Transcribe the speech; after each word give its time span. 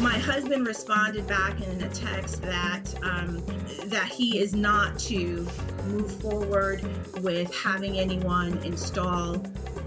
My 0.00 0.18
husband 0.18 0.66
responded 0.66 1.26
back 1.26 1.60
in 1.62 1.82
a 1.82 1.88
text 1.88 2.42
that 2.42 2.82
um, 3.02 3.42
that 3.86 4.06
he 4.06 4.38
is 4.38 4.54
not 4.54 4.98
to 5.00 5.46
move 5.84 6.20
forward 6.20 6.82
with 7.22 7.54
having 7.54 7.98
anyone 7.98 8.58
install 8.58 9.36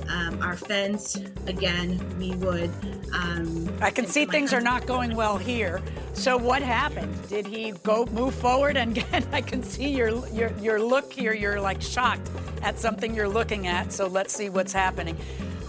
um, 0.09 0.41
our 0.41 0.55
fence. 0.55 1.15
Again, 1.45 1.99
we 2.17 2.31
would. 2.35 2.71
Um, 3.13 3.71
I 3.81 3.91
can 3.91 4.07
see 4.07 4.25
things 4.25 4.49
husband- 4.49 4.67
are 4.67 4.71
not 4.79 4.87
going 4.87 5.15
well 5.15 5.37
here. 5.37 5.79
So 6.13 6.37
what 6.37 6.63
happened? 6.63 7.15
Did 7.29 7.45
he 7.45 7.71
go 7.83 8.05
move 8.07 8.33
forward? 8.33 8.77
And 8.77 8.97
again, 8.97 9.27
I 9.31 9.41
can 9.41 9.61
see 9.61 9.89
your 9.89 10.27
your 10.29 10.51
your 10.59 10.81
look 10.81 11.13
here. 11.13 11.33
You're 11.33 11.61
like 11.61 11.81
shocked 11.83 12.29
at 12.63 12.79
something 12.79 13.13
you're 13.13 13.29
looking 13.29 13.67
at. 13.67 13.93
So 13.93 14.07
let's 14.07 14.33
see 14.33 14.49
what's 14.49 14.73
happening. 14.73 15.17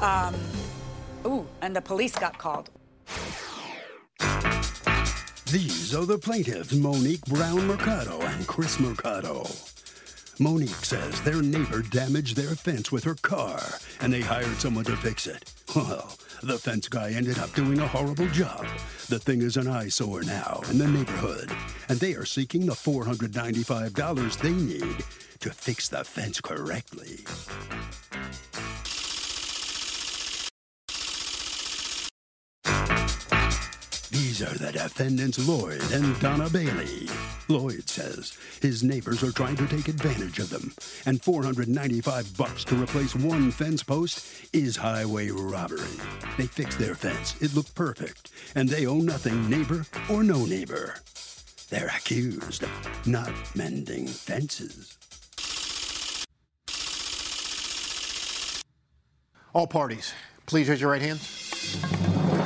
Um, 0.01 0.35
ooh, 1.27 1.47
and 1.61 1.77
the 1.77 1.83
police 1.83 2.17
got 2.17 2.39
called. 2.39 2.71
These 5.51 5.97
are 5.97 6.07
the 6.07 6.17
plaintiffs, 6.17 6.73
Monique 6.73 7.25
Brown 7.27 7.67
Mercado 7.67 8.21
and 8.21 8.47
Chris 8.47 8.79
Mercado. 8.79 9.49
Monique 10.39 10.69
says 10.69 11.21
their 11.23 11.43
neighbor 11.43 11.83
damaged 11.83 12.37
their 12.37 12.55
fence 12.55 12.93
with 12.93 13.03
her 13.03 13.17
car 13.17 13.61
and 14.01 14.13
they 14.13 14.21
hired 14.21 14.57
someone 14.59 14.85
to 14.85 14.97
fix 14.97 15.27
it. 15.27 15.53
Well, 15.75 16.17
the 16.45 16.57
fence 16.57 16.87
guy 16.87 17.11
ended 17.11 17.41
up 17.41 17.53
doing 17.55 17.81
a 17.81 17.89
horrible 17.89 18.29
job. 18.29 18.65
The 19.09 19.19
thing 19.19 19.43
is 19.43 19.57
an 19.57 19.67
eyesore 19.67 20.23
now 20.23 20.61
in 20.71 20.79
the 20.79 20.87
neighborhood, 20.87 21.51
and 21.89 21.99
they 21.99 22.15
are 22.15 22.25
seeking 22.25 22.67
the 22.67 22.75
$495 22.75 24.39
they 24.39 24.53
need 24.53 25.05
to 25.41 25.51
fix 25.51 25.89
the 25.89 26.05
fence 26.05 26.41
correctly. 26.41 27.25
These 34.11 34.43
are 34.43 34.59
the 34.59 34.73
defendants 34.73 35.39
Lloyd 35.47 35.81
and 35.93 36.19
Donna 36.19 36.51
Bailey. 36.51 37.09
Lloyd 37.47 37.89
says 37.89 38.37
his 38.61 38.83
neighbors 38.83 39.23
are 39.23 39.31
trying 39.31 39.55
to 39.55 39.69
take 39.69 39.87
advantage 39.87 40.41
of 40.41 40.51
them, 40.51 40.73
and 41.07 41.23
495 41.23 42.37
bucks 42.37 42.65
to 42.65 42.75
replace 42.75 43.15
one 43.15 43.53
fence 43.53 43.85
post 43.85 44.49
is 44.53 44.77
highway 44.77 45.31
robbery. 45.31 45.97
They 46.37 46.47
fixed 46.47 46.81
their 46.81 46.97
fence, 46.97 47.41
it 47.41 47.55
looked 47.55 47.77
perfect, 47.77 48.33
and 48.57 48.69
they 48.69 48.85
owe 48.85 48.99
nothing, 48.99 49.49
neighbor 49.49 49.87
or 50.11 50.25
no 50.25 50.45
neighbor. 50.45 50.97
They're 51.69 51.87
accused 51.87 52.65
of 52.65 53.07
not 53.07 53.33
mending 53.55 54.09
fences. 54.09 54.97
All 59.55 59.69
parties, 59.69 60.13
please 60.47 60.69
raise 60.69 60.81
your 60.81 60.91
right 60.91 61.03
hand. 61.03 62.20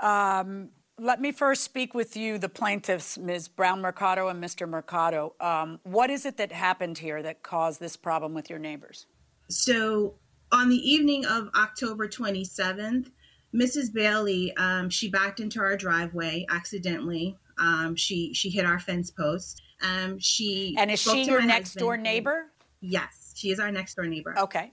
Um, 0.00 0.70
let 0.98 1.20
me 1.20 1.32
first 1.32 1.62
speak 1.62 1.94
with 1.94 2.16
you, 2.16 2.38
the 2.38 2.48
plaintiffs, 2.48 3.16
Ms. 3.16 3.48
Brown 3.48 3.80
Mercado 3.80 4.28
and 4.28 4.42
Mr. 4.42 4.68
Mercado. 4.68 5.34
Um, 5.40 5.78
what 5.84 6.10
is 6.10 6.26
it 6.26 6.36
that 6.38 6.50
happened 6.50 6.98
here 6.98 7.22
that 7.22 7.42
caused 7.42 7.80
this 7.80 7.96
problem 7.96 8.34
with 8.34 8.50
your 8.50 8.58
neighbors? 8.58 9.06
So, 9.48 10.14
on 10.50 10.68
the 10.68 10.76
evening 10.76 11.24
of 11.24 11.50
October 11.54 12.08
27th, 12.08 13.10
Mrs. 13.54 13.92
Bailey, 13.92 14.54
um, 14.56 14.90
she 14.90 15.08
backed 15.08 15.40
into 15.40 15.60
our 15.60 15.76
driveway 15.76 16.44
accidentally. 16.50 17.36
Um, 17.58 17.96
she 17.96 18.32
she 18.34 18.50
hit 18.50 18.64
our 18.64 18.78
fence 18.78 19.10
post. 19.10 19.62
Um, 19.82 20.18
she 20.18 20.74
and 20.78 20.90
is 20.90 21.00
she 21.00 21.24
your 21.24 21.42
next 21.42 21.74
door 21.74 21.96
neighbor? 21.96 22.46
Yes, 22.80 23.32
she 23.36 23.50
is 23.50 23.58
our 23.60 23.70
next 23.70 23.94
door 23.94 24.06
neighbor. 24.06 24.34
Okay, 24.38 24.72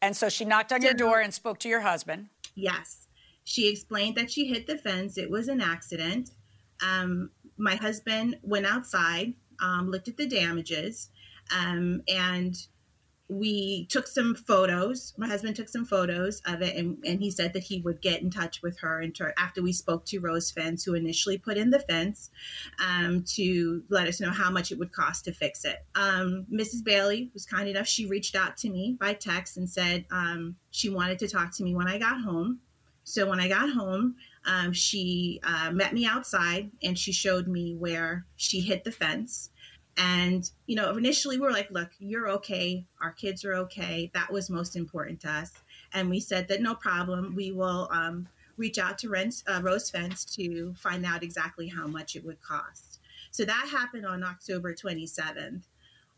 and 0.00 0.16
so 0.16 0.28
she 0.28 0.44
knocked 0.44 0.72
on 0.72 0.80
so, 0.80 0.86
your 0.86 0.94
door 0.94 1.20
and 1.20 1.34
spoke 1.34 1.58
to 1.60 1.68
your 1.68 1.80
husband. 1.80 2.28
Yes. 2.54 3.03
She 3.44 3.68
explained 3.68 4.16
that 4.16 4.30
she 4.30 4.46
hit 4.46 4.66
the 4.66 4.78
fence. 4.78 5.18
It 5.18 5.30
was 5.30 5.48
an 5.48 5.60
accident. 5.60 6.30
Um, 6.82 7.30
my 7.56 7.76
husband 7.76 8.38
went 8.42 8.66
outside, 8.66 9.34
um, 9.60 9.90
looked 9.90 10.08
at 10.08 10.16
the 10.16 10.26
damages, 10.26 11.10
um, 11.54 12.02
and 12.08 12.56
we 13.28 13.86
took 13.86 14.06
some 14.06 14.34
photos. 14.34 15.14
My 15.16 15.26
husband 15.26 15.56
took 15.56 15.68
some 15.68 15.84
photos 15.84 16.42
of 16.46 16.60
it, 16.62 16.76
and, 16.76 17.02
and 17.04 17.20
he 17.20 17.30
said 17.30 17.52
that 17.54 17.62
he 17.62 17.80
would 17.80 18.02
get 18.02 18.20
in 18.20 18.30
touch 18.30 18.60
with 18.62 18.78
her 18.80 19.02
after 19.38 19.62
we 19.62 19.72
spoke 19.72 20.04
to 20.06 20.18
Rose 20.18 20.50
Fence, 20.50 20.84
who 20.84 20.94
initially 20.94 21.38
put 21.38 21.56
in 21.56 21.70
the 21.70 21.78
fence, 21.78 22.30
um, 22.84 23.24
to 23.34 23.82
let 23.88 24.08
us 24.08 24.20
know 24.20 24.30
how 24.30 24.50
much 24.50 24.72
it 24.72 24.78
would 24.78 24.92
cost 24.92 25.24
to 25.24 25.32
fix 25.32 25.64
it. 25.64 25.84
Um, 25.94 26.46
Mrs. 26.52 26.84
Bailey 26.84 27.30
was 27.32 27.46
kind 27.46 27.68
enough; 27.68 27.86
she 27.86 28.06
reached 28.06 28.36
out 28.36 28.56
to 28.58 28.70
me 28.70 28.96
by 29.00 29.14
text 29.14 29.56
and 29.56 29.68
said 29.68 30.04
um, 30.10 30.56
she 30.70 30.90
wanted 30.90 31.18
to 31.20 31.28
talk 31.28 31.54
to 31.56 31.62
me 31.62 31.74
when 31.74 31.88
I 31.88 31.98
got 31.98 32.20
home. 32.20 32.60
So 33.04 33.28
when 33.28 33.40
I 33.40 33.48
got 33.48 33.70
home, 33.70 34.16
um, 34.46 34.72
she 34.72 35.40
uh, 35.42 35.70
met 35.70 35.92
me 35.92 36.06
outside 36.06 36.70
and 36.82 36.98
she 36.98 37.12
showed 37.12 37.46
me 37.46 37.74
where 37.74 38.26
she 38.36 38.60
hit 38.60 38.84
the 38.84 38.90
fence. 38.90 39.50
And, 39.96 40.50
you 40.66 40.74
know, 40.74 40.96
initially 40.96 41.38
we 41.38 41.46
were 41.46 41.52
like, 41.52 41.70
look, 41.70 41.90
you're 41.98 42.28
okay. 42.30 42.84
Our 43.00 43.12
kids 43.12 43.44
are 43.44 43.54
okay. 43.54 44.10
That 44.14 44.32
was 44.32 44.50
most 44.50 44.74
important 44.74 45.20
to 45.20 45.30
us. 45.30 45.52
And 45.92 46.10
we 46.10 46.18
said 46.18 46.48
that 46.48 46.62
no 46.62 46.74
problem. 46.74 47.34
We 47.36 47.52
will 47.52 47.88
um, 47.92 48.26
reach 48.56 48.78
out 48.78 48.98
to 48.98 49.08
Rents, 49.08 49.44
uh, 49.46 49.60
Rose 49.62 49.90
Fence 49.90 50.24
to 50.36 50.74
find 50.74 51.06
out 51.06 51.22
exactly 51.22 51.68
how 51.68 51.86
much 51.86 52.16
it 52.16 52.24
would 52.24 52.40
cost. 52.42 53.00
So 53.30 53.44
that 53.44 53.68
happened 53.70 54.06
on 54.06 54.24
October 54.24 54.74
27th 54.74 55.62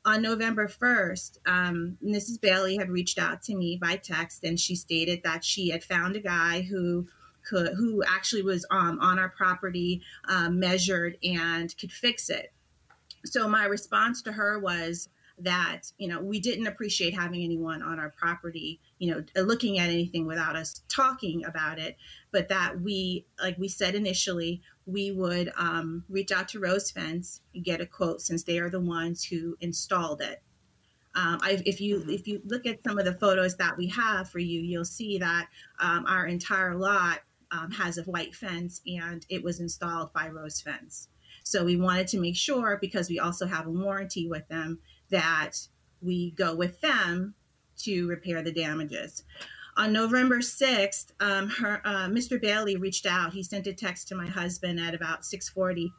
on 0.07 0.23
November 0.23 0.69
1st, 0.69 1.39
um, 1.47 1.99
Mrs. 2.03 2.41
Bailey 2.41 2.77
had 2.77 2.89
reached 2.89 3.19
out 3.19 3.43
to 3.43 3.57
me 3.57 3.77
by 3.77 3.97
text 3.97 4.45
and 4.45 4.59
she 4.59 4.77
stated 4.77 5.21
that 5.25 5.45
she 5.45 5.69
had 5.69 5.83
found 5.83 6.15
a 6.15 6.21
guy 6.21 6.63
who 6.63 7.09
could, 7.45 7.75
who 7.75 8.05
actually 8.05 8.43
was 8.43 8.65
um, 8.71 9.01
on 9.01 9.19
our 9.19 9.29
property, 9.31 10.01
um, 10.29 10.61
measured 10.61 11.19
and 11.25 11.77
could 11.77 11.91
fix 11.91 12.31
it. 12.31 12.53
So 13.25 13.49
my 13.49 13.65
response 13.65 14.23
to 14.23 14.33
her 14.33 14.61
was 14.61 15.09
that 15.39 15.83
you 15.99 16.09
know 16.09 16.21
we 16.21 16.41
didn't 16.41 16.67
appreciate 16.67 17.15
having 17.15 17.43
anyone 17.43 17.83
on 17.83 17.99
our 17.99 18.09
property 18.09 18.81
you 18.99 19.13
know 19.13 19.23
looking 19.43 19.79
at 19.79 19.91
anything 19.91 20.27
without 20.27 20.57
us 20.57 20.81
talking 20.89 21.45
about 21.45 21.79
it 21.79 21.95
but 22.31 22.49
that 22.49 22.81
we 22.81 23.27
like 23.39 23.59
we 23.59 23.69
said 23.69 23.95
initially 23.95 24.63
we 24.87 25.11
would 25.11 25.53
um, 25.57 26.05
reach 26.09 26.31
out 26.31 26.49
to 26.49 26.61
Rose 26.61 26.91
Fence 26.91 27.41
and 27.55 27.65
get 27.65 27.81
a 27.81 27.87
quote 27.87 28.23
since 28.23 28.45
they 28.45 28.59
are 28.59 28.71
the 28.71 28.81
ones 28.81 29.25
who 29.25 29.57
installed 29.61 30.21
it. 30.21 30.41
Um, 31.17 31.41
I, 31.43 31.63
if 31.67 31.81
you 31.81 31.99
mm-hmm. 31.99 32.11
if 32.11 32.29
you 32.29 32.41
look 32.45 32.67
at 32.67 32.85
some 32.87 32.99
of 32.99 33.05
the 33.05 33.15
photos 33.15 33.57
that 33.57 33.77
we 33.77 33.89
have 33.89 34.31
for 34.31 34.39
you, 34.39 34.61
you'll 34.61 34.85
see 34.85 35.19
that 35.19 35.49
um, 35.81 36.07
our 36.07 36.27
entire 36.27 36.75
lot 36.75 37.21
um, 37.51 37.71
has 37.73 37.99
a 37.99 38.03
white 38.03 38.35
fence 38.35 38.81
and 38.87 39.27
it 39.29 39.43
was 39.43 39.61
installed 39.61 40.13
by 40.13 40.29
Rose 40.29 40.61
Fence. 40.61 41.09
So 41.43 41.65
we 41.65 41.77
wanted 41.77 42.09
to 42.09 42.21
make 42.21 42.37
sure, 42.37 42.77
because 42.81 43.09
we 43.09 43.19
also 43.19 43.47
have 43.47 43.67
a 43.67 43.71
warranty 43.71 44.29
with 44.29 44.47
them, 44.49 44.81
that 45.11 45.69
we 46.03 46.33
go 46.33 46.55
with 46.55 46.81
them 46.81 47.35
to 47.79 48.09
repair 48.09 48.43
the 48.43 48.53
damages. 48.53 49.25
On 49.77 49.93
November 49.93 50.39
6th, 50.39 51.13
um, 51.21 51.49
her, 51.51 51.83
uh, 51.85 52.09
Mr. 52.09 52.41
Bailey 52.41 52.77
reached 52.77 53.05
out. 53.05 53.35
He 53.35 53.43
sent 53.43 53.67
a 53.67 53.75
text 53.75 54.09
to 54.09 54.15
my 54.15 54.27
husband 54.27 54.81
at 54.81 54.95
about 54.95 55.25
640 55.25 55.93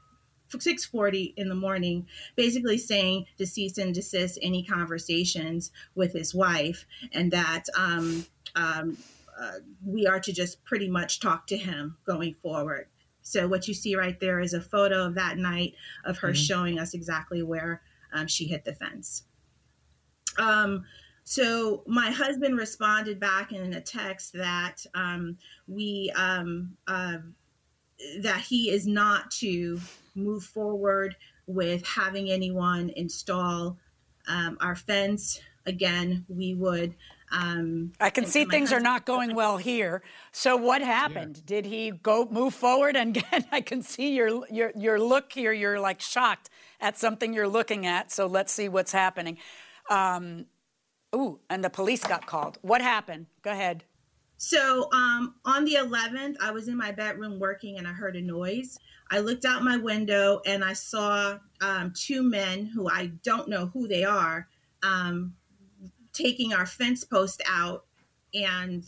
6:40 0.50 1.34
in 1.36 1.50
the 1.50 1.56
morning, 1.56 2.08
basically 2.36 2.78
saying 2.78 3.26
to 3.38 3.46
cease 3.46 3.78
and 3.78 3.94
desist 3.94 4.40
any 4.42 4.64
conversations 4.64 5.72
with 5.96 6.14
his 6.14 6.34
wife, 6.34 6.86
and 7.12 7.32
that 7.32 7.66
um, 7.76 8.26
um, 8.56 8.98
uh, 9.38 9.60
we 9.86 10.08
are 10.08 10.20
to 10.20 10.32
just 10.32 10.64
pretty 10.64 10.90
much 10.90 11.20
talk 11.20 11.48
to 11.48 11.58
him 11.58 11.98
going 12.06 12.34
forward. 12.36 12.88
So 13.22 13.48
what 13.48 13.68
you 13.68 13.74
see 13.74 13.96
right 13.96 14.18
there 14.20 14.40
is 14.40 14.54
a 14.54 14.62
photo 14.62 15.06
of 15.06 15.16
that 15.16 15.38
night 15.38 15.76
of 16.06 16.18
her 16.20 16.30
mm-hmm. 16.30 16.36
showing 16.36 16.80
us 16.80 16.94
exactly 16.94 17.44
where 17.44 17.82
um, 18.14 18.28
she 18.28 18.46
hit 18.46 18.66
the 18.66 18.74
fence. 18.74 19.24
Um, 20.38 20.86
so 21.24 21.84
my 21.88 22.10
husband 22.10 22.58
responded 22.58 23.20
back 23.20 23.52
in 23.52 23.74
a 23.74 23.82
text 23.82 24.32
that 24.34 24.86
um, 24.94 25.38
we 25.68 26.12
um, 26.16 26.78
uh, 26.88 27.18
that 28.20 28.40
he 28.40 28.70
is 28.70 28.88
not 28.88 29.30
to 29.32 29.80
move 30.16 30.44
forward 30.44 31.16
with 31.48 31.86
having 31.86 32.30
anyone 32.30 32.92
install 32.96 33.78
um, 34.28 34.58
our 34.62 34.76
fence. 34.76 35.42
Again, 35.66 36.26
we 36.30 36.54
would. 36.54 36.96
Um, 37.30 37.92
I 38.00 38.10
can 38.10 38.26
see 38.26 38.46
things 38.46 38.72
are 38.72 38.80
not 38.80 39.06
going 39.06 39.36
well 39.36 39.58
here. 39.58 40.02
So 40.32 40.56
what 40.56 40.82
happened? 40.82 41.38
Yeah. 41.38 41.44
Did 41.46 41.66
he 41.66 41.92
go 41.92 42.26
move 42.32 42.54
forward? 42.54 42.96
And 42.96 43.18
again, 43.18 43.46
I 43.52 43.60
can 43.60 43.82
see 43.82 44.16
your 44.16 44.48
your 44.50 44.72
your 44.76 45.00
look 45.00 45.34
here. 45.34 45.52
You're 45.52 45.80
like 45.80 46.00
shocked 46.00 46.50
at 46.80 46.98
something 46.98 47.34
you're 47.34 47.48
looking 47.48 47.86
at. 47.86 48.12
So 48.12 48.26
let's 48.28 48.54
see 48.54 48.70
what's 48.70 48.92
happening. 48.92 49.38
Um, 49.90 50.46
ooh, 51.16 51.40
and 51.50 51.64
the 51.64 51.70
police 51.70 52.04
got 52.04 52.26
called. 52.26 52.60
What 52.62 52.82
happened? 52.82 53.28
Go 53.42 53.52
ahead. 53.52 53.84
So 54.38 54.90
um, 54.94 55.36
on 55.46 55.66
the 55.66 55.76
11th, 55.76 56.36
I 56.42 56.52
was 56.52 56.68
in 56.68 56.78
my 56.78 56.92
bedroom 56.92 57.40
working 57.40 57.78
and 57.78 57.88
I 57.88 57.92
heard 57.92 58.16
a 58.16 58.22
noise. 58.22 58.78
I 59.10 59.20
looked 59.20 59.46
out 59.46 59.64
my 59.64 59.78
window 59.78 60.42
and 60.46 60.64
I 60.64 60.74
saw 60.74 61.40
um, 61.62 61.94
two 61.96 62.22
men 62.22 62.66
who 62.66 62.90
I 62.90 63.08
don't 63.24 63.48
know 63.48 63.68
who 63.68 63.88
they 63.88 64.04
are 64.04 64.48
um, 64.84 65.34
taking 66.14 66.54
our 66.54 66.66
fence 66.66 67.04
post 67.04 67.42
out 67.48 67.86
and 68.34 68.84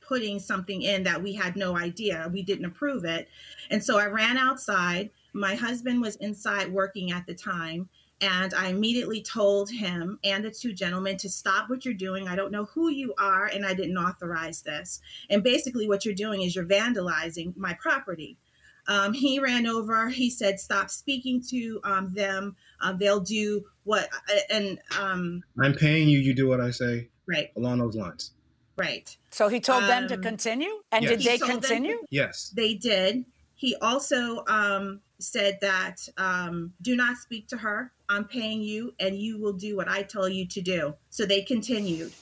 putting 0.00 0.38
something 0.38 0.82
in 0.82 1.02
that 1.04 1.22
we 1.22 1.32
had 1.32 1.56
no 1.56 1.76
idea. 1.76 2.28
We 2.32 2.42
didn't 2.42 2.66
approve 2.66 3.04
it. 3.04 3.28
And 3.70 3.82
so 3.82 3.98
I 3.98 4.06
ran 4.06 4.36
outside. 4.36 5.10
My 5.34 5.54
husband 5.54 6.00
was 6.00 6.16
inside 6.16 6.72
working 6.72 7.12
at 7.12 7.26
the 7.26 7.34
time. 7.34 7.88
And 8.20 8.54
I 8.54 8.68
immediately 8.68 9.22
told 9.22 9.68
him 9.68 10.18
and 10.22 10.44
the 10.44 10.50
two 10.50 10.72
gentlemen 10.72 11.16
to 11.18 11.28
stop 11.28 11.68
what 11.68 11.84
you're 11.84 11.92
doing. 11.92 12.28
I 12.28 12.36
don't 12.36 12.52
know 12.52 12.64
who 12.66 12.88
you 12.88 13.12
are, 13.18 13.46
and 13.46 13.66
I 13.66 13.74
didn't 13.74 13.98
authorize 13.98 14.62
this. 14.62 15.00
And 15.28 15.42
basically, 15.42 15.88
what 15.88 16.04
you're 16.04 16.14
doing 16.14 16.42
is 16.42 16.54
you're 16.54 16.64
vandalizing 16.64 17.56
my 17.56 17.74
property. 17.74 18.38
Um, 18.86 19.12
he 19.12 19.40
ran 19.40 19.66
over. 19.66 20.08
He 20.08 20.30
said, 20.30 20.60
"Stop 20.60 20.90
speaking 20.90 21.42
to 21.50 21.80
um, 21.84 22.14
them. 22.14 22.56
Uh, 22.80 22.92
they'll 22.92 23.20
do 23.20 23.64
what." 23.82 24.08
Uh, 24.30 24.38
and 24.50 24.78
um, 24.98 25.42
I'm 25.60 25.74
paying 25.74 26.08
you. 26.08 26.18
You 26.18 26.34
do 26.34 26.48
what 26.48 26.60
I 26.60 26.70
say. 26.70 27.08
Right. 27.26 27.50
Along 27.56 27.78
those 27.78 27.96
lines. 27.96 28.32
Right. 28.76 29.16
So 29.30 29.48
he 29.48 29.60
told 29.60 29.84
them 29.84 30.08
to 30.08 30.14
um, 30.14 30.22
continue, 30.22 30.70
and 30.92 31.04
yes. 31.04 31.12
did 31.12 31.22
they 31.22 31.38
continue? 31.38 31.98
To, 31.98 32.06
yes, 32.10 32.52
they 32.54 32.74
did. 32.74 33.24
He 33.54 33.76
also 33.76 34.44
um, 34.46 35.00
said 35.24 35.58
that 35.60 35.96
um, 36.16 36.72
do 36.82 36.96
not 36.96 37.16
speak 37.16 37.48
to 37.48 37.56
her. 37.56 37.92
I'm 38.08 38.24
paying 38.24 38.62
you, 38.62 38.94
and 39.00 39.16
you 39.16 39.40
will 39.40 39.52
do 39.52 39.76
what 39.76 39.88
I 39.88 40.02
tell 40.02 40.28
you 40.28 40.46
to 40.48 40.60
do. 40.60 40.94
So 41.10 41.24
they 41.24 41.42
continued. 41.42 42.12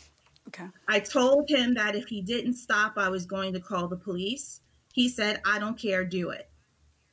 Okay. 0.49 0.67
I 0.89 1.01
told 1.01 1.49
him 1.49 1.75
that 1.75 1.95
if 1.95 2.07
he 2.07 2.21
didn't 2.21 2.55
stop, 2.55 2.95
I 2.97 3.09
was 3.09 3.27
going 3.27 3.53
to 3.55 3.61
call 3.61 3.89
the 3.89 3.97
police. 3.97 4.61
He 4.93 5.09
said, 5.09 5.41
I 5.47 5.59
don't 5.59 5.79
care, 5.79 6.05
do 6.05 6.31
it. 6.31 6.49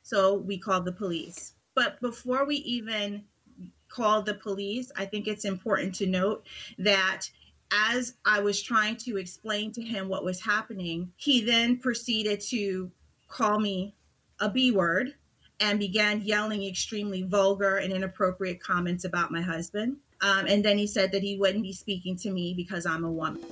So 0.02 0.36
we 0.36 0.58
called 0.58 0.84
the 0.84 0.92
police. 0.92 1.54
But 1.74 2.00
before 2.00 2.44
we 2.44 2.56
even 2.56 3.24
called 3.88 4.26
the 4.26 4.34
police, 4.34 4.90
I 4.96 5.04
think 5.04 5.26
it's 5.26 5.44
important 5.44 5.94
to 5.96 6.06
note 6.06 6.46
that 6.78 7.22
as 7.72 8.14
I 8.24 8.40
was 8.40 8.62
trying 8.62 8.96
to 8.96 9.16
explain 9.16 9.72
to 9.72 9.82
him 9.82 10.08
what 10.08 10.24
was 10.24 10.40
happening, 10.40 11.12
he 11.16 11.40
then 11.40 11.78
proceeded 11.78 12.40
to 12.48 12.90
call 13.28 13.60
me 13.60 13.94
a 14.40 14.50
B 14.50 14.72
word 14.72 15.14
and 15.60 15.78
began 15.78 16.22
yelling 16.22 16.64
extremely 16.64 17.22
vulgar 17.22 17.76
and 17.76 17.92
inappropriate 17.92 18.60
comments 18.60 19.04
about 19.04 19.30
my 19.30 19.42
husband. 19.42 19.96
Um, 20.22 20.46
and 20.46 20.64
then 20.64 20.76
he 20.78 20.86
said 20.86 21.12
that 21.12 21.22
he 21.22 21.36
wouldn't 21.36 21.62
be 21.62 21.72
speaking 21.72 22.16
to 22.18 22.30
me 22.30 22.54
because 22.54 22.86
I'm 22.86 23.04
a 23.04 23.10
woman. 23.10 23.42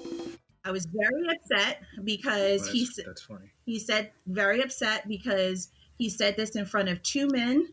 I 0.64 0.70
was 0.70 0.87
very 0.87 1.28
upset 1.31 1.82
because 2.05 2.62
well, 2.62 2.72
he 2.72 2.84
said 2.84 3.05
that's 3.06 3.22
funny. 3.22 3.50
He 3.64 3.78
said 3.78 4.10
very 4.26 4.60
upset 4.60 5.08
because 5.08 5.70
he 5.96 6.08
said 6.08 6.37
this 6.37 6.56
in 6.56 6.66
front 6.66 6.88
of 6.88 7.02
two 7.02 7.28
men. 7.28 7.69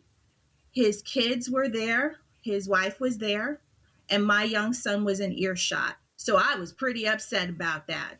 His 0.71 1.01
kids 1.01 1.49
were 1.49 1.69
there, 1.69 2.17
his 2.41 2.67
wife 2.67 2.99
was 2.99 3.17
there, 3.17 3.61
and 4.09 4.25
my 4.25 4.43
young 4.43 4.73
son 4.73 5.03
was 5.03 5.19
in 5.19 5.33
earshot. 5.33 5.95
So 6.17 6.37
I 6.37 6.55
was 6.55 6.71
pretty 6.71 7.07
upset 7.07 7.49
about 7.49 7.87
that. 7.87 8.15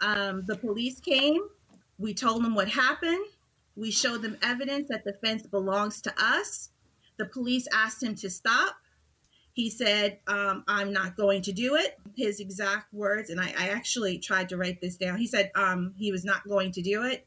Um, 0.00 0.44
the 0.46 0.56
police 0.56 1.00
came. 1.00 1.42
We 1.98 2.14
told 2.14 2.44
them 2.44 2.54
what 2.54 2.68
happened. 2.68 3.24
We 3.80 3.90
showed 3.90 4.20
them 4.20 4.36
evidence 4.42 4.90
that 4.90 5.04
the 5.04 5.14
fence 5.14 5.46
belongs 5.46 6.02
to 6.02 6.12
us. 6.22 6.68
The 7.16 7.24
police 7.24 7.66
asked 7.72 8.02
him 8.02 8.14
to 8.16 8.28
stop. 8.28 8.76
He 9.54 9.70
said, 9.70 10.18
um, 10.26 10.64
I'm 10.68 10.92
not 10.92 11.16
going 11.16 11.40
to 11.42 11.52
do 11.52 11.76
it. 11.76 11.98
His 12.14 12.40
exact 12.40 12.92
words, 12.92 13.30
and 13.30 13.40
I, 13.40 13.54
I 13.58 13.68
actually 13.68 14.18
tried 14.18 14.50
to 14.50 14.58
write 14.58 14.82
this 14.82 14.98
down. 14.98 15.16
He 15.16 15.26
said 15.26 15.50
um, 15.54 15.94
he 15.96 16.12
was 16.12 16.26
not 16.26 16.46
going 16.46 16.72
to 16.72 16.82
do 16.82 17.04
it 17.04 17.26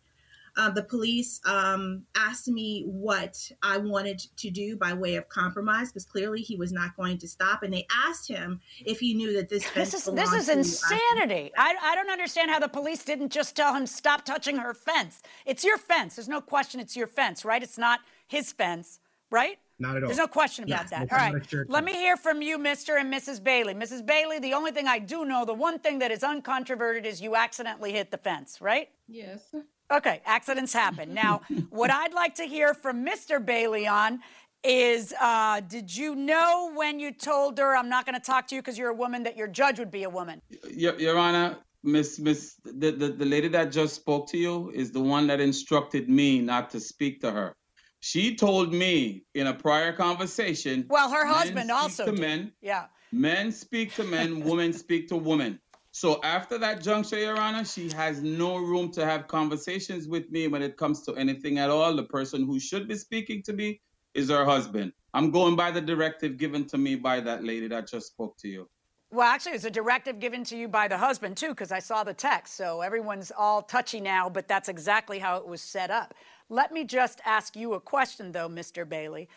uh, 0.56 0.70
the 0.70 0.84
police 0.84 1.42
um, 1.46 2.04
asked 2.16 2.48
me 2.48 2.84
what 2.86 3.38
I 3.62 3.78
wanted 3.78 4.20
to 4.38 4.50
do 4.50 4.78
by 4.78 4.94
way 4.94 5.16
of 5.16 5.28
compromise 5.30 5.90
because 5.90 6.06
clearly 6.06 6.42
he 6.42 6.56
was 6.56 6.72
not 6.72 6.96
going 6.96 7.18
to 7.20 7.28
stop. 7.28 7.64
And 7.64 7.74
they 7.74 7.88
asked 8.06 8.28
him 8.28 8.60
if 8.86 9.00
he 9.00 9.14
knew 9.14 9.34
that 9.34 9.50
this 9.50 9.70
this 9.72 9.94
is 9.94 10.06
this 10.06 10.32
is 10.34 10.50
insanity. 10.50 11.52
I, 11.58 11.76
I 11.82 11.96
don't 11.96 12.10
understand 12.10 12.52
how 12.52 12.60
the 12.60 12.68
police 12.68 13.04
didn't 13.04 13.32
just 13.32 13.56
tell 13.56 13.74
him 13.74 13.88
stop 13.88 14.26
touching 14.26 14.58
her 14.58 14.74
fence. 14.74 15.22
It's 15.46 15.64
your 15.64 15.78
fence. 15.78 16.16
There's 16.16 16.30
no 16.30 16.42
question. 16.42 16.80
It's 16.80 16.96
your 16.96 17.08
fence, 17.08 17.44
right? 17.44 17.63
It's 17.63 17.77
not 17.77 18.01
his 18.27 18.51
fence, 18.51 19.00
right? 19.32 19.58
Not 19.80 19.98
at 19.98 20.04
all. 20.04 20.08
There's 20.08 20.20
no 20.20 20.27
question 20.27 20.66
about 20.66 20.84
yes, 20.84 20.89
that. 20.92 21.12
All 21.12 21.18
right. 21.18 21.68
Let 21.68 21.84
me 21.84 21.94
hear 21.94 22.16
from 22.16 22.42
you, 22.42 22.60
Mr. 22.60 23.00
and 23.00 23.12
Mrs. 23.12 23.44
Bailey. 23.44 23.74
Mrs. 23.74 24.06
Bailey, 24.06 24.39
the 24.39 24.54
only 24.54 24.72
thing 24.72 24.88
I 24.88 25.00
do 25.00 25.25
know, 25.25 25.46
the 25.46 25.54
one 25.54 25.80
thing 25.80 26.00
that 26.00 26.12
is 26.12 26.20
uncontroverted 26.20 27.06
is 27.06 27.22
you 27.22 27.36
accidentally 27.36 27.92
hit 27.92 28.12
the 28.12 28.18
fence, 28.18 28.62
right? 28.62 28.89
Yes. 29.08 29.54
Okay, 29.94 30.22
accidents 30.26 30.74
happen. 30.74 31.14
Now, 31.14 31.42
what 31.70 31.92
I'd 31.92 32.14
like 32.14 32.34
to 32.36 32.44
hear 32.44 32.74
from 32.74 33.06
Mr. 33.06 33.44
Bailey 33.44 33.86
on 33.86 34.22
is 34.64 35.14
uh, 35.22 35.60
did 35.60 35.96
you 35.96 36.16
know 36.16 36.72
when 36.74 37.00
you 37.00 37.12
told 37.12 37.60
her 37.60 37.76
I'm 37.76 37.90
not 37.90 38.06
going 38.06 38.16
to 38.16 38.26
talk 38.26 38.48
to 38.48 38.56
you 38.56 38.62
because 38.62 38.78
you're 38.78 38.90
a 38.90 38.96
woman 38.96 39.24
that 39.24 39.38
your 39.38 39.48
judge 39.48 39.78
would 39.78 39.92
be 39.92 40.04
a 40.04 40.10
woman? 40.10 40.42
Your, 40.72 40.98
your 41.00 41.18
Honor, 41.18 41.58
Miss 41.84 42.18
Miss 42.18 42.56
the, 42.64 42.92
the, 42.92 43.10
the 43.10 43.26
lady 43.26 43.50
that 43.50 43.72
just 43.72 43.94
spoke 43.94 44.30
to 44.30 44.38
you 44.38 44.72
is 44.74 44.92
the 44.92 45.02
one 45.02 45.28
that 45.28 45.40
instructed 45.40 46.10
me 46.10 46.40
not 46.40 46.72
to 46.72 46.80
speak 46.80 47.22
to 47.22 47.32
her. 47.32 47.56
She 48.00 48.36
told 48.36 48.74
me 48.74 49.24
in 49.36 49.48
a 49.48 49.54
prior 49.54 49.94
conversation. 49.94 50.86
Well, 50.90 51.10
her 51.12 51.26
husband 51.26 51.72
also. 51.72 52.06
To 52.06 52.12
did. 52.12 52.20
men. 52.20 52.52
Yeah. 52.62 52.86
Men 53.12 53.52
speak 53.52 53.94
to 53.96 54.04
men, 54.04 54.44
women 54.44 54.74
speak 54.74 55.08
to 55.10 55.16
women. 55.16 55.60
So 55.96 56.20
after 56.24 56.58
that 56.58 56.82
juncture, 56.82 57.20
Your 57.20 57.38
Honor, 57.38 57.64
she 57.64 57.88
has 57.92 58.24
no 58.24 58.58
room 58.58 58.92
to 58.94 59.06
have 59.06 59.28
conversations 59.28 60.08
with 60.08 60.28
me 60.32 60.48
when 60.48 60.64
it 60.64 60.76
comes 60.76 61.04
to 61.04 61.14
anything 61.14 61.60
at 61.60 61.70
all. 61.70 61.96
The 61.96 62.02
person 62.02 62.48
who 62.48 62.60
should 62.60 62.88
be 62.88 62.96
speaking 62.96 63.44
to 63.44 63.54
me 63.54 63.80
is 64.16 64.32
her 64.32 64.44
husband. 64.44 64.92
I'm 65.14 65.30
going 65.30 65.56
by 65.56 65.70
the 65.70 65.82
directive 65.82 66.38
given 66.38 66.66
to 66.70 66.80
me 66.80 66.96
by 66.96 67.20
that 67.20 67.44
lady 67.44 67.68
that 67.68 67.88
just 67.88 68.08
spoke 68.08 68.36
to 68.40 68.48
you. 68.48 68.68
Well, 69.12 69.28
actually, 69.28 69.52
it's 69.52 69.66
a 69.66 69.70
directive 69.70 70.20
given 70.20 70.44
to 70.46 70.58
you 70.58 70.68
by 70.68 70.88
the 70.88 70.98
husband, 70.98 71.38
too, 71.38 71.50
because 71.50 71.72
I 71.72 71.78
saw 71.78 72.04
the 72.04 72.16
text. 72.16 72.56
So 72.56 72.82
everyone's 72.82 73.32
all 73.38 73.62
touchy 73.62 74.02
now, 74.02 74.30
but 74.30 74.48
that's 74.48 74.70
exactly 74.70 75.20
how 75.20 75.38
it 75.38 75.46
was 75.46 75.62
set 75.62 75.92
up. 75.92 76.16
Let 76.50 76.72
me 76.72 76.86
just 76.86 77.22
ask 77.24 77.56
you 77.56 77.74
a 77.74 77.80
question, 77.80 78.32
though, 78.32 78.50
Mr. 78.50 78.90
Bailey. 78.90 79.30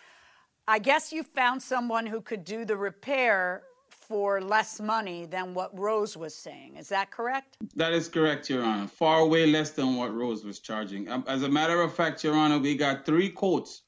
I 0.67 0.79
guess 0.79 1.13
you 1.13 1.23
found 1.23 1.63
someone 1.63 2.07
who 2.07 2.23
could 2.23 2.45
do 2.45 2.65
the 2.65 2.79
repair 2.79 3.65
for 4.09 4.41
less 4.41 4.81
money 4.81 5.27
than 5.27 5.55
what 5.55 5.77
Rose 5.79 6.17
was 6.17 6.35
saying. 6.35 6.77
Is 6.77 6.89
that 6.89 7.11
correct? 7.11 7.57
That 7.75 7.93
is 7.93 8.09
correct, 8.09 8.49
Your 8.49 8.63
Honor. 8.63 8.87
Far 8.87 9.27
way 9.27 9.47
less 9.47 9.71
than 9.71 9.97
what 9.97 10.15
Rose 10.15 10.45
was 10.45 10.61
charging. 10.61 11.09
Um, 11.09 11.25
as 11.27 11.43
a 11.43 11.49
matter 11.49 11.81
of 11.81 11.95
fact, 11.95 12.23
Your 12.25 12.35
Honor, 12.35 12.59
we 12.59 12.77
got 12.77 13.05
three 13.05 13.31
quotes, 13.31 13.83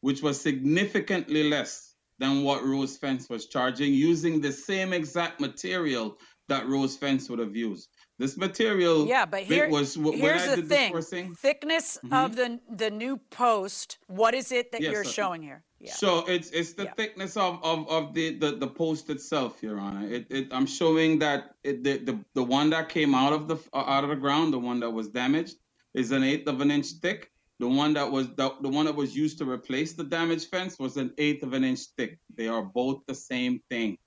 which 0.00 0.22
was 0.22 0.40
significantly 0.40 1.44
less 1.48 1.94
than 2.18 2.44
what 2.44 2.62
Rose 2.64 2.96
Fence 2.96 3.28
was 3.28 3.46
charging, 3.46 3.92
using 3.92 4.40
the 4.40 4.52
same 4.52 4.92
exact 4.92 5.40
material 5.40 6.18
that 6.48 6.66
Rose 6.68 6.96
Fence 6.96 7.28
would 7.28 7.38
have 7.38 7.56
used. 7.56 7.88
This 8.18 8.36
material 8.36 9.08
yeah, 9.08 9.26
but 9.26 9.42
here, 9.42 9.68
was 9.68 9.98
when 9.98 10.16
here's 10.18 10.42
I 10.42 10.54
the 10.54 10.62
did 10.62 10.68
thing: 10.68 11.34
thickness 11.34 11.98
Mhm. 12.04 12.24
of 12.24 12.36
the 12.36 12.60
the 12.70 12.90
new 12.90 13.16
post. 13.30 13.98
What 14.06 14.34
is 14.34 14.52
it 14.52 14.70
that 14.70 14.80
Yes, 14.80 14.92
you're 14.92 15.04
sir. 15.04 15.10
showing 15.10 15.42
here? 15.42 15.64
Yeah. 15.84 15.92
So 15.94 16.26
it's 16.26 16.50
it's 16.50 16.74
the 16.74 16.84
Yeah. 16.84 16.94
thickness 16.96 17.36
of, 17.36 17.62
of, 17.64 17.88
of 17.90 18.14
the, 18.14 18.38
the, 18.38 18.52
the 18.56 18.68
post 18.68 19.10
itself, 19.10 19.62
Your 19.62 19.78
Honor. 19.80 20.08
It, 20.08 20.26
it 20.30 20.48
I'm 20.52 20.66
showing 20.66 21.20
that 21.20 21.56
it, 21.64 21.84
the, 21.84 21.98
the 21.98 22.20
the 22.34 22.44
one 22.44 22.70
that 22.70 22.88
came 22.90 23.14
out 23.14 23.34
of 23.34 23.48
the 23.48 23.56
uh, 23.74 23.84
out 23.94 24.04
of 24.04 24.10
the 24.10 24.16
ground, 24.16 24.54
the 24.54 24.60
one 24.60 24.80
that 24.80 24.90
was 24.90 25.08
damaged, 25.10 25.56
is 25.94 26.12
an 26.12 26.24
eighth 26.24 26.48
of 26.48 26.62
an 26.62 26.72
inch 26.72 26.88
thick. 27.02 27.30
The 27.60 27.68
one 27.68 27.94
that 27.94 28.10
was 28.10 28.28
the, 28.34 28.54
the 28.62 28.70
one 28.70 28.86
that 28.86 28.96
was 28.96 29.16
used 29.16 29.38
to 29.38 29.50
replace 29.50 29.94
the 29.94 30.04
damaged 30.04 30.48
fence 30.50 30.78
was 30.78 30.96
an 30.96 31.12
eighth 31.18 31.44
of 31.44 31.52
an 31.54 31.64
inch 31.64 31.82
thick. 31.98 32.18
They 32.34 32.48
are 32.48 32.62
both 32.62 33.02
the 33.06 33.14
same 33.14 33.60
thing. 33.70 33.98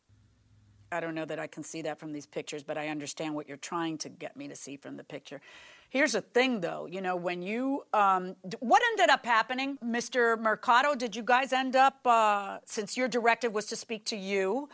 I 0.92 1.00
don't 1.00 1.16
know 1.16 1.26
that 1.26 1.40
I 1.40 1.48
can 1.48 1.64
see 1.64 1.82
that 1.84 2.00
from 2.00 2.14
these 2.14 2.26
pictures, 2.26 2.64
but 2.64 2.78
I 2.78 2.88
understand 2.88 3.36
what 3.36 3.48
you're 3.48 3.58
trying 3.58 3.98
to 4.00 4.10
get 4.10 4.38
me 4.38 4.48
to 4.48 4.56
see 4.56 4.78
from 4.78 4.96
the 4.98 5.04
picture. 5.04 5.42
Here's 5.90 6.14
the 6.14 6.22
thing, 6.22 6.62
though. 6.62 6.86
You 6.86 7.02
know, 7.02 7.16
when 7.16 7.42
you, 7.42 7.84
um, 7.94 8.36
d- 8.48 8.58
what 8.60 8.82
ended 8.92 9.10
up 9.10 9.26
happening, 9.26 9.78
Mr. 9.84 10.40
Mercado? 10.40 10.96
Did 10.96 11.16
you 11.16 11.24
guys 11.24 11.52
end 11.54 11.76
up, 11.76 12.06
uh, 12.06 12.60
since 12.66 12.96
your 12.98 13.08
directive 13.08 13.54
was 13.54 13.66
to 13.68 13.76
speak 13.76 14.06
to 14.06 14.16
you? 14.18 14.70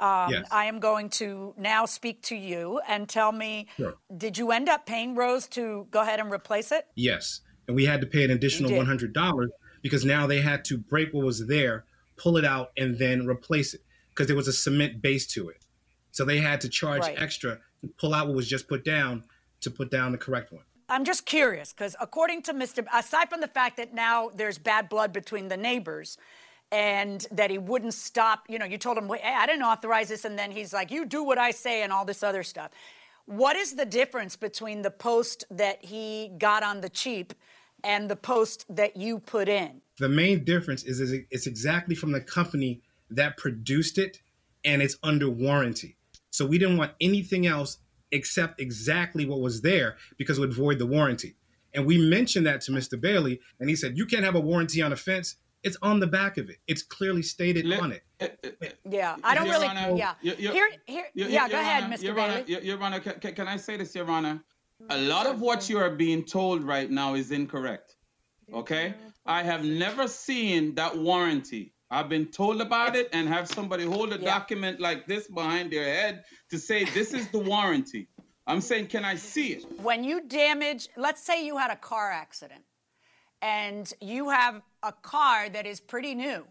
Um, 0.00 0.30
Yes. 0.32 0.46
I 0.50 0.64
am 0.64 0.80
going 0.80 1.10
to 1.10 1.54
now 1.58 1.84
speak 1.84 2.22
to 2.24 2.36
you 2.36 2.80
and 2.88 3.06
tell 3.08 3.32
me, 3.32 3.68
Sure. 3.76 3.94
did 4.16 4.38
you 4.38 4.50
end 4.52 4.68
up 4.68 4.86
paying 4.86 5.14
Rose 5.14 5.46
to 5.48 5.86
go 5.90 6.00
ahead 6.00 6.20
and 6.20 6.32
replace 6.32 6.72
it? 6.72 6.86
Yes. 6.94 7.40
And 7.66 7.76
we 7.76 7.84
had 7.84 8.00
to 8.00 8.06
pay 8.06 8.24
an 8.24 8.30
additional 8.30 8.70
$100 8.70 9.48
because 9.82 10.04
now 10.06 10.26
they 10.26 10.40
had 10.40 10.64
to 10.66 10.78
break 10.78 11.12
what 11.12 11.24
was 11.24 11.46
there, 11.46 11.84
pull 12.16 12.36
it 12.38 12.44
out, 12.46 12.70
and 12.78 12.98
then 12.98 13.26
replace 13.26 13.74
it 13.74 13.82
because 14.20 14.28
there 14.28 14.36
was 14.36 14.48
a 14.48 14.52
cement 14.52 15.00
base 15.00 15.26
to 15.26 15.48
it. 15.48 15.64
So 16.10 16.26
they 16.26 16.36
had 16.40 16.60
to 16.60 16.68
charge 16.68 17.00
Right. 17.00 17.18
extra 17.18 17.58
and 17.80 17.96
pull 17.96 18.12
out 18.12 18.26
what 18.26 18.36
was 18.36 18.46
just 18.46 18.68
put 18.68 18.84
down 18.84 19.24
to 19.62 19.70
put 19.70 19.90
down 19.90 20.12
the 20.12 20.18
correct 20.18 20.52
one. 20.52 20.64
I'm 20.90 21.04
just 21.04 21.24
curious 21.24 21.72
because 21.72 21.96
according 21.98 22.42
to 22.42 22.52
Mr. 22.52 22.84
Aside 22.92 23.30
from 23.30 23.40
the 23.40 23.48
fact 23.48 23.78
that 23.78 23.94
now 23.94 24.28
there's 24.34 24.58
bad 24.58 24.90
blood 24.90 25.10
between 25.14 25.48
the 25.48 25.56
neighbors 25.56 26.18
and 26.70 27.26
that 27.30 27.50
he 27.50 27.56
wouldn't 27.56 27.94
stop, 27.94 28.44
you 28.48 28.58
know, 28.58 28.66
you 28.66 28.76
told 28.76 28.98
him, 28.98 29.08
"Wait, 29.08 29.22
I 29.24 29.46
didn't 29.46 29.62
authorize 29.62 30.08
this. 30.10 30.26
And 30.26 30.38
then 30.38 30.50
he's 30.50 30.74
like, 30.74 30.90
you 30.90 31.06
do 31.06 31.24
what 31.24 31.38
I 31.38 31.50
say 31.50 31.82
and 31.82 31.90
all 31.90 32.04
this 32.04 32.22
other 32.22 32.42
stuff. 32.42 32.72
What 33.24 33.56
is 33.56 33.74
the 33.74 33.86
difference 33.86 34.36
between 34.36 34.82
the 34.82 34.90
post 34.90 35.44
that 35.50 35.82
he 35.82 36.32
got 36.36 36.62
on 36.62 36.82
the 36.82 36.90
cheap 36.90 37.32
and 37.82 38.10
the 38.10 38.16
post 38.16 38.66
that 38.68 38.98
you 38.98 39.18
put 39.18 39.48
in? 39.48 39.80
The 39.98 40.10
main 40.10 40.44
difference 40.44 40.82
is, 40.82 41.00
is 41.00 41.12
it's 41.30 41.46
exactly 41.46 41.94
from 41.94 42.12
the 42.12 42.20
company 42.20 42.82
that 43.10 43.36
produced 43.36 43.98
it 43.98 44.20
and 44.64 44.82
it's 44.82 44.96
under 45.02 45.28
warranty. 45.28 45.96
So 46.30 46.46
we 46.46 46.58
didn't 46.58 46.76
want 46.76 46.92
anything 47.00 47.46
else 47.46 47.78
except 48.12 48.60
exactly 48.60 49.24
what 49.26 49.40
was 49.40 49.60
there 49.62 49.96
because 50.16 50.38
it 50.38 50.40
would 50.40 50.52
void 50.54 50.78
the 50.78 50.86
warranty. 50.86 51.36
And 51.74 51.86
we 51.86 51.98
mentioned 51.98 52.46
that 52.46 52.60
to 52.62 52.72
Mr. 52.72 53.00
Bailey, 53.00 53.40
and 53.60 53.68
he 53.68 53.76
said, 53.76 53.96
You 53.96 54.04
can't 54.04 54.24
have 54.24 54.34
a 54.34 54.40
warranty 54.40 54.82
on 54.82 54.92
a 54.92 54.96
fence. 54.96 55.36
It's 55.62 55.76
on 55.82 56.00
the 56.00 56.06
back 56.06 56.36
of 56.38 56.48
it. 56.50 56.56
It's 56.66 56.82
clearly 56.82 57.22
stated 57.22 57.64
Let- 57.66 57.80
on 57.80 57.92
it. 57.92 58.02
uh, 58.20 58.26
uh, 58.44 58.66
Yeah, 58.90 59.16
I 59.22 59.34
don't 59.34 59.46
Your 59.46 59.54
really. 59.54 59.66
Honor, 59.68 59.94
yeah, 59.96 60.14
your- 60.22 60.34
your- 60.36 60.52
here, 60.52 60.68
here. 60.86 61.04
Your- 61.14 61.28
yeah, 61.28 61.42
Your 61.42 61.48
go 61.50 61.60
ahead, 61.60 61.84
Honor, 61.84 61.96
Mr. 61.96 62.02
Your 62.02 62.14
Bailey. 62.14 62.30
Honor, 62.30 62.44
Your, 62.48 62.60
Your 62.62 62.82
Honor, 62.82 63.00
can, 63.00 63.20
can- 63.20 63.34
can 63.34 63.46
I 63.48 63.56
say 63.56 63.76
this, 63.76 63.94
Your 63.94 64.10
Honor? 64.10 64.42
A 64.88 64.98
lot 64.98 65.26
of 65.26 65.40
what 65.42 65.68
you 65.68 65.78
are 65.78 65.90
being 65.90 66.24
told 66.24 66.64
right 66.64 66.90
now 66.90 67.14
is 67.14 67.30
incorrect. 67.30 67.96
Okay? 68.52 68.94
I 69.26 69.42
have 69.42 69.64
never 69.64 70.08
seen 70.08 70.74
that 70.76 70.96
warranty. 70.96 71.74
I've 71.90 72.08
been 72.08 72.26
told 72.26 72.60
about 72.60 72.94
it 72.94 73.08
and 73.12 73.28
have 73.28 73.48
somebody 73.48 73.84
hold 73.84 74.12
a 74.12 74.18
Yeah. 74.18 74.24
document 74.30 74.78
like 74.80 75.06
this 75.06 75.26
behind 75.26 75.72
their 75.72 75.84
head 75.84 76.24
to 76.50 76.58
say 76.58 76.84
this 76.84 77.12
is 77.12 77.28
the 77.30 77.38
warranty. 77.38 78.08
I'm 78.46 78.60
saying, 78.60 78.88
can 78.88 79.04
I 79.04 79.16
see 79.16 79.52
it? 79.54 79.64
when 79.80 80.04
you 80.04 80.20
damage, 80.22 80.88
let's 80.96 81.22
say 81.22 81.44
you 81.44 81.56
had 81.56 81.70
a 81.70 81.76
car 81.76 82.10
accident 82.10 82.64
and 83.42 83.92
you 84.00 84.28
have 84.30 84.62
a 84.82 84.92
car 84.92 85.48
that 85.48 85.66
is 85.66 85.80
pretty 85.80 86.14
new 86.14 86.46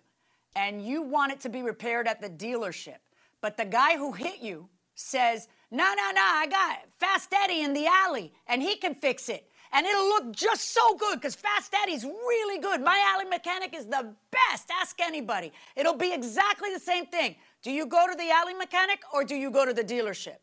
and 0.56 0.86
you 0.86 1.02
want 1.02 1.32
it 1.32 1.40
to 1.42 1.50
be 1.50 1.62
repaired 1.62 2.08
at 2.08 2.22
the 2.22 2.30
dealership, 2.30 2.98
but 3.42 3.56
the 3.56 3.66
guy 3.66 3.98
who 3.98 4.12
hit 4.12 4.40
you 4.42 4.68
says, 4.96 5.48
No, 5.72 5.94
no, 5.96 6.12
no, 6.12 6.22
I 6.22 6.48
got 6.48 6.80
Fast 7.00 7.34
Eddie 7.34 7.62
in 7.62 7.74
the 7.74 7.86
alley 7.88 8.34
and 8.48 8.62
he 8.62 8.76
can 8.76 8.94
fix 8.96 9.30
it. 9.30 9.49
And 9.72 9.86
it'll 9.86 10.08
look 10.08 10.32
just 10.32 10.74
so 10.74 10.96
good 10.96 11.22
because 11.22 11.36
Fast 11.36 11.74
Eddie's 11.84 12.04
really 12.04 12.60
good. 12.60 12.82
My 12.82 13.00
alley 13.14 13.30
mechanic 13.30 13.76
is 13.76 13.86
the 13.86 14.14
best. 14.32 14.70
Ask 14.72 15.00
anybody. 15.00 15.52
It'll 15.76 15.96
be 15.96 16.12
exactly 16.12 16.74
the 16.74 16.80
same 16.80 17.06
thing. 17.06 17.36
Do 17.62 17.72
you 17.72 17.86
go 17.86 18.08
to 18.10 18.16
the 18.16 18.32
alley 18.32 18.54
mechanic 18.56 19.02
or 19.14 19.24
do 19.24 19.36
you 19.36 19.52
go 19.52 19.66
to 19.66 19.74
the 19.74 19.84
dealership? 19.84 20.38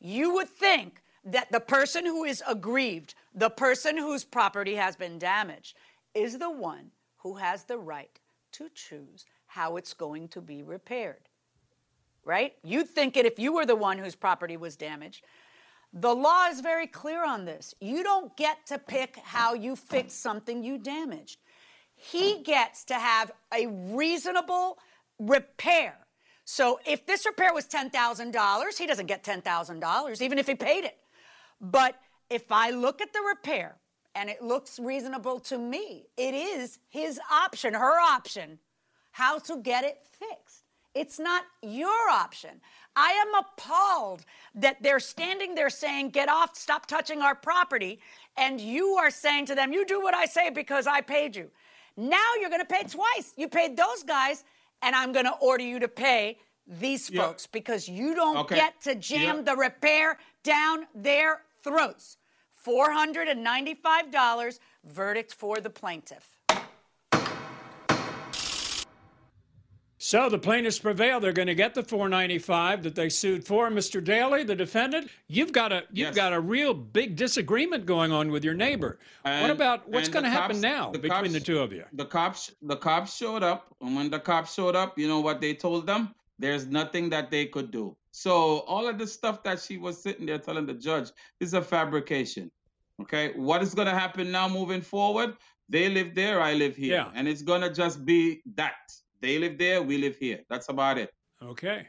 You 0.00 0.34
would 0.34 0.48
think 0.48 1.00
that 1.24 1.52
the 1.52 1.60
person 1.60 2.04
who 2.04 2.24
is 2.24 2.42
aggrieved, 2.48 3.14
the 3.34 3.50
person 3.50 3.96
whose 3.96 4.24
property 4.24 4.74
has 4.74 4.96
been 4.96 5.18
damaged, 5.18 5.76
is 6.14 6.38
the 6.38 6.50
one 6.50 6.90
who 7.18 7.34
has 7.34 7.64
the 7.64 7.78
right 7.78 8.18
to 8.52 8.68
choose 8.74 9.24
how 9.46 9.76
it's 9.76 9.94
going 9.94 10.28
to 10.28 10.40
be 10.40 10.62
repaired. 10.62 11.28
Right? 12.24 12.54
You'd 12.62 12.88
think 12.88 13.16
it 13.16 13.26
if 13.26 13.38
you 13.38 13.52
were 13.52 13.66
the 13.66 13.76
one 13.76 13.98
whose 13.98 14.14
property 14.14 14.56
was 14.56 14.76
damaged. 14.76 15.24
The 15.92 16.14
law 16.14 16.46
is 16.48 16.60
very 16.60 16.86
clear 16.86 17.24
on 17.24 17.44
this. 17.44 17.74
You 17.80 18.02
don't 18.02 18.34
get 18.36 18.66
to 18.66 18.78
pick 18.78 19.16
how 19.22 19.54
you 19.54 19.76
fix 19.76 20.14
something 20.14 20.64
you 20.64 20.78
damaged. 20.78 21.38
He 21.94 22.42
gets 22.42 22.84
to 22.86 22.94
have 22.94 23.30
a 23.52 23.66
reasonable 23.66 24.78
repair. 25.18 25.96
So 26.44 26.80
if 26.86 27.06
this 27.06 27.26
repair 27.26 27.52
was 27.52 27.66
$10,000, 27.66 28.78
he 28.78 28.86
doesn't 28.86 29.06
get 29.06 29.22
$10,000, 29.22 30.20
even 30.22 30.38
if 30.38 30.46
he 30.46 30.54
paid 30.54 30.84
it. 30.84 30.96
But 31.60 31.94
if 32.30 32.50
I 32.50 32.70
look 32.70 33.00
at 33.00 33.12
the 33.12 33.20
repair 33.20 33.76
and 34.14 34.28
it 34.28 34.42
looks 34.42 34.78
reasonable 34.78 35.40
to 35.40 35.58
me, 35.58 36.06
it 36.16 36.34
is 36.34 36.78
his 36.88 37.20
option, 37.30 37.74
her 37.74 38.00
option, 38.00 38.58
how 39.12 39.38
to 39.40 39.58
get 39.58 39.84
it 39.84 40.02
fixed. 40.18 40.64
It's 40.94 41.18
not 41.18 41.44
your 41.62 42.08
option. 42.10 42.60
I 42.94 43.10
am 43.12 43.34
appalled 43.34 44.24
that 44.54 44.82
they're 44.82 45.00
standing 45.00 45.54
there 45.54 45.70
saying, 45.70 46.10
Get 46.10 46.28
off, 46.28 46.56
stop 46.56 46.86
touching 46.86 47.22
our 47.22 47.34
property. 47.34 48.00
And 48.36 48.60
you 48.60 48.88
are 48.96 49.10
saying 49.10 49.46
to 49.46 49.54
them, 49.54 49.72
You 49.72 49.86
do 49.86 50.00
what 50.00 50.14
I 50.14 50.26
say 50.26 50.50
because 50.50 50.86
I 50.86 51.00
paid 51.00 51.34
you. 51.36 51.50
Now 51.96 52.34
you're 52.40 52.50
going 52.50 52.60
to 52.60 52.66
pay 52.66 52.82
twice. 52.84 53.32
You 53.36 53.48
paid 53.48 53.76
those 53.76 54.02
guys, 54.02 54.44
and 54.82 54.94
I'm 54.94 55.12
going 55.12 55.24
to 55.26 55.34
order 55.40 55.64
you 55.64 55.78
to 55.80 55.88
pay 55.88 56.38
these 56.66 57.08
Yeah. 57.10 57.22
folks 57.22 57.46
because 57.46 57.88
you 57.88 58.14
don't 58.14 58.36
Okay. 58.38 58.54
get 58.56 58.80
to 58.82 58.94
jam 58.94 59.36
Yeah. 59.38 59.42
the 59.42 59.56
repair 59.56 60.18
down 60.42 60.86
their 60.94 61.42
throats. 61.62 62.16
$495, 62.64 64.60
verdict 64.84 65.34
for 65.34 65.60
the 65.60 65.70
plaintiff. 65.70 66.36
So 70.04 70.28
the 70.28 70.36
plaintiffs 70.36 70.80
prevail. 70.80 71.20
They're 71.20 71.32
going 71.32 71.46
to 71.46 71.54
get 71.54 71.74
the 71.74 71.82
495 71.84 72.82
that 72.82 72.96
they 72.96 73.08
sued 73.08 73.46
for. 73.46 73.70
Mr. 73.70 74.04
Bailey, 74.04 74.42
the 74.42 74.56
defendant, 74.56 75.08
you've 75.28 75.52
got 75.52 75.70
a 75.70 75.84
you've 75.92 76.08
Yes. 76.08 76.16
got 76.16 76.32
a 76.32 76.40
real 76.40 76.74
big 76.74 77.14
disagreement 77.14 77.86
going 77.86 78.10
on 78.10 78.32
with 78.32 78.42
your 78.44 78.52
neighbor. 78.54 78.98
what 79.22 79.50
about 79.50 79.88
what's 79.88 80.08
going 80.08 80.24
to 80.24 80.28
happen 80.30 80.60
now 80.60 80.90
the 80.90 80.98
between 80.98 81.20
cops- 81.22 81.32
the 81.34 81.38
two 81.38 81.60
of 81.60 81.72
you? 81.72 81.84
The 81.92 82.04
cops, 82.06 82.50
the 82.62 82.76
cops 82.76 83.16
showed 83.16 83.44
up, 83.44 83.76
and 83.80 83.94
when 83.94 84.10
the 84.10 84.18
cops 84.18 84.52
showed 84.54 84.74
up, 84.74 84.98
you 84.98 85.06
know 85.06 85.20
what 85.20 85.40
they 85.40 85.54
told 85.54 85.86
them? 85.86 86.12
There's 86.36 86.66
nothing 86.66 87.08
that 87.10 87.30
they 87.30 87.46
could 87.46 87.70
do. 87.70 87.96
So 88.10 88.32
all 88.72 88.88
of 88.88 88.98
the 88.98 89.06
stuff 89.06 89.44
that 89.44 89.60
she 89.60 89.76
was 89.78 90.02
sitting 90.02 90.26
there 90.26 90.38
telling 90.38 90.66
the 90.66 90.74
judge 90.74 91.10
is 91.38 91.54
a 91.54 91.62
fabrication. 91.62 92.50
Okay, 93.02 93.34
what 93.36 93.62
is 93.62 93.72
going 93.72 93.86
to 93.86 93.94
happen 93.94 94.32
now 94.32 94.48
moving 94.48 94.80
forward? 94.80 95.36
They 95.68 95.88
live 95.88 96.16
there, 96.16 96.40
I 96.40 96.54
live 96.54 96.74
here, 96.74 96.94
Yeah. 96.96 97.10
and 97.14 97.28
it's 97.28 97.42
going 97.42 97.60
to 97.60 97.70
just 97.72 98.04
be 98.04 98.42
that. 98.56 98.74
They 99.22 99.38
live 99.38 99.56
there, 99.56 99.82
we 99.82 99.98
live 99.98 100.16
here. 100.16 100.40
That's 100.50 100.68
about 100.68 100.98
it. 100.98 101.14
Okay. 101.40 101.86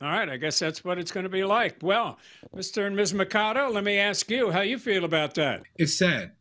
All 0.00 0.08
right, 0.08 0.28
I 0.28 0.36
guess 0.36 0.58
that's 0.58 0.84
what 0.84 0.98
it's 0.98 1.10
going 1.10 1.24
to 1.24 1.30
be 1.30 1.42
like. 1.42 1.76
Well, 1.82 2.18
Mr. 2.54 2.86
and 2.86 2.94
Ms. 2.94 3.12
Mercado, 3.12 3.68
let 3.68 3.82
me 3.82 3.98
ask 3.98 4.30
you 4.30 4.50
how 4.52 4.60
you 4.60 4.78
feel 4.78 5.04
about 5.04 5.34
that. 5.34 5.62
It's 5.76 5.98
sad. 5.98 6.32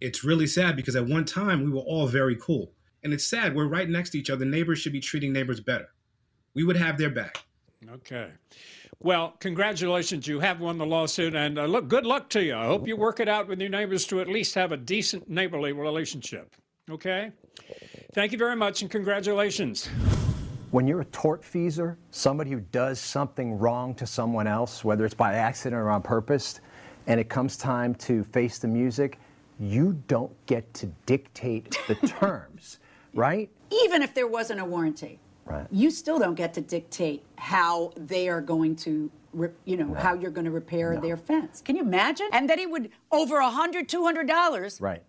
It's 0.00 0.22
really 0.22 0.46
sad 0.46 0.76
because 0.76 0.94
at 0.94 1.06
one 1.06 1.24
time 1.24 1.64
we 1.64 1.70
were 1.70 1.80
all 1.80 2.06
very 2.06 2.36
cool. 2.36 2.72
And 3.02 3.14
it's 3.14 3.24
sad. 3.24 3.54
We're 3.54 3.66
right 3.66 3.88
next 3.88 4.10
to 4.10 4.18
each 4.18 4.30
other. 4.30 4.44
Neighbors 4.44 4.78
should 4.78 4.92
be 4.92 5.00
treating 5.00 5.32
neighbors 5.32 5.60
better. 5.60 5.88
We 6.54 6.64
would 6.64 6.76
have 6.76 6.98
their 6.98 7.10
back. 7.10 7.44
Okay. 7.90 8.30
Well, 8.98 9.36
congratulations. 9.40 10.26
You 10.26 10.40
have 10.40 10.60
won 10.60 10.78
the 10.78 10.86
lawsuit, 10.86 11.34
and 11.34 11.58
uh, 11.58 11.66
look, 11.66 11.88
good 11.88 12.06
luck 12.06 12.28
to 12.30 12.42
you. 12.42 12.54
I 12.54 12.64
hope 12.66 12.86
you 12.86 12.96
work 12.96 13.20
it 13.20 13.28
out 13.28 13.48
with 13.48 13.60
your 13.60 13.70
neighbors 13.70 14.06
to 14.06 14.20
at 14.20 14.28
least 14.28 14.54
have 14.54 14.72
a 14.72 14.76
decent 14.76 15.28
neighborly 15.28 15.72
relationship. 15.72 16.54
Okay? 16.90 17.32
Thank 18.14 18.30
you 18.30 18.38
very 18.38 18.54
much, 18.54 18.80
and 18.82 18.88
congratulations. 18.88 19.86
When 20.70 20.86
you're 20.86 21.00
a 21.00 21.04
tortfeasor, 21.06 21.96
somebody 22.12 22.52
who 22.52 22.60
does 22.60 23.00
something 23.00 23.58
wrong 23.58 23.92
to 23.96 24.06
someone 24.06 24.46
else, 24.46 24.84
whether 24.84 25.04
it's 25.04 25.14
by 25.14 25.34
accident 25.34 25.82
or 25.82 25.90
on 25.90 26.00
purpose, 26.00 26.60
and 27.08 27.18
it 27.18 27.28
comes 27.28 27.56
time 27.56 27.92
to 27.96 28.22
face 28.22 28.58
the 28.58 28.68
music, 28.68 29.18
you 29.58 30.00
don't 30.06 30.32
get 30.46 30.72
to 30.74 30.86
dictate 31.06 31.76
the 31.88 31.94
terms, 32.06 32.78
right? 33.14 33.50
Even 33.82 34.00
if 34.00 34.14
there 34.14 34.28
wasn't 34.28 34.60
a 34.60 34.64
warranty, 34.64 35.18
Right. 35.44 35.66
you 35.72 35.90
still 35.90 36.18
don't 36.20 36.36
get 36.36 36.54
to 36.54 36.60
dictate 36.60 37.22
how 37.36 37.92
they 37.96 38.28
are 38.28 38.40
going 38.40 38.76
to 38.76 39.10
you 39.64 39.76
know, 39.76 39.92
how 39.94 40.14
you're 40.14 40.30
going 40.30 40.44
to 40.44 40.52
repair 40.52 40.96
their 41.00 41.16
fence. 41.16 41.60
Can 41.60 41.74
you 41.74 41.82
imagine? 41.82 42.28
And 42.32 42.48
then 42.48 42.60
he 42.60 42.66
would 42.66 42.90
over 43.10 43.38
a 43.38 43.50
hundred, 43.50 43.88
two 43.88 44.04
hundred 44.04 44.28
dollars 44.28 44.80
Right. 44.80 45.02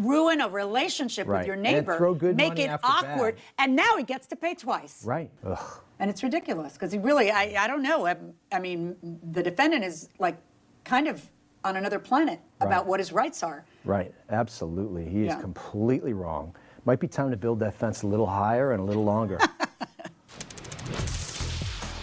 Ruin 0.00 0.40
a 0.40 0.48
relationship 0.48 1.26
Right. 1.26 1.38
with 1.38 1.46
your 1.46 1.56
neighbor, 1.56 1.96
throw 1.96 2.14
good 2.14 2.36
make 2.36 2.48
money 2.50 2.62
it 2.64 2.80
awkward, 2.82 3.36
bad. 3.36 3.42
and 3.58 3.76
now 3.76 3.96
he 3.96 4.02
gets 4.04 4.26
to 4.28 4.36
pay 4.36 4.54
twice. 4.54 5.04
Right. 5.04 5.30
Ugh. 5.44 5.58
And 5.98 6.08
it's 6.10 6.22
ridiculous 6.22 6.72
because 6.74 6.90
he 6.92 6.98
really, 6.98 7.30
I, 7.30 7.54
I 7.64 7.66
don't 7.66 7.82
know. 7.82 8.06
I, 8.06 8.16
I 8.52 8.58
mean, 8.58 8.96
the 9.32 9.42
defendant 9.42 9.84
is 9.84 10.08
like 10.18 10.36
kind 10.84 11.08
of 11.08 11.22
on 11.62 11.76
another 11.76 11.98
planet 11.98 12.40
about 12.60 12.80
Right. 12.82 12.86
what 12.86 13.00
his 13.00 13.12
rights 13.12 13.42
are. 13.42 13.64
Right. 13.84 14.14
Absolutely. 14.30 15.04
He 15.08 15.24
Yeah. 15.26 15.36
is 15.36 15.40
completely 15.42 16.14
wrong. 16.14 16.54
Might 16.86 17.00
be 17.00 17.08
time 17.08 17.30
to 17.30 17.36
build 17.36 17.60
that 17.60 17.74
fence 17.74 18.02
a 18.02 18.06
little 18.06 18.26
higher 18.26 18.72
and 18.72 18.80
a 18.80 18.84
little 18.84 19.04
longer. 19.04 19.38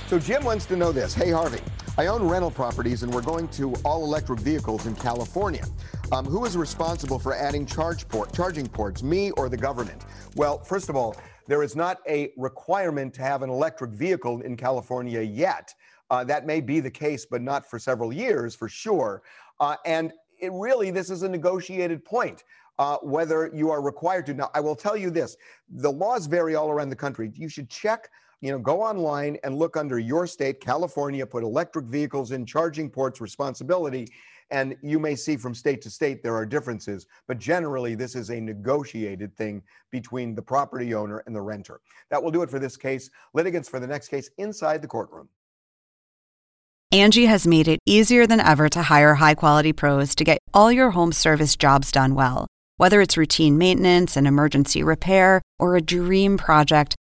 So 0.08 0.18
Jim 0.18 0.46
wants 0.46 0.66
to 0.68 0.78
know 0.78 0.94
this. 0.94 1.14
Hey, 1.14 1.32
Harvey, 1.32 1.60
I 2.00 2.06
own 2.06 2.22
rental 2.28 2.52
properties 2.52 3.02
and 3.02 3.12
we're 3.12 3.24
going 3.24 3.48
to 3.50 3.74
all 3.84 4.04
electric 4.04 4.40
vehicles 4.40 4.86
in 4.86 4.94
California. 4.94 5.66
Um, 6.12 6.26
who 6.26 6.46
is 6.46 6.56
responsible 6.56 7.18
for 7.18 7.34
adding 7.34 7.66
charge 7.66 8.08
port, 8.08 8.32
charging 8.34 8.68
ports, 8.68 9.02
me 9.02 9.32
or 9.32 9.50
the 9.50 9.58
government? 9.58 10.06
Well, 10.36 10.60
first 10.60 10.90
of 10.90 10.96
all, 10.96 11.16
there 11.48 11.64
is 11.64 11.76
not 11.76 11.98
a 12.08 12.32
requirement 12.38 13.16
to 13.16 13.24
have 13.24 13.42
an 13.42 13.50
electric 13.50 13.90
vehicle 13.92 14.42
in 14.42 14.56
California 14.56 15.22
yet. 15.22 15.74
Uh, 16.12 16.24
that 16.26 16.46
may 16.46 16.62
be 16.62 16.80
the 16.80 16.92
case, 16.92 17.26
but 17.26 17.42
not 17.42 17.68
for 17.68 17.80
several 17.80 18.14
years 18.14 18.54
for 18.54 18.70
sure. 18.70 19.24
Uh, 19.60 19.76
and 19.84 20.14
it 20.40 20.52
really, 20.54 20.92
this 20.92 21.10
is 21.10 21.24
a 21.24 21.30
negotiated 21.30 22.06
point. 22.06 22.44
Uh, 22.80 22.98
whether 22.98 23.50
you 23.56 23.72
are 23.72 23.82
required 23.82 24.24
to. 24.24 24.36
Now, 24.36 24.52
I 24.54 24.60
will 24.60 24.76
tell 24.76 24.96
you 24.96 25.10
this 25.10 25.36
the 25.68 25.92
laws 25.92 26.28
vary 26.28 26.54
all 26.54 26.70
around 26.70 26.90
the 26.90 26.96
country. 26.96 27.32
You 27.34 27.50
should 27.50 27.72
check 27.72 28.08
you 28.42 28.52
know, 28.52 28.60
go 28.60 28.82
online 28.82 29.38
and 29.44 29.58
look 29.58 29.78
under 29.78 30.00
your 30.00 30.28
state, 30.28 30.62
California, 30.62 31.26
put 31.26 31.44
electric 31.44 31.86
vehicles 31.86 32.32
in 32.32 32.46
charging 32.46 32.90
ports 32.90 33.20
responsibility. 33.20 34.08
And 34.50 34.78
you 34.82 35.00
may 35.00 35.16
see 35.16 35.36
from 35.36 35.54
state 35.54 35.82
to 35.82 35.90
state 35.90 36.24
there 36.24 36.36
are 36.36 36.46
differences, 36.46 37.08
but 37.28 37.38
generally 37.38 37.96
this 37.96 38.16
is 38.16 38.30
a 38.30 38.40
negotiated 38.40 39.36
thing 39.36 39.62
between 39.92 40.36
the 40.36 40.42
property 40.42 40.94
owner 40.94 41.24
and 41.26 41.36
the 41.36 41.42
renter. 41.42 41.82
That 42.10 42.24
will 42.24 42.32
do 42.32 42.44
it 42.44 42.50
for 42.50 42.60
this 42.60 42.78
case. 42.78 43.10
Litigants 43.34 43.68
for 43.68 43.80
the 43.80 43.88
next 43.88 44.08
case 44.08 44.30
inside 44.38 44.82
the 44.82 44.88
courtroom. 44.88 45.28
Angie 46.94 47.26
has 47.26 47.46
made 47.46 47.68
it 47.68 47.80
easier 47.86 48.26
than 48.26 48.40
ever 48.40 48.70
to 48.70 48.84
hire 48.84 49.16
high 49.16 49.36
quality 49.36 49.74
pros 49.74 50.16
to 50.16 50.24
get 50.24 50.40
all 50.54 50.72
your 50.72 50.92
home 50.92 51.12
service 51.12 51.58
jobs 51.58 51.92
done 51.92 52.16
well. 52.16 52.48
Whether 52.78 53.02
it's 53.02 53.18
routine 53.18 53.58
maintenance, 53.58 54.16
and 54.16 54.26
emergency 54.26 54.84
repair, 54.84 55.42
or 55.60 55.76
a 55.76 55.82
dream 55.82 56.38
project, 56.38 56.96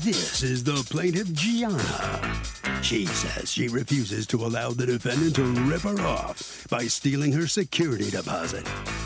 This 0.00 0.44
is 0.44 0.62
the 0.62 0.76
plaintiff, 0.88 1.32
Gianna. 1.32 2.40
She 2.82 3.06
says 3.06 3.50
she 3.50 3.66
refuses 3.66 4.28
to 4.28 4.46
allow 4.46 4.70
the 4.70 4.86
defendant 4.86 5.34
to 5.36 5.42
rip 5.42 5.82
her 5.82 6.00
off 6.00 6.68
by 6.70 6.84
stealing 6.84 7.32
her 7.32 7.48
security 7.48 8.08
deposit. 8.08 8.64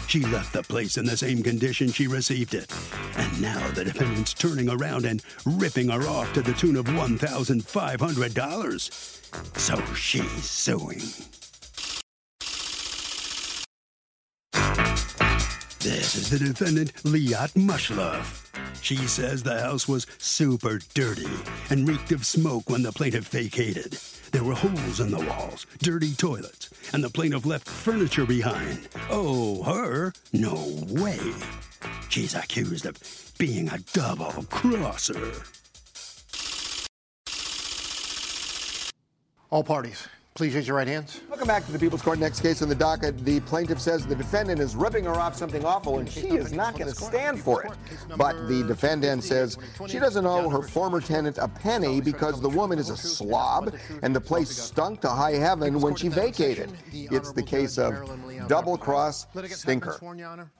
She 0.08 0.20
left 0.20 0.52
the 0.52 0.62
place 0.62 0.98
in 0.98 1.06
the 1.06 1.16
same 1.16 1.42
condition 1.42 1.90
she 1.90 2.08
received 2.08 2.52
it. 2.52 2.70
And 3.16 3.40
now 3.40 3.66
the 3.70 3.84
defendant's 3.84 4.34
turning 4.34 4.68
around 4.68 5.06
and 5.06 5.22
ripping 5.46 5.88
her 5.88 6.02
off 6.02 6.30
to 6.34 6.42
the 6.42 6.52
tune 6.52 6.76
of 6.76 6.84
$1,500. 6.84 9.58
So 9.58 9.82
she's 9.94 10.44
suing. 10.44 11.00
This 15.82 16.14
is 16.14 16.30
the 16.30 16.38
defendant, 16.38 16.92
Liat 17.02 17.54
Mushlove. 17.54 18.46
She 18.82 18.94
says 18.98 19.42
the 19.42 19.58
house 19.58 19.88
was 19.88 20.06
super 20.18 20.78
dirty 20.94 21.26
and 21.70 21.88
reeked 21.88 22.12
of 22.12 22.24
smoke 22.24 22.70
when 22.70 22.84
the 22.84 22.92
plaintiff 22.92 23.26
vacated. 23.26 23.98
There 24.30 24.44
were 24.44 24.54
holes 24.54 25.00
in 25.00 25.10
the 25.10 25.18
walls, 25.18 25.66
dirty 25.80 26.14
toilets, 26.14 26.70
and 26.92 27.02
the 27.02 27.10
plaintiff 27.10 27.44
left 27.44 27.68
furniture 27.68 28.24
behind. 28.24 28.88
Oh, 29.10 29.64
her? 29.64 30.12
No 30.32 30.54
way. 30.88 31.18
She's 32.08 32.36
accused 32.36 32.86
of 32.86 32.96
being 33.36 33.68
a 33.68 33.78
double 33.92 34.46
crosser. 34.50 35.32
All 39.50 39.64
parties, 39.64 40.06
please 40.34 40.54
raise 40.54 40.66
your 40.66 40.76
right 40.76 40.88
hands. 40.88 41.20
Welcome 41.28 41.46
back 41.46 41.66
to 41.66 41.72
the 41.72 41.78
People's 41.78 42.02
Court. 42.02 42.18
Next 42.18 42.40
case 42.40 42.62
on 42.62 42.68
the 42.68 42.74
docket. 42.74 43.24
The 43.24 43.40
plaintiff 43.40 43.80
says 43.80 44.06
the 44.06 44.14
defendant 44.14 44.60
is 44.60 44.74
ripping 44.74 45.04
her 45.04 45.12
off 45.12 45.36
something 45.36 45.64
awful 45.64 45.98
and 45.98 46.08
she 46.08 46.28
is 46.28 46.52
not 46.52 46.76
going 46.76 46.90
to 46.90 46.94
stand 46.94 47.40
for 47.40 47.62
it. 47.62 47.72
But 48.16 48.48
the 48.48 48.64
defendant 48.66 49.24
says 49.24 49.58
she 49.86 49.98
doesn't 49.98 50.24
owe 50.24 50.48
her 50.48 50.62
former 50.62 51.00
tenant 51.00 51.38
a 51.38 51.48
penny 51.48 52.00
because 52.00 52.40
the 52.40 52.48
woman 52.48 52.78
is 52.78 52.88
a 52.88 52.96
slob 52.96 53.74
and 54.02 54.16
the 54.16 54.20
place 54.20 54.50
stunk 54.50 55.00
to 55.02 55.08
high 55.08 55.32
heaven 55.32 55.80
when 55.80 55.94
she 55.94 56.08
vacated. 56.08 56.72
It's 56.92 57.32
the 57.32 57.42
case 57.42 57.78
of 57.78 57.92
double 58.48 58.78
cross 58.78 59.26
stinker. 59.50 60.00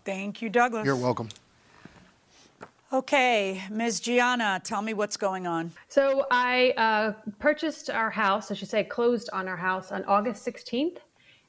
Thank 0.05 0.43
you, 0.43 0.51
Douglas. 0.51 0.85
You're 0.85 0.97
welcome. 0.97 1.29
Okay, 2.93 3.63
Ms. 3.71 4.01
Gianna, 4.01 4.61
tell 4.63 4.83
me 4.83 4.93
what's 4.93 5.17
going 5.17 5.47
on. 5.47 5.73
So 5.89 6.27
I 6.31 6.75
uh, 6.77 7.13
purchased 7.39 7.89
our 7.89 8.11
house, 8.11 8.51
I 8.51 8.55
should 8.55 8.69
say, 8.69 8.85
closed 8.85 9.31
on 9.33 9.49
our 9.49 9.57
house 9.57 9.93
on 9.93 10.05
August 10.05 10.47
16th. 10.47 10.99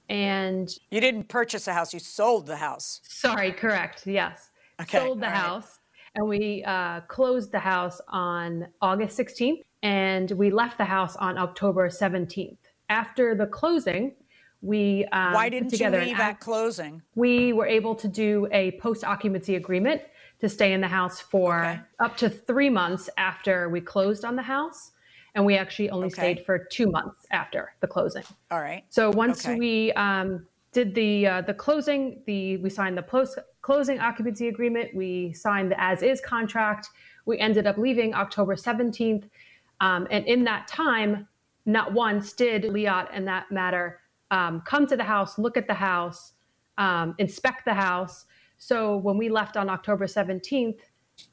And 0.08 0.74
you 0.90 1.02
didn't 1.02 1.28
purchase 1.28 1.68
a 1.68 1.74
house, 1.74 1.94
you 1.94 2.00
sold 2.00 2.46
the 2.46 2.56
house. 2.56 3.02
Sorry, 3.04 3.52
correct. 3.52 4.08
Yes. 4.08 4.52
Okay, 4.82 5.00
Sold 5.00 5.20
the 5.20 5.26
all 5.26 5.32
right. 5.32 5.38
house. 5.38 5.80
And 6.16 6.30
we 6.30 6.64
uh, 6.66 7.02
closed 7.02 7.52
the 7.52 7.60
house 7.60 8.00
on 8.08 8.68
August 8.82 9.20
16th. 9.20 9.64
And 9.82 10.32
we 10.32 10.50
left 10.50 10.78
the 10.78 10.86
house 10.86 11.18
on 11.18 11.38
October 11.38 11.90
17th. 11.90 12.58
After 12.88 13.36
the 13.36 13.48
closing, 13.48 14.14
we 14.62 15.06
um, 15.12 15.34
Why 15.34 15.50
didn't 15.50 15.78
you 15.78 15.90
leave 15.90 16.20
at 16.20 16.40
closing? 16.40 17.02
we 17.16 17.52
were 17.52 17.68
able 17.68 17.96
to 17.96 18.08
do 18.08 18.48
a 18.54 18.72
post 18.80 19.04
occupancy 19.04 19.56
agreement 19.56 20.02
to 20.44 20.50
stay 20.50 20.74
in 20.74 20.82
the 20.82 20.88
house 20.90 21.22
for 21.22 21.82
up 22.02 22.18
to 22.18 22.30
three 22.30 22.70
months 22.70 23.10
after 23.18 23.70
we 23.70 23.80
closed 23.80 24.26
on 24.26 24.36
the 24.36 24.42
house. 24.42 24.92
And 25.36 25.46
we 25.46 25.56
actually 25.56 25.90
only 25.90 26.08
Okay. 26.08 26.16
stayed 26.16 26.46
for 26.46 26.60
two 26.60 26.92
months 26.92 27.26
after 27.32 27.74
the 27.80 27.88
closing. 27.88 28.26
All 28.52 28.60
right. 28.60 28.84
So 28.90 29.10
once 29.10 29.46
Okay. 29.46 29.58
we 29.58 29.94
um, 29.94 30.46
did 30.74 30.94
the 30.94 31.26
uh, 31.28 31.42
the 31.42 31.54
closing, 31.54 32.22
the 32.26 32.58
we 32.58 32.70
signed 32.70 32.98
the 32.98 33.04
post 33.04 33.40
closing 33.62 34.00
occupancy 34.00 34.50
agreement. 34.50 34.94
We 34.94 35.32
signed 35.32 35.72
the 35.72 35.80
as 35.82 36.04
is 36.04 36.20
contract. 36.20 36.90
We 37.26 37.40
ended 37.40 37.66
up 37.66 37.78
leaving 37.78 38.14
October 38.14 38.58
seventeenth, 38.58 39.26
um, 39.80 40.08
and 40.12 40.26
in 40.28 40.44
that 40.44 40.68
time, 40.68 41.26
not 41.66 41.94
once 41.94 42.34
did 42.34 42.64
Liat 42.64 43.08
and 43.14 43.26
that 43.28 43.50
matter 43.50 44.02
um, 44.30 44.62
come 44.66 44.86
to 44.88 44.98
the 44.98 45.06
house, 45.06 45.40
look 45.40 45.56
at 45.56 45.68
the 45.68 45.74
house, 45.74 46.34
um, 46.78 47.16
inspect 47.18 47.64
the 47.64 47.74
house. 47.74 48.26
So 48.66 48.96
when 48.96 49.18
we 49.18 49.28
left 49.28 49.58
on 49.58 49.70
October 49.70 50.08
seventeenth, 50.08 50.82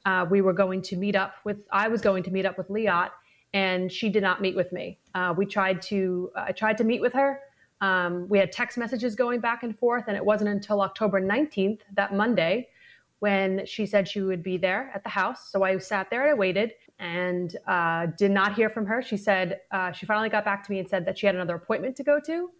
uh, 0.05 0.25
we 0.29 0.41
were 0.41 0.53
going 0.53 0.81
to 0.83 0.97
meet 0.97 1.15
up 1.15 1.35
with. 1.45 1.57
I 1.71 1.87
was 1.87 2.01
going 2.01 2.23
to 2.23 2.31
meet 2.31 2.45
up 2.45 2.57
with 2.57 2.67
Liat, 2.67 3.11
and 3.53 3.89
she 3.91 4.09
did 4.09 4.21
not 4.21 4.41
meet 4.41 4.55
with 4.55 4.71
me. 4.73 4.99
Uh, 5.15 5.33
we 5.35 5.45
tried 5.45 5.81
to. 5.83 6.31
I 6.35 6.51
tried 6.51 6.77
to 6.79 6.83
meet 6.83 6.99
with 6.99 7.13
her. 7.13 7.39
Um, 7.79 8.27
we 8.27 8.37
had 8.37 8.51
text 8.51 8.77
messages 8.77 9.15
going 9.15 9.39
back 9.39 9.63
and 9.63 9.77
forth, 9.79 10.05
and 10.07 10.17
it 10.17 10.23
wasn't 10.23 10.49
until 10.49 10.81
October 10.81 11.21
19th, 11.21 11.79
that 11.95 12.13
Monday, 12.13 12.67
when 13.19 13.65
she 13.65 13.85
said 13.85 14.07
she 14.07 14.21
would 14.21 14.43
be 14.43 14.57
there 14.57 14.91
at 14.93 15.03
the 15.03 15.09
house. 15.09 15.49
So 15.51 15.63
I 15.63 15.77
sat 15.77 16.09
there 16.09 16.23
and 16.23 16.31
I 16.31 16.33
waited 16.33 16.73
and 16.99 17.55
uh, 17.65 18.07
did 18.17 18.31
not 18.31 18.53
hear 18.55 18.69
from 18.69 18.85
her. 18.85 19.01
She 19.01 19.17
said 19.17 19.61
uh, 19.71 19.91
she 19.93 20.05
finally 20.05 20.29
got 20.29 20.43
back 20.43 20.63
to 20.65 20.71
me 20.71 20.79
and 20.79 20.87
said 20.87 21.05
that 21.05 21.17
she 21.17 21.25
had 21.25 21.35
another 21.35 21.55
appointment 21.55 21.95
to 21.95 22.03
go 22.03 22.19
to. 22.19 22.51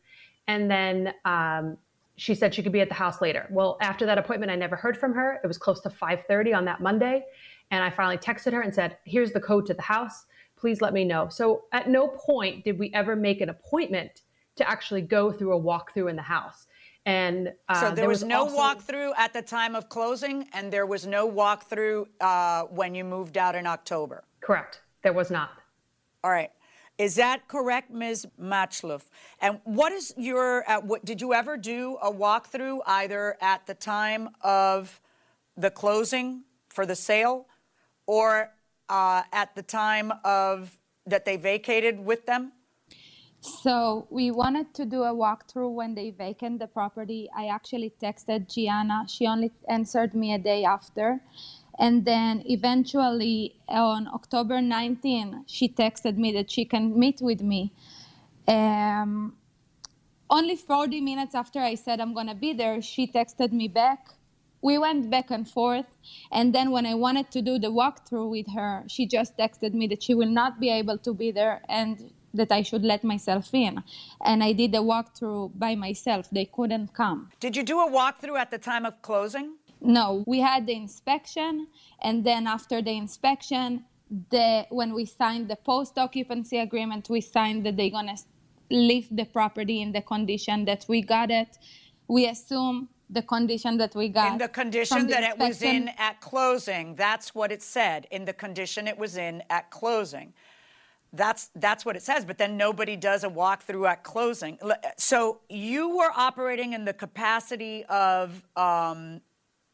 And 0.47 0.71
then 0.71 1.13
um, 1.25 1.77
she 2.21 2.35
said 2.35 2.53
she 2.53 2.61
could 2.61 2.71
be 2.71 2.81
at 2.81 2.87
the 2.87 2.93
house 2.93 3.19
later. 3.19 3.47
Well, 3.49 3.77
after 3.81 4.05
that 4.05 4.19
appointment, 4.19 4.51
I 4.51 4.55
never 4.55 4.75
heard 4.75 4.95
from 4.95 5.11
her. 5.13 5.39
It 5.43 5.47
was 5.47 5.57
close 5.57 5.81
to 5.81 5.89
5:30 5.89 6.53
on 6.53 6.65
that 6.65 6.79
Monday, 6.79 7.25
and 7.71 7.83
I 7.83 7.89
finally 7.89 8.19
texted 8.19 8.53
her 8.53 8.61
and 8.61 8.71
said, 8.71 8.97
"Here's 9.05 9.31
the 9.31 9.39
code 9.39 9.65
to 9.65 9.73
the 9.73 9.81
house. 9.81 10.27
Please 10.55 10.81
let 10.81 10.93
me 10.93 11.03
know." 11.03 11.29
So 11.29 11.63
at 11.71 11.89
no 11.89 12.09
point 12.09 12.63
did 12.63 12.77
we 12.77 12.91
ever 12.93 13.15
make 13.15 13.41
an 13.41 13.49
appointment 13.49 14.21
to 14.57 14.69
actually 14.69 15.01
go 15.01 15.31
through 15.31 15.57
a 15.57 15.59
walkthrough 15.59 16.11
in 16.11 16.15
the 16.15 16.21
house. 16.21 16.67
And 17.07 17.51
uh, 17.67 17.81
so 17.81 17.95
there, 17.95 18.07
was, 18.07 18.23
no 18.23 18.41
also- 18.41 18.55
walkthrough 18.55 19.13
at 19.17 19.33
the 19.33 19.41
time 19.41 19.73
of 19.73 19.89
closing, 19.89 20.47
and 20.53 20.71
there 20.71 20.85
was 20.85 21.07
no 21.07 21.27
walkthrough 21.27 22.05
uh, 22.19 22.65
when 22.65 22.93
you 22.93 23.03
moved 23.03 23.35
out 23.35 23.55
in 23.55 23.65
October. 23.65 24.25
Correct. 24.41 24.81
There 25.01 25.13
was 25.13 25.31
not. 25.31 25.49
All 26.23 26.29
right. 26.29 26.51
Is 27.01 27.15
that 27.15 27.47
correct, 27.47 27.89
Ms. 27.89 28.27
Matchloff? 28.39 29.05
And 29.39 29.59
what 29.63 29.91
is 29.91 30.13
your, 30.17 30.69
uh, 30.69 30.81
what, 30.81 31.03
did 31.03 31.19
you 31.19 31.33
ever 31.33 31.57
do 31.57 31.97
a 31.99 32.13
walkthrough 32.13 32.81
either 32.85 33.37
at 33.41 33.65
the 33.65 33.73
time 33.73 34.29
of 34.41 35.01
the 35.57 35.71
closing 35.71 36.43
for 36.69 36.85
the 36.85 36.95
sale 36.95 37.47
or 38.05 38.51
uh, 38.87 39.23
at 39.33 39.55
the 39.55 39.63
time 39.63 40.13
of 40.23 40.77
that 41.07 41.25
they 41.25 41.37
vacated 41.37 41.99
with 41.99 42.27
them? 42.27 42.51
So 43.39 44.05
we 44.11 44.29
wanted 44.29 44.71
to 44.75 44.85
do 44.85 45.01
a 45.01 45.11
walkthrough 45.11 45.73
when 45.73 45.95
they 45.95 46.11
vacant 46.11 46.59
the 46.59 46.67
property. 46.67 47.27
I 47.35 47.47
actually 47.47 47.93
texted 47.99 48.53
Gianna. 48.53 49.05
She 49.07 49.25
only 49.25 49.49
answered 49.67 50.13
me 50.13 50.35
a 50.35 50.37
day 50.37 50.65
after. 50.65 51.19
And 51.81 52.05
then 52.05 52.43
eventually 52.45 53.55
on 53.67 54.07
October 54.07 54.61
19, 54.61 55.45
she 55.47 55.67
texted 55.67 56.15
me 56.15 56.31
that 56.33 56.51
she 56.51 56.63
can 56.63 56.97
meet 56.97 57.21
with 57.21 57.41
me. 57.41 57.73
Um, 58.47 59.33
only 60.29 60.55
40 60.55 61.01
minutes 61.01 61.33
after 61.33 61.59
I 61.59 61.73
said 61.73 61.99
I'm 61.99 62.13
going 62.13 62.27
to 62.27 62.35
be 62.35 62.53
there, 62.53 62.83
she 62.83 63.07
texted 63.07 63.51
me 63.51 63.67
back. 63.67 64.09
We 64.61 64.77
went 64.77 65.09
back 65.09 65.31
and 65.31 65.49
forth. 65.49 65.87
And 66.31 66.53
then 66.53 66.69
when 66.69 66.85
I 66.85 66.93
wanted 66.93 67.31
to 67.31 67.41
do 67.41 67.57
the 67.57 67.71
walkthrough 67.71 68.29
with 68.29 68.53
her, 68.53 68.83
she 68.87 69.07
just 69.07 69.35
texted 69.35 69.73
me 69.73 69.87
that 69.87 70.03
she 70.03 70.13
will 70.13 70.29
not 70.29 70.59
be 70.59 70.69
able 70.69 70.99
to 70.99 71.15
be 71.15 71.31
there 71.31 71.63
and 71.67 72.11
that 72.33 72.51
I 72.51 72.61
should 72.61 72.83
let 72.83 73.03
myself 73.03 73.53
in. 73.53 73.83
And 74.23 74.43
I 74.43 74.53
did 74.53 74.71
the 74.71 74.83
walkthrough 74.83 75.57
by 75.57 75.75
myself. 75.75 76.29
They 76.31 76.45
couldn't 76.45 76.93
come. 76.93 77.29
Did 77.39 77.55
you 77.55 77.63
do 77.63 77.79
a 77.79 77.89
walkthrough 77.89 78.37
at 78.37 78.51
the 78.51 78.59
time 78.59 78.85
of 78.85 79.01
closing? 79.01 79.55
No, 79.81 80.23
we 80.27 80.39
had 80.39 80.67
the 80.67 80.75
inspection, 80.75 81.67
and 82.01 82.23
then 82.23 82.45
after 82.45 82.81
the 82.81 82.91
inspection, 82.91 83.83
the 84.29 84.67
when 84.69 84.93
we 84.93 85.05
signed 85.05 85.49
the 85.49 85.55
post 85.55 85.97
occupancy 85.97 86.59
agreement, 86.59 87.09
we 87.09 87.21
signed 87.21 87.65
that 87.65 87.77
they're 87.77 87.89
gonna 87.89 88.17
leave 88.69 89.07
the 89.11 89.25
property 89.25 89.81
in 89.81 89.91
the 89.91 90.01
condition 90.01 90.65
that 90.65 90.85
we 90.87 91.01
got 91.01 91.31
it. 91.31 91.57
We 92.07 92.27
assume 92.27 92.89
the 93.09 93.21
condition 93.21 93.77
that 93.77 93.93
we 93.95 94.09
got 94.09 94.33
In 94.33 94.37
the 94.37 94.47
condition 94.47 95.07
the 95.07 95.13
that 95.13 95.23
it 95.23 95.37
was 95.37 95.61
in 95.61 95.89
at 95.97 96.21
closing. 96.21 96.95
That's 96.95 97.35
what 97.35 97.51
it 97.51 97.61
said. 97.61 98.07
In 98.11 98.25
the 98.25 98.33
condition 98.33 98.87
it 98.87 98.97
was 98.97 99.17
in 99.17 99.43
at 99.49 99.69
closing. 99.69 100.33
That's 101.13 101.49
that's 101.55 101.85
what 101.85 101.95
it 101.95 102.03
says. 102.03 102.23
But 102.23 102.37
then 102.37 102.55
nobody 102.55 102.95
does 102.95 103.23
a 103.23 103.29
walkthrough 103.29 103.89
at 103.89 104.03
closing. 104.03 104.57
So 104.97 105.39
you 105.49 105.97
were 105.97 106.11
operating 106.15 106.73
in 106.73 106.85
the 106.85 106.93
capacity 106.93 107.83
of 107.85 108.45
um, 108.55 109.21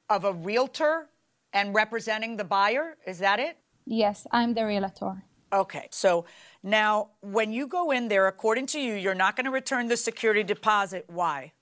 of 0.09 0.23
a 0.25 0.33
realtor 0.33 1.09
and 1.53 1.73
representing 1.73 2.37
the 2.37 2.43
buyer. 2.43 2.97
Is 3.05 3.19
that 3.19 3.39
it? 3.39 3.57
Yes, 3.85 4.27
I'm 4.31 4.53
the 4.53 4.65
realtor. 4.65 5.23
Okay. 5.51 5.87
So 5.91 6.25
now, 6.61 7.09
when 7.21 7.53
you 7.53 7.67
go 7.67 7.91
in 7.91 8.09
there, 8.09 8.27
according 8.27 8.65
to 8.67 8.79
you, 8.79 8.95
you're 8.95 9.15
not 9.15 9.35
going 9.35 9.45
to 9.45 9.51
return 9.51 9.87
the 9.87 9.95
security 9.97 10.43
deposit. 10.43 11.05
Why? 11.07 11.53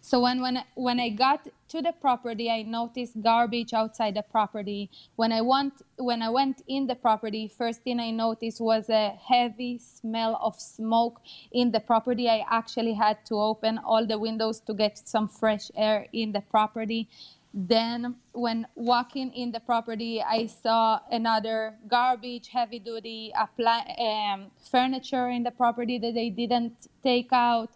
So 0.00 0.20
when 0.20 0.40
when 0.40 0.58
I- 0.58 0.64
when 0.74 1.00
I 1.00 1.08
got 1.08 1.48
to 1.68 1.82
the 1.82 1.92
property, 1.92 2.50
I 2.50 2.62
noticed 2.62 3.20
garbage 3.20 3.72
outside 3.72 4.14
the 4.14 4.22
property. 4.22 4.90
When 5.16 5.32
I 5.32 5.40
went 5.40 5.74
when 5.96 6.22
I 6.22 6.28
went 6.28 6.62
in 6.68 6.86
the 6.86 6.94
property, 6.94 7.48
first 7.48 7.82
thing 7.82 7.98
I 7.98 8.10
noticed 8.10 8.60
was 8.60 8.90
a 8.90 9.18
heavy 9.30 9.78
smell 9.78 10.38
of 10.40 10.60
smoke 10.60 11.20
in 11.50 11.72
the 11.72 11.80
property. 11.80 12.28
I 12.28 12.44
actually 12.48 12.94
had 12.94 13.24
to 13.26 13.34
open 13.40 13.78
all 13.78 14.06
the 14.06 14.18
windows 14.18 14.60
to 14.66 14.74
get 14.74 14.98
some 14.98 15.26
fresh 15.26 15.70
air 15.74 16.06
in 16.12 16.32
the 16.32 16.42
property. 16.42 17.08
Then, 17.54 18.16
when 18.32 18.66
walking 18.74 19.30
in 19.34 19.52
the 19.52 19.60
property, 19.60 20.22
I 20.22 20.46
saw 20.46 21.00
another 21.10 21.74
garbage, 21.86 22.48
heavy 22.48 22.78
duty 22.78 23.32
um, 23.34 24.50
furniture 24.70 25.28
in 25.28 25.42
the 25.42 25.50
property 25.50 25.98
that 25.98 26.14
they 26.14 26.30
didn't 26.30 26.88
take 27.02 27.28
out. 27.30 27.70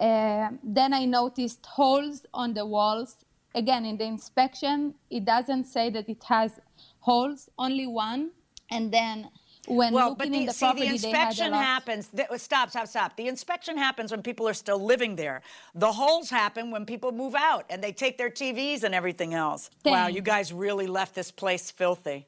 Um, 0.00 0.58
then 0.62 0.92
I 0.92 1.04
noticed 1.04 1.64
holes 1.64 2.26
on 2.34 2.54
the 2.54 2.66
walls. 2.66 3.24
Again, 3.54 3.84
in 3.84 3.96
the 3.96 4.04
inspection, 4.04 4.94
it 5.08 5.24
doesn't 5.24 5.64
say 5.64 5.88
that 5.90 6.08
it 6.08 6.22
has 6.24 6.58
holes, 6.98 7.48
only 7.58 7.86
one. 7.86 8.32
And 8.70 8.92
then 8.92 9.30
when 9.66 9.92
well, 9.92 10.10
looking 10.10 10.32
but 10.32 10.38
in 10.38 10.40
the, 10.40 10.46
the 10.46 10.52
see, 10.52 10.64
property, 10.66 10.88
the 10.90 10.98
they 10.98 11.10
had 11.10 11.16
a 11.18 11.30
inspection 11.30 11.50
lot. 11.52 11.64
happens. 11.64 12.08
th- 12.08 12.28
stop, 12.36 12.70
stop, 12.70 12.86
stop. 12.88 13.16
The 13.16 13.28
inspection 13.28 13.76
happens 13.78 14.10
when 14.10 14.22
people 14.22 14.48
are 14.48 14.54
still 14.54 14.82
living 14.82 15.16
there. 15.16 15.42
The 15.74 15.92
holes 15.92 16.30
happen 16.30 16.70
when 16.70 16.86
people 16.86 17.12
move 17.12 17.34
out 17.34 17.64
and 17.70 17.82
they 17.82 17.92
take 17.92 18.18
their 18.18 18.30
TVs 18.30 18.82
and 18.84 18.94
everything 18.94 19.34
else. 19.34 19.70
Wow, 19.84 20.08
you 20.08 20.20
guys 20.22 20.52
really 20.52 20.86
left 20.86 21.14
this 21.14 21.30
place 21.30 21.70
filthy. 21.70 22.26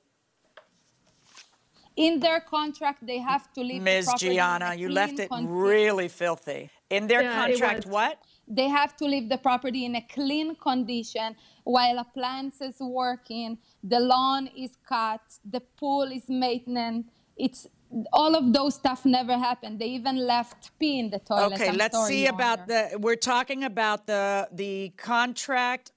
In 1.96 2.20
their 2.20 2.40
contract, 2.40 3.04
they 3.06 3.18
have 3.18 3.52
to 3.54 3.60
leave 3.60 3.82
Ms. 3.82 4.04
property 4.06 4.28
Gianna, 4.34 4.74
you 4.74 4.88
left 4.88 5.18
it 5.18 5.28
condition. 5.28 5.56
really 5.58 6.08
filthy. 6.08 6.70
In 6.90 7.08
their 7.08 7.22
Yeah, 7.22 7.34
contract, 7.34 7.86
what? 7.86 8.18
They 8.46 8.68
have 8.68 8.96
to 8.96 9.04
leave 9.04 9.28
the 9.28 9.36
property 9.38 9.84
in 9.84 9.96
a 9.96 10.02
clean 10.02 10.54
condition 10.56 11.36
while 11.64 11.98
appliances 11.98 12.76
working, 12.80 13.58
the 13.82 14.00
lawn 14.00 14.48
is 14.56 14.70
cut, 14.88 15.20
the 15.44 15.60
pool 15.60 16.04
is 16.04 16.28
maintenance. 16.28 17.06
It's 17.38 17.66
all 18.12 18.34
of 18.34 18.52
those 18.52 18.74
stuff 18.74 19.04
never 19.04 19.38
happened. 19.38 19.78
They 19.78 19.86
even 19.86 20.16
left 20.16 20.78
pee 20.78 20.98
in 20.98 21.10
the 21.10 21.18
toilet. 21.18 21.54
Okay, 21.54 21.68
I'm 21.68 21.76
let's 21.76 21.96
sorry, 21.96 22.12
see 22.12 22.26
about 22.26 22.60
Honor. 22.70 22.90
the. 22.90 22.98
We're 22.98 23.16
talking 23.16 23.64
about 23.64 24.06
the 24.06 24.48
the 24.52 24.92
contract. 24.96 25.92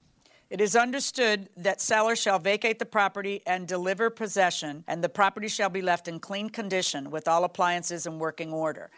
It 0.48 0.60
is 0.60 0.76
understood 0.76 1.48
that 1.56 1.80
seller 1.80 2.14
shall 2.14 2.38
vacate 2.38 2.78
the 2.78 2.84
property 2.84 3.40
and 3.46 3.66
deliver 3.66 4.10
possession, 4.10 4.84
and 4.86 5.02
the 5.02 5.08
property 5.08 5.48
shall 5.48 5.70
be 5.70 5.80
left 5.80 6.08
in 6.08 6.20
clean 6.20 6.50
condition 6.50 7.10
with 7.10 7.26
all 7.26 7.44
appliances 7.44 8.06
in 8.06 8.18
working 8.18 8.52
order. 8.52 8.90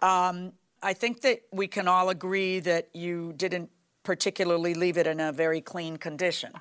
Um, 0.00 0.52
I 0.82 0.92
think 0.92 1.20
that 1.22 1.40
we 1.52 1.66
can 1.66 1.88
all 1.88 2.10
agree 2.10 2.60
that 2.60 2.90
you 2.94 3.32
didn't 3.32 3.70
particularly 4.04 4.72
leave 4.72 4.96
it 4.96 5.06
in 5.08 5.18
a 5.18 5.32
very 5.32 5.60
clean 5.60 5.96
condition. 5.96 6.52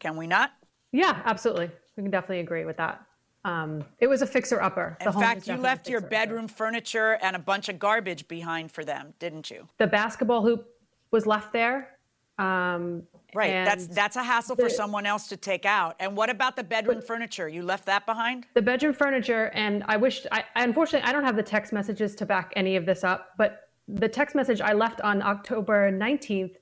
Can 0.00 0.16
we 0.16 0.26
not? 0.26 0.52
Yeah, 0.92 1.22
absolutely. 1.24 1.70
We 1.96 2.02
can 2.02 2.10
definitely 2.10 2.40
agree 2.40 2.66
with 2.66 2.76
that. 2.76 3.05
Um, 3.46 3.84
it 4.00 4.08
was 4.08 4.22
a 4.22 4.26
fixer 4.26 4.60
upper. 4.60 4.96
In 5.00 5.12
fact, 5.12 5.46
you 5.46 5.56
left 5.56 5.88
your 5.88 6.00
bedroom 6.00 6.48
furniture 6.48 7.18
and 7.22 7.36
a 7.36 7.38
bunch 7.38 7.68
of 7.68 7.78
garbage 7.78 8.26
behind 8.26 8.72
for 8.72 8.84
them, 8.84 9.14
didn't 9.20 9.50
you? 9.50 9.68
The 9.78 9.86
basketball 9.86 10.42
hoop 10.42 10.68
was 11.12 11.26
left 11.26 11.52
there. 11.52 11.96
Um, 12.38 13.04
Right. 13.34 13.66
That's 13.66 13.86
that's 13.88 14.16
a 14.16 14.22
hassle 14.22 14.56
for 14.56 14.70
someone 14.70 15.04
else 15.04 15.28
to 15.28 15.36
take 15.36 15.66
out. 15.66 15.96
And 16.00 16.16
what 16.16 16.30
about 16.30 16.56
the 16.56 16.64
bedroom 16.64 17.02
furniture? 17.02 17.48
You 17.48 17.62
left 17.62 17.84
that 17.84 18.06
behind? 18.06 18.46
the 18.54 18.62
bedroom 18.62 18.94
furniture 18.94 19.50
and 19.54 19.84
i 19.86 19.96
wish 19.96 20.24
I, 20.32 20.44
I 20.54 20.64
unfortunately 20.64 21.06
i 21.06 21.12
don't 21.12 21.24
have 21.24 21.36
the 21.36 21.42
text 21.42 21.72
messages 21.72 22.14
to 22.16 22.26
back 22.26 22.52
any 22.56 22.76
of 22.76 22.86
this 22.86 23.04
up 23.04 23.32
but 23.36 23.68
the 23.86 24.08
text 24.08 24.34
message 24.34 24.60
i 24.60 24.72
left 24.72 25.00
on 25.02 25.20
october 25.22 25.92
19th 25.92 26.54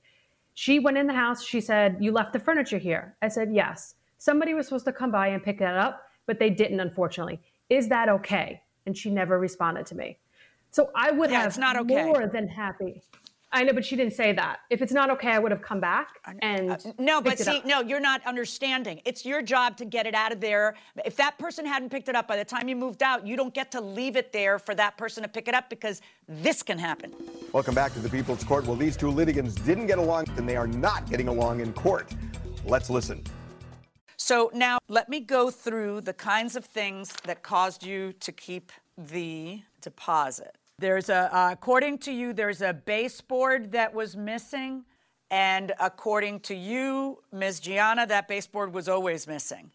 she 0.53 0.79
went 0.79 0.97
in 0.97 1.07
the 1.07 1.13
house 1.13 1.43
she 1.43 1.61
said 1.61 1.97
you 1.99 2.11
left 2.11 2.33
the 2.33 2.39
furniture 2.39 2.77
here 2.77 3.15
i 3.21 3.27
said 3.27 3.49
yes 3.53 3.95
somebody 4.17 4.53
was 4.53 4.67
supposed 4.67 4.85
to 4.85 4.91
come 4.91 5.11
by 5.11 5.27
and 5.27 5.43
pick 5.43 5.57
that 5.59 5.75
up 5.75 6.04
but 6.25 6.39
they 6.39 6.49
didn't 6.49 6.79
unfortunately 6.79 7.39
is 7.69 7.87
that 7.89 8.09
okay 8.09 8.61
and 8.85 8.97
she 8.97 9.09
never 9.09 9.39
responded 9.39 9.85
to 9.85 9.95
me 9.95 10.17
so 10.71 10.89
i 10.95 11.11
would 11.11 11.29
Yeah, 11.29 11.39
have 11.39 11.47
it's 11.47 11.57
not 11.57 11.75
okay. 11.77 12.05
more 12.05 12.27
than 12.27 12.47
happy 12.47 13.01
i 13.51 13.63
know 13.63 13.73
but 13.73 13.85
she 13.85 13.95
didn't 13.95 14.13
say 14.13 14.33
that 14.33 14.59
if 14.69 14.81
it's 14.81 14.91
not 14.91 15.09
okay 15.11 15.29
i 15.31 15.39
would 15.39 15.51
have 15.51 15.61
come 15.61 15.79
back 15.79 16.07
and 16.41 16.71
Uh, 16.71 16.77
No, 16.99 17.21
but 17.21 17.31
picked 17.31 17.41
it 17.41 17.45
see, 17.45 17.57
up. 17.59 17.65
no, 17.65 17.81
you're 17.81 17.99
not 17.99 18.25
understanding. 18.25 19.01
It's 19.05 19.23
your 19.25 19.41
job 19.41 19.77
to 19.77 19.85
get 19.85 20.05
it 20.07 20.15
out 20.15 20.31
of 20.31 20.39
there. 20.41 20.75
If 21.05 21.15
that 21.17 21.37
person 21.37 21.65
hadn't 21.65 21.89
picked 21.89 22.09
it 22.09 22.15
up 22.15 22.27
by 22.27 22.35
the 22.37 22.43
time 22.45 22.67
you 22.67 22.75
moved 22.75 23.03
out, 23.03 23.25
you 23.25 23.35
don't 23.37 23.53
get 23.53 23.71
to 23.71 23.81
leave 23.81 24.15
it 24.15 24.31
there 24.33 24.57
for 24.59 24.73
that 24.75 24.97
person 24.97 25.21
to 25.23 25.29
pick 25.29 25.47
it 25.47 25.53
up 25.53 25.69
because 25.69 26.01
this 26.27 26.63
can 26.63 26.77
happen. 26.79 27.13
Welcome 27.53 27.75
back 27.75 27.93
to 27.93 27.99
the 27.99 28.09
People's 28.09 28.43
Court. 28.43 28.65
Well, 28.65 28.75
these 28.75 28.97
two 28.97 29.09
litigants 29.09 29.53
didn't 29.55 29.87
get 29.87 29.99
along, 29.99 30.25
and 30.37 30.49
they 30.49 30.55
are 30.57 30.67
not 30.67 31.07
getting 31.09 31.27
along 31.27 31.59
in 31.61 31.71
court. 31.73 32.07
Let's 32.65 32.89
listen. 32.89 33.23
So 34.25 34.49
now 34.55 34.79
let 34.89 35.07
me 35.07 35.19
go 35.19 35.51
through 35.51 36.01
the 36.01 36.13
kinds 36.13 36.55
of 36.55 36.65
things 36.65 37.13
that 37.25 37.43
caused 37.43 37.85
you 37.85 38.11
to 38.21 38.31
keep 38.31 38.71
the 38.97 39.61
deposit. 39.81 40.57
There's 40.79 41.09
a, 41.09 41.29
uh, 41.31 41.51
according 41.51 41.99
to 41.99 42.11
you, 42.11 42.33
there's 42.33 42.63
a 42.63 42.73
baseboard 42.73 43.71
that 43.73 43.93
was 43.93 44.17
missing. 44.17 44.83
And 45.29 45.73
according 45.79 46.39
to 46.39 46.55
you, 46.55 47.19
Ms. 47.31 47.59
Gianna, 47.59 48.07
that 48.07 48.27
baseboard 48.27 48.73
was 48.73 48.89
always 48.89 49.27
missing. 49.27 49.69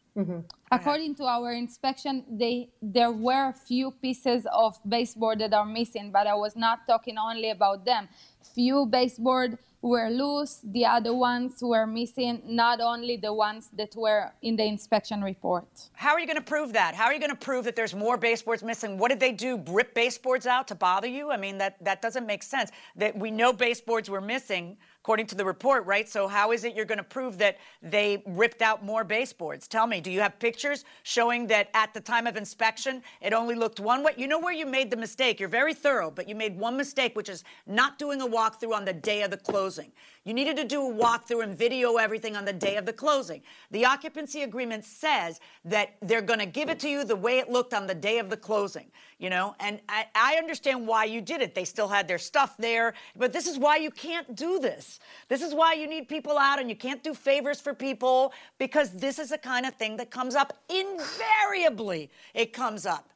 According 0.73 1.15
to 1.17 1.25
our 1.27 1.53
inspection, 1.53 2.25
they 2.29 2.71
there 2.83 3.13
were 3.13 3.51
a 3.51 3.53
few 3.53 3.93
pieces 4.03 4.49
of 4.53 4.79
baseboard 4.89 5.39
that 5.39 5.55
are 5.55 5.65
missing, 5.65 6.11
but 6.11 6.27
I 6.27 6.35
was 6.35 6.57
not 6.57 6.89
talking 6.89 7.19
only 7.19 7.51
about 7.51 7.85
them. 7.85 8.09
Few 8.55 8.87
baseboard 8.87 9.59
were 9.83 10.11
loose, 10.11 10.61
the 10.63 10.85
other 10.85 11.15
ones 11.15 11.59
were 11.63 11.87
missing, 11.87 12.43
not 12.45 12.81
only 12.81 13.17
the 13.17 13.33
ones 13.33 13.71
that 13.77 13.95
were 13.97 14.31
in 14.43 14.57
the 14.57 14.65
inspection 14.65 15.23
report. 15.23 15.67
How 15.95 16.13
are 16.13 16.21
you 16.21 16.27
going 16.27 16.37
to 16.37 16.43
prove 16.43 16.75
that? 16.75 16.95
How 16.95 17.07
are 17.07 17.15
you 17.15 17.19
going 17.19 17.31
to 17.31 17.37
prove 17.37 17.65
that 17.65 17.77
there's 17.77 17.95
more 17.95 18.17
baseboards 18.17 18.63
missing? 18.63 18.99
What 18.99 19.09
did 19.09 19.21
they 19.21 19.33
do? 19.33 19.63
Rip 19.69 19.95
baseboards 19.95 20.47
out 20.47 20.69
to 20.69 20.75
bother 20.75 21.09
you? 21.09 21.31
I 21.31 21.37
mean, 21.37 21.59
that, 21.59 21.83
that 21.83 22.03
doesn't 22.03 22.27
make 22.27 22.43
sense. 22.43 22.71
That 22.97 23.17
we 23.17 23.31
know 23.31 23.53
baseboards 23.53 24.11
were 24.11 24.21
missing 24.21 24.77
according 25.03 25.27
to 25.27 25.35
the 25.35 25.45
report, 25.45 25.87
right? 25.87 26.07
So 26.09 26.29
how 26.29 26.53
is 26.53 26.65
it 26.65 26.75
you're 26.75 26.85
going 26.85 26.99
to 26.99 27.05
prove 27.05 27.39
that 27.39 27.57
they 27.81 28.23
ripped 28.27 28.61
out 28.61 28.85
more 28.85 29.03
baseboards? 29.03 29.67
Tell 29.67 29.87
me, 29.87 29.99
do 30.01 30.11
you 30.11 30.21
have 30.21 30.39
pictures 30.39 30.85
showing 31.05 31.47
that 31.47 31.71
at 31.73 31.95
the 31.95 32.01
time 32.01 32.27
of 32.27 32.37
inspection 32.37 33.03
it 33.23 33.33
only 33.33 33.55
looked 33.55 33.81
one 33.81 34.03
way? 34.03 34.13
You 34.19 34.29
know 34.29 34.39
where 34.39 34.53
you 34.53 34.67
made 34.67 34.91
the 34.91 34.99
mistake. 34.99 35.41
You're 35.41 35.49
very 35.49 35.73
thorough, 35.73 36.11
but 36.11 36.29
you 36.29 36.35
made 36.35 36.59
one 36.59 36.77
mistake, 36.77 37.17
which 37.17 37.31
is 37.31 37.45
not 37.67 37.99
doing 37.99 38.21
a 38.21 38.27
walkthrough 38.27 38.75
on 38.75 38.85
the 38.85 38.93
day 38.93 39.23
of 39.23 39.31
the 39.31 39.39
closing. 39.39 39.91
You 40.25 40.35
needed 40.35 40.57
to 40.59 40.65
do 40.65 40.87
a 40.87 40.93
walkthrough 40.93 41.45
and 41.45 41.57
video 41.57 41.97
everything 41.97 42.37
on 42.37 42.45
the 42.45 42.53
day 42.53 42.77
of 42.77 42.85
the 42.85 42.93
closing. 42.93 43.41
The 43.71 43.87
occupancy 43.87 44.43
agreement 44.43 44.85
says 44.85 45.41
that 45.65 45.95
they're 46.03 46.21
going 46.21 46.41
to 46.41 46.47
give 46.47 46.69
it 46.69 46.79
to 46.81 46.91
you 46.91 47.05
the 47.05 47.17
way 47.17 47.39
it 47.39 47.49
looked 47.49 47.73
on 47.73 47.87
the 47.87 47.95
day 47.95 48.19
of 48.19 48.29
the 48.29 48.37
closing, 48.37 48.91
you 49.19 49.31
know? 49.31 49.55
And 49.61 49.81
I, 49.89 50.07
I 50.15 50.35
understand 50.35 50.87
why 50.87 51.05
you 51.05 51.23
did 51.23 51.41
it. 51.41 51.55
They 51.55 51.65
still 51.65 51.89
had 51.89 52.07
their 52.07 52.19
stuff 52.19 52.59
there, 52.59 52.93
but 53.17 53.33
this 53.33 53.47
is 53.47 53.59
why 53.59 53.77
you 53.77 53.91
can't 53.91 54.35
do 54.37 54.59
this. 54.59 54.90
This 55.29 55.43
is 55.43 55.55
why 55.55 55.75
you 55.75 55.87
need 55.87 56.09
people 56.09 56.39
out 56.39 56.59
and 56.59 56.69
you 56.69 56.77
can't 56.77 57.03
do 57.05 57.15
favors 57.15 57.61
for 57.61 57.75
people 57.75 58.33
because 58.59 58.91
this 58.93 59.19
is 59.19 59.29
the 59.29 59.39
kind 59.39 59.67
of 59.67 59.75
thing 59.75 59.97
that 59.99 60.11
comes 60.11 60.35
up 60.35 60.57
invariably. 60.69 62.11
It 62.35 62.53
comes 62.53 62.87
up. 62.87 63.09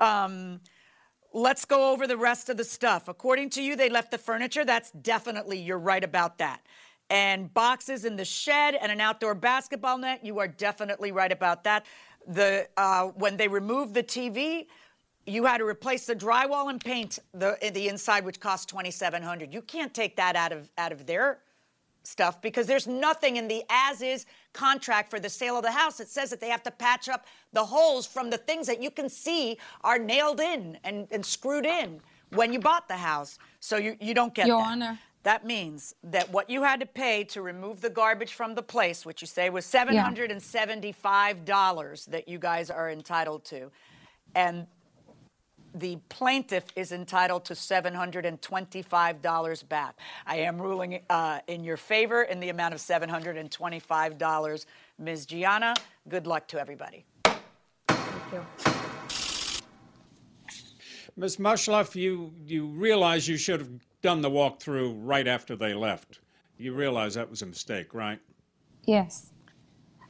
Um, 0.00 0.60
Let's 1.36 1.66
go 1.66 1.92
over 1.92 2.06
the 2.06 2.16
rest 2.16 2.48
of 2.48 2.56
the 2.56 2.64
stuff. 2.64 3.08
According 3.08 3.50
to 3.50 3.62
you, 3.62 3.76
they 3.76 3.90
left 3.90 4.10
the 4.10 4.16
furniture. 4.16 4.64
That's 4.64 4.90
definitely, 4.90 5.58
you're 5.58 5.78
right 5.78 6.02
about 6.02 6.38
that. 6.38 6.62
And 7.10 7.52
boxes 7.52 8.06
in 8.06 8.16
the 8.16 8.24
shed 8.24 8.74
and 8.74 8.90
an 8.90 9.02
outdoor 9.02 9.34
basketball 9.34 9.98
net. 9.98 10.24
You 10.24 10.38
are 10.38 10.48
definitely 10.48 11.12
right 11.12 11.30
about 11.30 11.62
that. 11.64 11.84
The 12.26 12.66
uh, 12.78 13.08
when 13.08 13.36
they 13.36 13.48
removed 13.48 13.92
the 13.92 14.02
TV, 14.02 14.68
you 15.26 15.44
had 15.44 15.58
to 15.58 15.64
replace 15.64 16.06
the 16.06 16.14
drywall 16.14 16.70
and 16.70 16.80
paint 16.80 17.18
the 17.34 17.58
the 17.72 17.88
inside, 17.88 18.24
which 18.24 18.40
cost 18.40 18.68
twenty 18.68 18.90
seven 18.90 19.22
hundred. 19.22 19.52
You 19.52 19.62
can't 19.62 19.92
take 19.92 20.16
that 20.16 20.36
out 20.36 20.52
of 20.52 20.70
out 20.78 20.92
of 20.92 21.06
their 21.06 21.40
stuff 22.06 22.40
because 22.40 22.66
there's 22.66 22.86
nothing 22.86 23.36
in 23.36 23.46
the 23.48 23.62
as 23.68 24.00
is 24.00 24.24
contract 24.52 25.10
for 25.10 25.18
the 25.18 25.28
sale 25.28 25.56
of 25.56 25.64
the 25.64 25.72
house 25.72 25.98
that 25.98 26.08
says 26.08 26.30
that 26.30 26.40
they 26.40 26.48
have 26.48 26.62
to 26.62 26.70
patch 26.70 27.08
up 27.08 27.26
the 27.52 27.64
holes 27.64 28.06
from 28.06 28.30
the 28.30 28.38
things 28.38 28.68
that 28.68 28.80
you 28.82 28.90
can 28.90 29.08
see 29.08 29.58
are 29.82 29.98
nailed 29.98 30.38
in 30.40 30.78
and, 30.84 31.08
and 31.10 31.26
screwed 31.26 31.66
in 31.66 32.00
when 32.30 32.52
you 32.52 32.60
bought 32.60 32.86
the 32.88 32.96
house. 32.96 33.38
So 33.60 33.76
you, 33.76 33.96
you 34.00 34.14
don't 34.14 34.34
get 34.34 34.46
Your 34.46 34.60
that. 34.60 34.68
Honor. 34.68 34.98
That 35.24 35.44
means 35.44 35.94
that 36.04 36.30
what 36.30 36.48
you 36.48 36.62
had 36.62 36.78
to 36.80 36.86
pay 36.86 37.24
to 37.24 37.42
remove 37.42 37.80
the 37.80 37.90
garbage 37.90 38.34
from 38.34 38.54
the 38.54 38.62
place, 38.62 39.04
which 39.04 39.20
you 39.20 39.26
say 39.26 39.50
was 39.50 39.66
$775 39.66 42.06
that 42.06 42.28
you 42.28 42.38
guys 42.38 42.70
are 42.70 42.88
entitled 42.88 43.44
to, 43.46 43.72
and 44.36 44.68
the 45.76 45.98
plaintiff 46.08 46.64
is 46.74 46.90
entitled 46.90 47.44
to 47.44 47.52
$725 47.52 49.68
back. 49.68 49.94
I 50.26 50.36
am 50.36 50.60
ruling 50.60 51.00
uh, 51.10 51.40
in 51.46 51.62
your 51.64 51.76
favor 51.76 52.22
in 52.22 52.40
the 52.40 52.48
amount 52.48 52.72
of 52.72 52.80
$725. 52.80 54.66
Ms. 54.98 55.26
Gianna, 55.26 55.74
good 56.08 56.26
luck 56.26 56.48
to 56.48 56.58
everybody. 56.58 57.04
Thank 57.24 57.42
you. 58.32 58.46
Ms. 61.18 61.36
Mushloff, 61.36 61.94
you, 61.94 62.32
you 62.46 62.66
realize 62.66 63.28
you 63.28 63.36
should 63.36 63.60
have 63.60 63.70
done 64.02 64.22
the 64.22 64.30
walkthrough 64.30 64.94
right 64.98 65.26
after 65.26 65.56
they 65.56 65.74
left. 65.74 66.20
You 66.58 66.74
realize 66.74 67.14
that 67.14 67.28
was 67.28 67.42
a 67.42 67.46
mistake, 67.46 67.92
right? 67.92 68.18
Yes. 68.86 69.32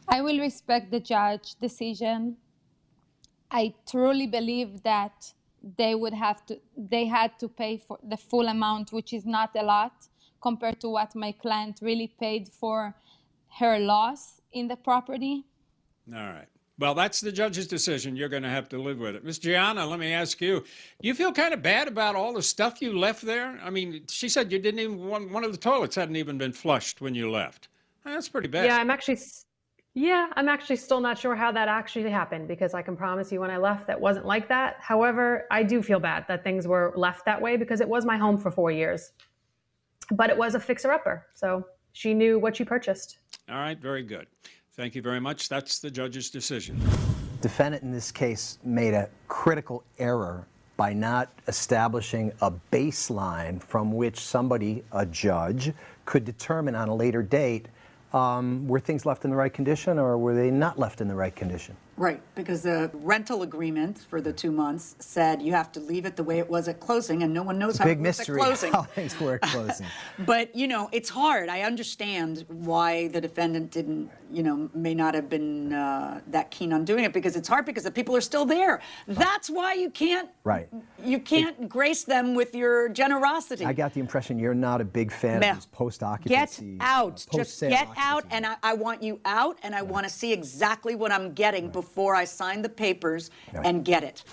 I 0.08 0.20
will 0.20 0.38
respect 0.38 0.92
the 0.92 1.00
judge 1.00 1.56
decision. 1.56 2.36
I 3.50 3.74
truly 3.88 4.28
believe 4.28 4.84
that 4.84 5.32
they 5.76 5.94
would 5.94 6.12
have 6.14 6.44
to 6.46 6.58
they 6.76 7.06
had 7.06 7.38
to 7.38 7.48
pay 7.48 7.76
for 7.76 7.98
the 8.02 8.16
full 8.16 8.48
amount 8.48 8.92
which 8.92 9.12
is 9.12 9.24
not 9.26 9.50
a 9.56 9.62
lot 9.62 10.08
compared 10.40 10.80
to 10.80 10.88
what 10.88 11.14
my 11.14 11.32
client 11.32 11.78
really 11.82 12.08
paid 12.20 12.48
for 12.48 12.94
her 13.58 13.78
loss 13.78 14.40
in 14.52 14.68
the 14.68 14.76
property 14.76 15.44
All 16.12 16.20
right. 16.20 16.46
Well, 16.78 16.94
that's 16.94 17.20
the 17.20 17.32
judge's 17.32 17.66
decision. 17.66 18.16
You're 18.16 18.28
going 18.28 18.42
to 18.42 18.50
have 18.50 18.68
to 18.68 18.78
live 18.78 18.98
with 18.98 19.16
it. 19.16 19.24
Miss 19.24 19.38
Gianna, 19.38 19.86
let 19.86 19.98
me 19.98 20.12
ask 20.12 20.40
you. 20.42 20.62
You 21.00 21.14
feel 21.14 21.32
kind 21.32 21.54
of 21.54 21.62
bad 21.62 21.88
about 21.88 22.14
all 22.14 22.34
the 22.34 22.42
stuff 22.42 22.82
you 22.82 22.98
left 22.98 23.22
there? 23.22 23.58
I 23.64 23.70
mean, 23.70 24.02
she 24.08 24.28
said 24.28 24.52
you 24.52 24.58
didn't 24.58 24.80
even, 24.80 24.98
one, 25.08 25.32
one 25.32 25.42
of 25.42 25.52
the 25.52 25.58
toilets 25.58 25.96
hadn't 25.96 26.16
even 26.16 26.36
been 26.36 26.52
flushed 26.52 27.00
when 27.00 27.14
you 27.14 27.30
left. 27.30 27.68
That's 28.04 28.28
pretty 28.28 28.48
bad. 28.48 28.66
Yeah, 28.66 28.76
I'm 28.76 28.90
actually, 28.90 29.14
s- 29.14 29.45
yeah, 29.96 30.28
I'm 30.36 30.46
actually 30.46 30.76
still 30.76 31.00
not 31.00 31.16
sure 31.18 31.34
how 31.34 31.50
that 31.52 31.68
actually 31.68 32.10
happened 32.10 32.48
because 32.48 32.74
I 32.74 32.82
can 32.82 32.98
promise 32.98 33.32
you 33.32 33.40
when 33.40 33.50
I 33.50 33.56
left 33.56 33.86
that 33.86 33.98
wasn't 33.98 34.26
like 34.26 34.46
that. 34.48 34.76
However, 34.78 35.46
I 35.50 35.62
do 35.62 35.82
feel 35.82 35.98
bad 35.98 36.26
that 36.28 36.44
things 36.44 36.68
were 36.68 36.92
left 36.96 37.24
that 37.24 37.40
way 37.40 37.56
because 37.56 37.80
it 37.80 37.88
was 37.88 38.04
my 38.04 38.18
home 38.18 38.36
for 38.36 38.50
four 38.50 38.70
years. 38.70 39.12
But 40.10 40.28
it 40.28 40.36
was 40.36 40.54
a 40.54 40.60
fixer 40.60 40.92
upper, 40.92 41.24
so 41.32 41.66
she 41.94 42.12
knew 42.12 42.38
what 42.38 42.54
she 42.54 42.62
purchased. 42.62 43.20
All 43.48 43.56
right, 43.56 43.80
very 43.80 44.02
good. 44.02 44.26
Thank 44.74 44.94
you 44.94 45.00
very 45.00 45.18
much. 45.18 45.48
That's 45.48 45.78
the 45.78 45.90
judge's 45.90 46.28
decision. 46.28 46.78
Defendant 47.40 47.82
in 47.82 47.90
this 47.90 48.12
case 48.12 48.58
made 48.64 48.92
a 48.92 49.08
critical 49.28 49.82
error 49.98 50.46
by 50.76 50.92
not 50.92 51.30
establishing 51.48 52.32
a 52.42 52.52
baseline 52.70 53.62
from 53.62 53.92
which 53.92 54.20
somebody, 54.20 54.84
a 54.92 55.06
judge, 55.06 55.72
could 56.04 56.26
determine 56.26 56.74
on 56.74 56.90
a 56.90 56.94
later 56.94 57.22
date 57.22 57.68
um, 58.16 58.66
were 58.66 58.80
things 58.80 59.04
left 59.04 59.24
in 59.24 59.30
the 59.30 59.36
right 59.36 59.52
condition 59.52 59.98
or 59.98 60.16
were 60.16 60.34
they 60.34 60.50
not 60.50 60.78
left 60.78 61.00
in 61.00 61.08
the 61.08 61.14
right 61.14 61.36
condition. 61.36 61.76
Right, 61.98 62.20
because 62.34 62.62
the 62.62 62.90
rental 62.92 63.40
agreement 63.42 64.00
for 64.10 64.20
the 64.20 64.30
two 64.32 64.52
months 64.52 64.96
said 64.98 65.40
you 65.40 65.52
have 65.52 65.72
to 65.72 65.80
leave 65.80 66.04
it 66.04 66.14
the 66.14 66.22
way 66.22 66.38
it 66.38 66.48
was 66.48 66.68
at 66.68 66.78
closing, 66.78 67.22
and 67.22 67.32
no 67.32 67.42
one 67.42 67.58
knows 67.58 67.70
It's 67.70 67.78
how 67.78 67.84
big 67.86 67.98
it 67.98 68.02
mystery 68.02 68.38
closing. 68.38 68.70
how 68.70 68.82
things 68.82 69.18
were 69.18 69.36
at 69.36 69.40
closing. 69.50 69.86
But 70.18 70.54
you 70.54 70.68
know, 70.68 70.90
it's 70.92 71.08
hard. 71.08 71.48
I 71.48 71.62
understand 71.62 72.44
why 72.48 73.08
the 73.08 73.20
defendant 73.20 73.70
didn't, 73.70 74.10
you 74.30 74.42
know, 74.42 74.68
may 74.74 74.94
not 74.94 75.14
have 75.14 75.30
been 75.30 75.72
uh, 75.72 76.20
that 76.26 76.50
keen 76.50 76.74
on 76.74 76.84
doing 76.84 77.04
it 77.04 77.14
because 77.14 77.34
it's 77.34 77.48
hard 77.48 77.64
because 77.64 77.84
the 77.84 77.90
people 77.90 78.14
are 78.14 78.20
still 78.20 78.44
there. 78.44 78.82
That's 79.08 79.48
why 79.48 79.72
you 79.72 79.88
can't 79.88 80.28
Right. 80.44 80.68
you 81.02 81.18
can't 81.18 81.66
grace 81.66 82.04
them 82.04 82.34
with 82.34 82.54
your 82.54 82.90
generosity. 82.90 83.64
I 83.64 83.72
got 83.72 83.94
the 83.94 84.00
impression 84.00 84.38
you're 84.38 84.52
not 84.54 84.82
a 84.82 84.84
big 84.84 85.10
fan 85.10 85.42
of 85.42 85.56
these 85.56 85.64
post 85.66 86.00
Get 86.00 86.06
occupancy. 86.08 86.76
out. 86.80 87.16
Just 87.16 87.30
post-sale 87.30 87.70
get 87.70 87.88
out, 87.96 88.24
and 88.30 88.44
I, 88.44 88.56
I 88.62 88.74
want 88.74 89.02
you 89.02 89.18
out, 89.24 89.56
and 89.62 89.74
I 89.74 89.80
want 89.80 90.04
to 90.04 90.10
see 90.12 90.30
exactly 90.34 90.94
what 90.94 91.10
I'm 91.10 91.32
getting 91.32 91.70
before 91.70 91.85
I 91.96 92.24
sign 92.24 92.62
the 92.62 92.68
papers 92.68 93.30
and 93.64 93.84
get 93.84 94.02
it. 94.02 94.24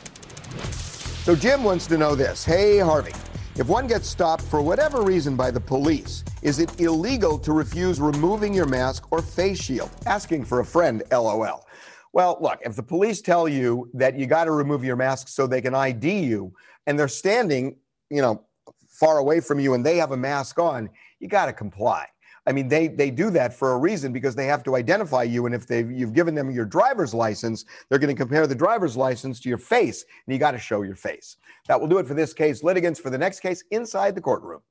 So 1.23 1.35
Jim 1.35 1.63
wants 1.63 1.87
to 1.87 1.97
know 1.97 2.15
this. 2.15 2.43
Hey, 2.43 2.79
Harvey, 2.79 3.13
if 3.55 3.67
one 3.67 3.87
gets 3.87 4.09
stopped 4.09 4.43
for 4.43 4.61
whatever 4.61 5.01
reason 5.01 5.35
by 5.35 5.51
the 5.51 5.59
police, 5.59 6.23
is 6.41 6.59
it 6.59 6.81
illegal 6.81 7.37
to 7.39 7.53
refuse 7.53 8.01
removing 8.01 8.53
your 8.53 8.65
mask 8.65 9.11
or 9.11 9.21
face 9.21 9.61
shield? 9.61 9.89
Asking 10.05 10.43
for 10.43 10.59
a 10.59 10.65
friend, 10.65 11.03
LOL. 11.11 11.65
Well, 12.11 12.37
look, 12.41 12.59
if 12.65 12.75
the 12.75 12.83
police 12.83 13.21
tell 13.21 13.47
you 13.47 13.89
that 13.93 14.17
you 14.17 14.25
got 14.25 14.43
to 14.45 14.51
remove 14.51 14.83
your 14.83 14.95
mask 14.95 15.29
so 15.29 15.47
they 15.47 15.61
can 15.61 15.73
ID 15.73 16.19
you, 16.19 16.53
and 16.85 16.99
they're 16.99 17.07
standing, 17.07 17.77
you 18.09 18.21
know, 18.21 18.43
far 18.89 19.17
away 19.17 19.39
from 19.39 19.59
you 19.59 19.73
and 19.73 19.85
they 19.85 19.97
have 19.97 20.11
a 20.11 20.17
mask 20.17 20.59
on, 20.59 20.89
you 21.19 21.27
got 21.27 21.45
to 21.45 21.53
comply. 21.53 22.05
I 22.45 22.51
mean, 22.51 22.67
they 22.67 22.87
they 22.87 23.09
do 23.09 23.29
that 23.31 23.53
for 23.53 23.73
a 23.73 23.77
reason 23.77 24.11
because 24.11 24.35
they 24.35 24.45
have 24.47 24.63
to 24.63 24.75
identify 24.75 25.23
you, 25.23 25.45
and 25.45 25.55
if 25.55 25.65
they 25.65 25.83
you've 25.83 26.13
given 26.13 26.35
them 26.35 26.51
your 26.51 26.65
driver's 26.65 27.13
license, 27.13 27.65
they're 27.89 27.99
going 27.99 28.13
to 28.13 28.19
compare 28.19 28.47
the 28.47 28.55
driver's 28.55 28.97
license 28.97 29.39
to 29.41 29.49
your 29.49 29.57
face, 29.57 30.03
and 30.25 30.33
you 30.33 30.39
got 30.39 30.51
to 30.51 30.59
show 30.59 30.81
your 30.81 30.95
face. 30.95 31.37
That 31.67 31.79
will 31.79 31.87
do 31.87 31.99
it 31.99 32.07
for 32.07 32.13
this 32.13 32.33
case. 32.33 32.63
Litigants 32.63 32.99
for 32.99 33.09
the 33.09 33.17
next 33.17 33.39
case 33.39 33.63
inside 33.71 34.15
the 34.15 34.21
courtroom. 34.21 34.61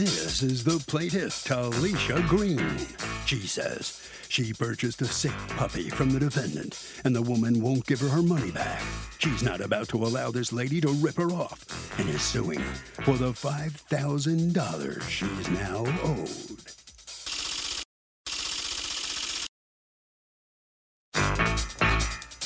This 0.00 0.42
is 0.42 0.64
the 0.64 0.82
plaintiff, 0.86 1.44
Talisha 1.44 2.26
Green. 2.26 2.78
She 3.26 3.40
says 3.40 4.08
she 4.30 4.54
purchased 4.54 5.02
a 5.02 5.04
sick 5.04 5.34
puppy 5.58 5.90
from 5.90 6.08
the 6.08 6.18
defendant, 6.18 7.02
and 7.04 7.14
the 7.14 7.20
woman 7.20 7.60
won't 7.60 7.84
give 7.84 8.00
her 8.00 8.08
her 8.08 8.22
money 8.22 8.50
back. 8.50 8.80
She's 9.18 9.42
not 9.42 9.60
about 9.60 9.88
to 9.88 9.98
allow 9.98 10.30
this 10.30 10.54
lady 10.54 10.80
to 10.80 10.88
rip 10.88 11.16
her 11.16 11.30
off 11.30 11.98
and 12.00 12.08
is 12.08 12.22
suing 12.22 12.60
for 13.04 13.18
the 13.18 13.32
$5,000 13.32 15.02
she's 15.02 15.50
now 15.50 15.84
owed. 16.02 16.30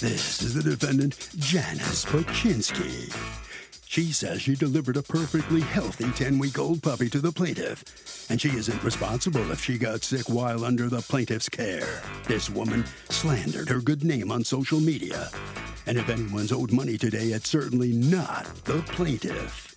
This 0.00 0.42
is 0.42 0.54
the 0.54 0.62
defendant, 0.64 1.28
Janice 1.36 2.04
Paczynski. 2.04 3.43
She 3.94 4.10
says 4.10 4.42
she 4.42 4.56
delivered 4.56 4.96
a 4.96 5.04
perfectly 5.04 5.60
healthy 5.60 6.10
10 6.10 6.40
week 6.40 6.58
old 6.58 6.82
puppy 6.82 7.08
to 7.10 7.20
the 7.20 7.30
plaintiff, 7.30 7.84
and 8.28 8.40
she 8.40 8.48
isn't 8.48 8.82
responsible 8.82 9.52
if 9.52 9.62
she 9.62 9.78
got 9.78 10.02
sick 10.02 10.28
while 10.28 10.64
under 10.64 10.88
the 10.88 11.00
plaintiff's 11.00 11.48
care. 11.48 12.02
This 12.26 12.50
woman 12.50 12.84
slandered 13.08 13.68
her 13.68 13.78
good 13.78 14.02
name 14.02 14.32
on 14.32 14.42
social 14.42 14.80
media, 14.80 15.30
and 15.86 15.96
if 15.96 16.08
anyone's 16.08 16.50
owed 16.50 16.72
money 16.72 16.98
today, 16.98 17.26
it's 17.26 17.48
certainly 17.48 17.92
not 17.92 18.46
the 18.64 18.82
plaintiff. 18.82 19.76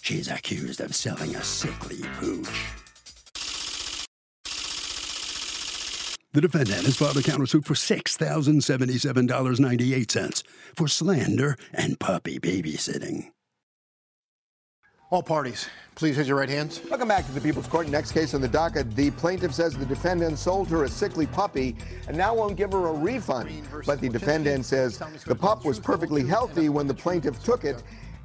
She's 0.00 0.30
accused 0.30 0.80
of 0.80 0.94
selling 0.94 1.36
a 1.36 1.42
sickly 1.42 2.00
pooch. 2.18 2.85
The 6.36 6.42
defendant 6.42 6.84
has 6.84 6.98
filed 6.98 7.16
a 7.16 7.22
countersuit 7.22 7.64
for 7.64 7.72
$6,077.98 7.72 10.42
for 10.74 10.86
slander 10.86 11.56
and 11.72 11.98
puppy 11.98 12.38
babysitting. 12.38 13.30
All 15.10 15.22
parties, 15.22 15.66
please 15.94 16.18
raise 16.18 16.28
your 16.28 16.36
right 16.36 16.50
hands. 16.50 16.82
Welcome 16.90 17.08
back 17.08 17.24
to 17.24 17.32
the 17.32 17.40
People's 17.40 17.68
Court. 17.68 17.88
Next 17.88 18.12
case 18.12 18.34
on 18.34 18.42
the 18.42 18.48
docket. 18.48 18.94
The 18.94 19.12
plaintiff 19.12 19.54
says 19.54 19.78
the 19.78 19.86
defendant 19.86 20.38
sold 20.38 20.68
her 20.68 20.84
a 20.84 20.90
sickly 20.90 21.26
puppy 21.26 21.74
and 22.06 22.18
now 22.18 22.34
won't 22.34 22.58
give 22.58 22.72
her 22.72 22.88
a 22.88 22.92
refund. 22.92 23.62
But 23.86 24.02
the 24.02 24.10
defendant 24.10 24.66
says 24.66 24.98
the 25.24 25.34
pup 25.34 25.64
was 25.64 25.80
perfectly 25.80 26.26
healthy 26.26 26.68
when 26.68 26.86
the 26.86 26.92
plaintiff 26.92 27.42
took 27.42 27.64
it. 27.64 27.82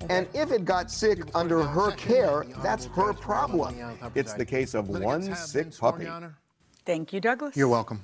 And 0.10 0.28
if 0.34 0.52
it 0.52 0.66
got 0.66 0.92
sick 0.92 1.20
under 1.34 1.64
her 1.64 1.92
care, 1.92 2.44
that's 2.62 2.88
her 2.88 3.14
problem. 3.14 3.74
It's 4.16 4.34
the 4.34 4.44
case 4.44 4.74
of 4.74 4.90
one 4.90 5.34
sick 5.34 5.74
puppy. 5.78 6.10
Thank 6.86 7.14
you, 7.14 7.20
Douglas. 7.20 7.56
You're 7.56 7.68
welcome. 7.68 8.02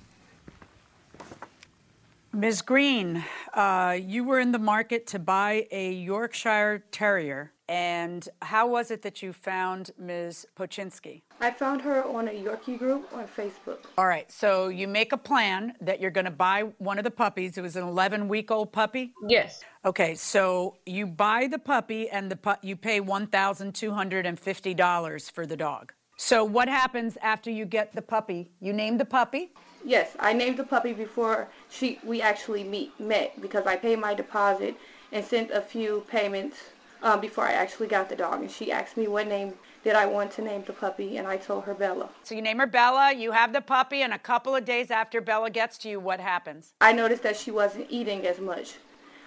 Ms. 2.33 2.61
Green, 2.61 3.23
uh, 3.55 3.97
you 3.99 4.23
were 4.23 4.39
in 4.39 4.51
the 4.51 4.59
market 4.59 5.07
to 5.07 5.17
buy 5.17 5.65
a 5.71 5.93
Yorkshire 5.93 6.83
Terrier. 6.91 7.51
And 7.69 8.29
how 8.41 8.65
was 8.67 8.91
it 8.91 9.01
that 9.01 9.21
you 9.21 9.33
found 9.33 9.91
Ms. 9.97 10.47
Paczynski? 10.57 11.21
I 11.41 11.51
found 11.51 11.81
her 11.81 12.01
on 12.05 12.29
a 12.29 12.31
Yorkie 12.31 12.79
group 12.79 13.09
on 13.13 13.27
Facebook. 13.27 13.79
All 13.97 14.07
right, 14.07 14.31
so 14.31 14.69
you 14.69 14.87
make 14.87 15.11
a 15.11 15.17
plan 15.17 15.73
that 15.81 15.99
you're 15.99 16.11
going 16.11 16.23
to 16.25 16.31
buy 16.31 16.61
one 16.77 16.97
of 16.97 17.03
the 17.03 17.11
puppies. 17.11 17.57
It 17.57 17.61
was 17.61 17.75
an 17.75 17.83
11 17.83 18.29
week 18.29 18.51
old 18.51 18.71
puppy? 18.71 19.11
Yes. 19.27 19.65
Okay, 19.83 20.15
so 20.15 20.77
you 20.85 21.05
buy 21.07 21.47
the 21.47 21.59
puppy 21.59 22.09
and 22.09 22.31
the 22.31 22.37
pu- 22.37 22.55
you 22.61 22.77
pay 22.77 23.01
$1,250 23.01 25.31
for 25.31 25.45
the 25.45 25.57
dog. 25.57 25.91
So 26.17 26.43
what 26.43 26.67
happens 26.67 27.15
after 27.21 27.51
you 27.51 27.63
get 27.63 27.93
the 27.93 28.01
puppy? 28.01 28.49
You 28.59 28.73
name 28.73 28.97
the 28.97 29.05
puppy? 29.05 29.51
Yes, 29.85 30.15
I 30.19 30.33
named 30.33 30.57
the 30.57 30.63
puppy 30.63 30.91
before 30.91 31.47
she 31.69 31.99
we 32.03 32.21
actually 32.23 32.63
meet 32.63 32.99
met 32.99 33.39
because 33.39 33.67
I 33.67 33.75
paid 33.75 33.99
my 33.99 34.15
deposit 34.15 34.75
and 35.11 35.23
sent 35.23 35.51
a 35.51 35.61
few 35.61 36.03
payments 36.09 36.57
um, 37.03 37.21
before 37.21 37.43
I 37.45 37.51
actually 37.51 37.87
got 37.87 38.09
the 38.09 38.15
dog. 38.15 38.41
And 38.41 38.49
she 38.49 38.71
asked 38.71 38.97
me 38.97 39.07
what 39.07 39.27
name 39.27 39.53
did 39.83 39.95
I 39.95 40.07
want 40.07 40.31
to 40.33 40.41
name 40.41 40.63
the 40.65 40.73
puppy, 40.73 41.17
and 41.17 41.27
I 41.27 41.37
told 41.37 41.63
her 41.65 41.75
Bella. 41.75 42.09
So 42.23 42.33
you 42.33 42.41
name 42.41 42.57
her 42.57 42.67
Bella, 42.67 43.13
you 43.13 43.31
have 43.31 43.53
the 43.53 43.61
puppy, 43.61 44.01
and 44.01 44.11
a 44.11 44.19
couple 44.19 44.55
of 44.55 44.65
days 44.65 44.89
after 44.89 45.21
Bella 45.21 45.51
gets 45.51 45.77
to 45.79 45.89
you, 45.89 45.99
what 45.99 46.19
happens? 46.19 46.73
I 46.81 46.93
noticed 46.93 47.21
that 47.23 47.37
she 47.37 47.51
wasn't 47.51 47.85
eating 47.89 48.25
as 48.25 48.39
much. 48.39 48.73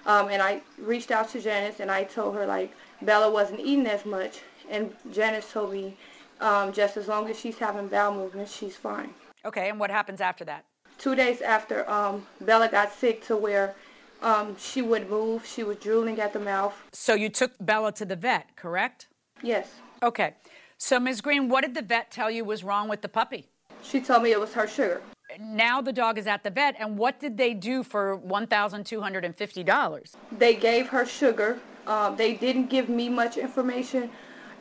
Um, 0.07 0.29
and 0.29 0.43
I 0.43 0.61
reached 0.79 1.11
out 1.11 1.29
to 1.31 1.41
Janice 1.41 1.81
and 1.81 1.91
I 1.91 2.05
told 2.05 2.35
her 2.35 2.47
like 2.47 2.75
Bella 3.03 3.31
wasn't 3.31 3.61
eating 3.61 3.87
as 3.87 4.05
much. 4.05 4.41
And 4.71 4.95
Janice 5.13 5.51
told 5.53 5.73
me 5.73 5.97
um, 6.41 6.73
just 6.73 6.97
as 6.97 7.09
long 7.09 7.29
as 7.31 7.39
she's 7.39 7.59
having 7.59 7.89
bowel 7.89 8.15
movements, 8.15 8.55
she's 8.55 8.77
fine. 8.77 9.13
Okay, 9.45 9.69
and 9.71 9.79
what 9.79 9.91
happens 9.91 10.21
after 10.21 10.45
that? 10.45 10.65
Two 10.99 11.15
days 11.15 11.41
after 11.41 11.89
um, 11.91 12.27
Bella 12.43 12.69
got 12.69 12.93
sick 12.93 13.25
to 13.27 13.37
where 13.37 13.75
um, 14.23 14.57
she 14.59 14.83
would 14.83 15.09
move, 15.09 15.47
she 15.47 15.63
was 15.63 15.79
drooling 15.79 16.21
at 16.21 16.33
the 16.33 16.41
mouth. 16.41 16.75
So 16.93 17.15
you 17.15 17.29
took 17.29 17.53
Bella 17.61 17.93
to 17.93 18.05
the 18.05 18.17
vet, 18.17 18.55
correct? 18.57 19.09
Yes. 19.43 19.69
Okay. 20.03 20.35
So, 20.77 20.99
Ms. 20.99 21.21
Green, 21.21 21.49
what 21.49 21.63
did 21.63 21.75
the 21.75 21.83
vet 21.83 22.11
tell 22.11 22.31
you 22.31 22.45
was 22.45 22.65
wrong 22.65 22.89
with 22.89 23.03
the 23.03 23.09
puppy? 23.09 23.47
She 23.83 24.01
told 24.01 24.23
me 24.23 24.33
it 24.33 24.41
was 24.41 24.53
her 24.55 24.67
sugar. 24.67 25.03
Now 25.39 25.81
the 25.81 25.93
dog 25.93 26.19
is 26.19 26.27
at 26.27 26.43
the 26.43 26.51
vet, 26.51 26.75
and 26.79 26.99
what 26.99 27.21
did 27.21 27.37
they 27.37 27.55
do 27.55 27.83
for 27.83 28.19
$1,250? 28.19 30.17
They 30.39 30.55
gave 30.55 30.89
her 30.89 31.07
sugar. 31.07 31.59
Um, 31.87 32.17
they 32.17 32.35
didn't 32.35 32.67
give 32.67 32.89
me 32.89 33.09
much 33.09 33.37
information 33.37 34.11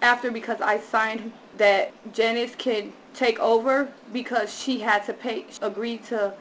after 0.01 0.31
because 0.31 0.61
I 0.61 0.79
signed 0.79 1.31
that 1.57 1.91
Janice 2.13 2.55
can 2.55 2.93
take 3.13 3.39
over 3.39 3.89
because 4.13 4.53
she 4.57 4.79
had 4.79 5.05
to 5.05 5.13
pay, 5.13 5.45
agreed 5.61 6.03
to 6.05 6.33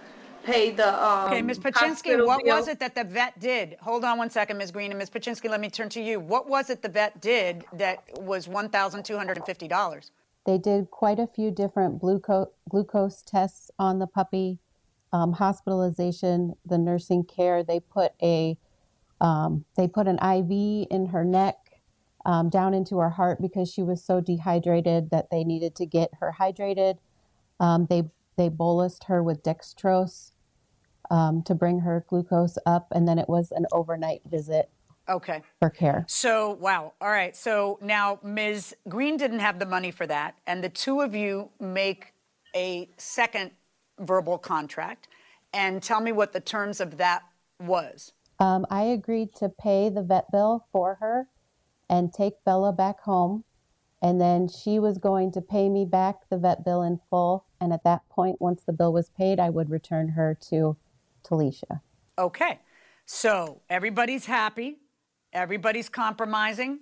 pay 0.45 0.71
the 0.71 1.05
um, 1.05 1.27
Okay, 1.27 1.43
Ms. 1.43 1.59
Paczynski, 1.59 2.25
what 2.25 2.45
bill. 2.45 2.57
was 2.57 2.69
it 2.69 2.79
that 2.81 2.95
the 2.95 3.05
vet 3.05 3.39
did? 3.39 3.77
Hold 3.81 4.05
on 4.05 4.19
one 4.19 4.31
second, 4.31 4.59
Ms. 4.59 4.71
Green. 4.71 4.91
And 4.91 4.99
Ms. 4.99 5.11
Paczynski, 5.11 5.51
let 5.51 5.61
me 5.61 5.71
turn 5.71 5.89
to 5.91 6.01
you. 6.01 6.21
What 6.21 6.49
was 6.49 6.71
it 6.71 6.83
the 6.83 6.89
vet 6.89 7.21
did 7.21 7.65
that 7.73 8.05
was 8.21 8.47
$1,250? 8.47 10.11
They 10.47 10.59
did 10.59 10.91
quite 10.91 11.19
a 11.19 11.27
few 11.27 11.51
different 11.51 11.99
glucose, 11.99 12.49
glucose 12.71 13.23
tests 13.23 13.71
on 13.79 13.99
the 13.99 14.07
puppy, 14.07 14.59
um, 15.13 15.33
hospitalization, 15.33 16.55
the 16.65 16.79
nursing 16.79 17.25
care. 17.25 17.63
They 17.63 17.81
put 17.81 18.13
a 18.23 18.57
um, 19.21 19.65
they 19.77 19.89
put 19.89 20.07
an 20.07 20.17
IV 20.23 20.87
in 20.91 21.07
her 21.07 21.25
neck 21.25 21.68
um, 22.29 22.51
down 22.51 22.75
into 22.75 22.99
her 22.99 23.09
heart 23.09 23.41
because 23.41 23.73
she 23.73 23.83
was 23.83 24.05
so 24.05 24.21
dehydrated 24.21 25.09
that 25.11 25.31
they 25.31 25.45
needed 25.45 25.75
to 25.77 25.87
get 25.87 26.11
her 26.21 26.37
hydrated. 26.39 26.99
Um, 27.59 27.87
they 27.89 28.05
they 28.37 28.51
bolused 28.51 29.05
her 29.05 29.23
with 29.23 29.43
dextrose 29.43 30.33
um, 31.11 31.43
to 31.45 31.55
bring 31.55 31.81
her 31.81 32.05
glucose 32.07 32.59
up, 32.67 32.89
and 32.93 33.09
then 33.09 33.19
it 33.19 33.29
was 33.29 33.51
an 33.51 33.65
overnight 33.73 34.21
visit 34.27 34.69
Okay. 35.09 35.43
for 35.59 35.71
care. 35.71 36.05
So, 36.07 36.51
wow. 36.61 36.93
All 37.01 37.09
right. 37.09 37.35
So 37.35 37.79
now 37.81 38.21
Ms. 38.23 38.77
Green 38.91 39.17
didn't 39.17 39.39
have 39.39 39.59
the 39.59 39.65
money 39.65 39.91
for 39.91 40.07
that, 40.07 40.37
and 40.47 40.63
the 40.63 40.69
two 40.69 41.01
of 41.01 41.15
you 41.15 41.49
make 41.59 42.13
a 42.55 42.91
second 42.99 43.53
verbal 43.99 44.37
contract. 44.37 45.09
And 45.55 45.83
tell 45.83 46.03
me 46.03 46.13
what 46.13 46.35
the 46.35 46.41
terms 46.41 46.79
of 46.79 46.99
that 46.99 47.23
was. 47.59 48.13
Um, 48.39 48.67
I 48.71 48.83
agreed 48.83 49.35
to 49.37 49.49
pay 49.49 49.89
the 49.89 50.03
vet 50.03 50.31
bill 50.31 50.67
for 50.71 50.97
her 51.01 51.27
and 51.89 52.13
take 52.13 52.45
Bella 52.45 52.73
back 52.73 53.01
home. 53.01 53.45
And 54.01 54.21
then 54.21 54.49
she 54.49 54.79
was 54.79 54.99
going 54.99 55.33
to 55.33 55.41
pay 55.41 55.69
me 55.69 55.85
back 55.85 56.29
the 56.31 56.39
vet 56.39 56.65
bill 56.65 56.83
in 56.83 57.01
full. 57.11 57.47
And 57.61 57.73
at 57.73 57.85
that 57.85 58.09
point, 58.09 58.41
once 58.41 58.63
the 58.65 58.73
bill 58.73 58.93
was 58.93 59.11
paid, 59.11 59.41
I 59.41 59.51
would 59.51 59.71
return 59.71 60.11
her 60.11 60.39
to 60.51 60.77
Talisha. 61.25 61.81
Okay. 62.17 62.61
So 63.07 63.63
everybody's 63.69 64.27
happy, 64.27 64.79
everybody's 65.33 65.89
compromising. 65.89 66.81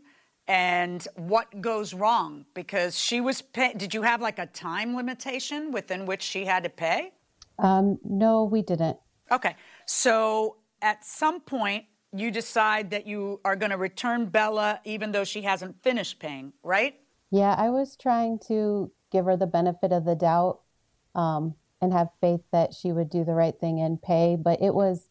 And 0.48 1.06
what 1.16 1.60
goes 1.60 1.92
wrong? 1.92 2.46
Because 2.54 2.98
she 2.98 3.20
was 3.20 3.42
pay- 3.42 3.74
did 3.74 3.94
you 3.94 4.02
have 4.02 4.20
like 4.20 4.38
a 4.38 4.46
time 4.46 4.94
limitation 4.94 5.72
within 5.72 6.06
which 6.06 6.22
she 6.22 6.44
had 6.44 6.62
to 6.64 6.70
pay? 6.70 7.12
Um, 7.58 7.98
no, 8.04 8.44
we 8.44 8.62
didn't. 8.62 8.98
Okay. 9.30 9.56
So 9.86 10.58
at 10.82 11.04
some 11.04 11.40
point, 11.40 11.86
you 12.20 12.31
decide 12.31 12.90
that 12.90 13.07
you 13.07 13.40
are 13.44 13.57
going 13.57 13.70
to 13.70 13.76
return 13.76 14.26
Bella 14.26 14.81
even 14.85 15.12
though 15.12 15.24
she 15.24 15.42
hasn't 15.42 15.83
finished 15.83 16.18
paying, 16.18 16.52
right? 16.62 16.94
Yeah, 17.31 17.55
I 17.57 17.70
was 17.70 17.96
trying 17.96 18.38
to 18.48 18.90
give 19.11 19.24
her 19.24 19.37
the 19.37 19.46
benefit 19.46 19.92
of 19.92 20.05
the 20.05 20.14
doubt 20.14 20.61
um, 21.14 21.55
and 21.81 21.92
have 21.92 22.09
faith 22.20 22.42
that 22.52 22.74
she 22.74 22.92
would 22.92 23.11
do 23.11 23.24
the 23.24 23.35
right 23.35 23.59
thing 23.59 23.81
and 23.81 24.00
pay. 24.00 24.37
But 24.40 24.62
it 24.62 24.74
was 24.74 25.09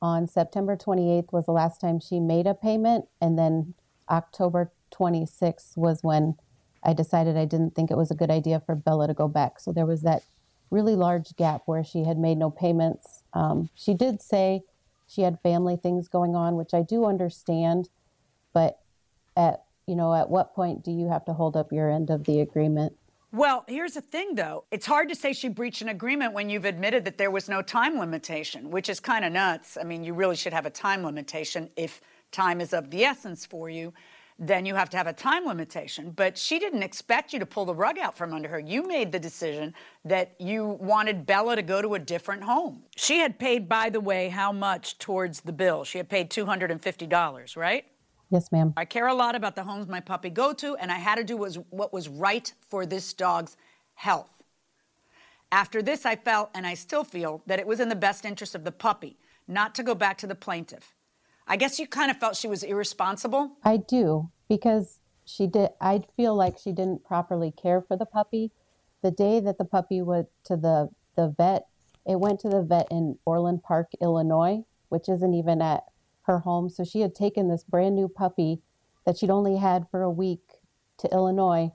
on 0.00 0.28
September 0.28 0.76
28th 0.76 1.32
was 1.32 1.46
the 1.46 1.52
last 1.52 1.80
time 1.80 1.98
she 2.00 2.20
made 2.20 2.46
a 2.46 2.54
payment, 2.54 3.06
and 3.20 3.38
then 3.38 3.74
October 4.08 4.72
26th 4.92 5.76
was 5.76 6.02
when 6.02 6.36
I 6.84 6.92
decided 6.92 7.36
I 7.36 7.44
didn't 7.44 7.74
think 7.74 7.90
it 7.90 7.96
was 7.96 8.10
a 8.10 8.14
good 8.14 8.30
idea 8.30 8.62
for 8.64 8.74
Bella 8.74 9.08
to 9.08 9.14
go 9.14 9.28
back. 9.28 9.58
So 9.58 9.72
there 9.72 9.86
was 9.86 10.02
that 10.02 10.22
really 10.70 10.94
large 10.94 11.34
gap 11.36 11.62
where 11.66 11.82
she 11.82 12.04
had 12.04 12.18
made 12.18 12.38
no 12.38 12.50
payments. 12.50 13.22
Um, 13.32 13.70
she 13.74 13.94
did 13.94 14.22
say 14.22 14.62
she 15.08 15.22
had 15.22 15.40
family 15.40 15.76
things 15.76 16.06
going 16.06 16.36
on, 16.36 16.56
which 16.56 16.74
I 16.74 16.82
do 16.82 17.06
understand, 17.06 17.88
but 18.52 18.78
at 19.36 19.64
you 19.86 19.96
know 19.96 20.14
at 20.14 20.30
what 20.30 20.54
point 20.54 20.84
do 20.84 20.92
you 20.92 21.08
have 21.08 21.24
to 21.24 21.32
hold 21.32 21.56
up 21.56 21.72
your 21.72 21.90
end 21.90 22.10
of 22.10 22.24
the 22.24 22.40
agreement? 22.40 22.94
Well, 23.32 23.64
here's 23.66 23.94
the 23.94 24.00
thing 24.00 24.36
though. 24.36 24.64
It's 24.70 24.86
hard 24.86 25.08
to 25.08 25.14
say 25.14 25.32
she 25.32 25.48
breached 25.48 25.82
an 25.82 25.88
agreement 25.88 26.32
when 26.34 26.48
you've 26.48 26.64
admitted 26.64 27.04
that 27.06 27.18
there 27.18 27.30
was 27.30 27.48
no 27.48 27.62
time 27.62 27.98
limitation, 27.98 28.70
which 28.70 28.88
is 28.88 29.00
kind 29.00 29.24
of 29.24 29.32
nuts. 29.32 29.76
I 29.78 29.84
mean, 29.84 30.04
you 30.04 30.14
really 30.14 30.36
should 30.36 30.52
have 30.52 30.66
a 30.66 30.70
time 30.70 31.04
limitation 31.04 31.70
if 31.76 32.00
time 32.30 32.60
is 32.60 32.72
of 32.72 32.90
the 32.90 33.04
essence 33.04 33.44
for 33.44 33.68
you. 33.68 33.92
Then 34.38 34.64
you 34.64 34.76
have 34.76 34.88
to 34.90 34.96
have 34.96 35.08
a 35.08 35.12
time 35.12 35.46
limitation. 35.46 36.12
But 36.12 36.38
she 36.38 36.58
didn't 36.58 36.84
expect 36.84 37.32
you 37.32 37.38
to 37.40 37.46
pull 37.46 37.64
the 37.64 37.74
rug 37.74 37.98
out 37.98 38.16
from 38.16 38.32
under 38.32 38.48
her. 38.48 38.60
You 38.60 38.86
made 38.86 39.10
the 39.10 39.18
decision 39.18 39.74
that 40.04 40.34
you 40.38 40.78
wanted 40.80 41.26
Bella 41.26 41.56
to 41.56 41.62
go 41.62 41.82
to 41.82 41.94
a 41.94 41.98
different 41.98 42.44
home. 42.44 42.84
She 42.96 43.18
had 43.18 43.38
paid, 43.38 43.68
by 43.68 43.90
the 43.90 44.00
way, 44.00 44.28
how 44.28 44.52
much 44.52 44.98
towards 44.98 45.40
the 45.40 45.52
bill? 45.52 45.82
She 45.84 45.98
had 45.98 46.08
paid 46.08 46.30
$250, 46.30 47.56
right? 47.56 47.84
Yes, 48.30 48.52
ma'am. 48.52 48.74
I 48.76 48.84
care 48.84 49.06
a 49.06 49.14
lot 49.14 49.34
about 49.34 49.56
the 49.56 49.64
homes 49.64 49.88
my 49.88 50.00
puppy 50.00 50.30
go 50.30 50.52
to, 50.52 50.76
and 50.76 50.92
I 50.92 50.98
had 50.98 51.16
to 51.16 51.24
do 51.24 51.36
was 51.36 51.58
what 51.70 51.92
was 51.92 52.08
right 52.08 52.52
for 52.60 52.84
this 52.84 53.12
dog's 53.14 53.56
health. 53.94 54.42
After 55.50 55.80
this, 55.80 56.04
I 56.04 56.14
felt, 56.14 56.50
and 56.54 56.66
I 56.66 56.74
still 56.74 57.04
feel, 57.04 57.42
that 57.46 57.58
it 57.58 57.66
was 57.66 57.80
in 57.80 57.88
the 57.88 57.96
best 57.96 58.26
interest 58.26 58.54
of 58.54 58.64
the 58.64 58.72
puppy 58.72 59.16
not 59.48 59.74
to 59.76 59.82
go 59.82 59.94
back 59.94 60.18
to 60.18 60.26
the 60.26 60.34
plaintiff. 60.34 60.94
I 61.48 61.56
guess 61.56 61.78
you 61.78 61.86
kind 61.86 62.10
of 62.10 62.18
felt 62.18 62.36
she 62.36 62.46
was 62.46 62.62
irresponsible. 62.62 63.56
I 63.64 63.78
do 63.78 64.30
because 64.48 65.00
she 65.24 65.46
did. 65.46 65.70
I 65.80 66.02
feel 66.16 66.34
like 66.34 66.58
she 66.58 66.72
didn't 66.72 67.04
properly 67.04 67.50
care 67.50 67.80
for 67.80 67.96
the 67.96 68.06
puppy. 68.06 68.52
The 69.02 69.10
day 69.10 69.40
that 69.40 69.58
the 69.58 69.64
puppy 69.64 70.02
went 70.02 70.28
to 70.44 70.56
the 70.56 70.90
the 71.16 71.28
vet, 71.36 71.66
it 72.06 72.20
went 72.20 72.40
to 72.40 72.48
the 72.48 72.62
vet 72.62 72.86
in 72.90 73.18
Orland 73.24 73.62
Park, 73.62 73.90
Illinois, 74.00 74.64
which 74.88 75.08
isn't 75.08 75.34
even 75.34 75.60
at 75.62 75.84
her 76.22 76.40
home. 76.40 76.68
So 76.68 76.84
she 76.84 77.00
had 77.00 77.14
taken 77.14 77.48
this 77.48 77.64
brand 77.64 77.96
new 77.96 78.08
puppy 78.08 78.60
that 79.04 79.16
she'd 79.18 79.30
only 79.30 79.56
had 79.56 79.86
for 79.90 80.02
a 80.02 80.10
week 80.10 80.60
to 80.98 81.12
Illinois 81.12 81.70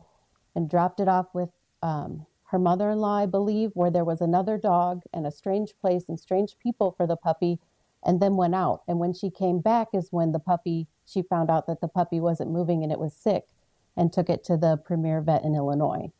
and 0.55 0.69
dropped 0.69 0.99
it 0.99 1.07
off 1.07 1.27
with 1.33 1.49
um, 1.81 2.25
her 2.51 2.59
mother 2.59 2.91
in 2.91 2.99
law, 2.99 3.17
I 3.17 3.25
believe, 3.25 3.71
where 3.73 3.89
there 3.89 4.05
was 4.05 4.21
another 4.21 4.57
dog 4.57 5.01
and 5.11 5.25
a 5.25 5.31
strange 5.31 5.73
place 5.81 6.07
and 6.07 6.19
strange 6.19 6.57
people 6.59 6.93
for 6.95 7.07
the 7.07 7.17
puppy, 7.17 7.59
and 8.05 8.19
then 8.19 8.35
went 8.35 8.55
out. 8.55 8.81
And 8.87 8.99
when 8.99 9.13
she 9.13 9.29
came 9.29 9.59
back, 9.59 9.89
is 9.93 10.09
when 10.11 10.31
the 10.31 10.39
puppy, 10.39 10.87
she 11.05 11.21
found 11.21 11.49
out 11.49 11.67
that 11.67 11.81
the 11.81 11.87
puppy 11.87 12.19
wasn't 12.19 12.51
moving 12.51 12.83
and 12.83 12.91
it 12.91 12.99
was 12.99 13.13
sick 13.13 13.47
and 13.95 14.11
took 14.11 14.29
it 14.29 14.43
to 14.45 14.57
the 14.57 14.77
premier 14.77 15.21
vet 15.21 15.43
in 15.43 15.55
Illinois. 15.55 16.11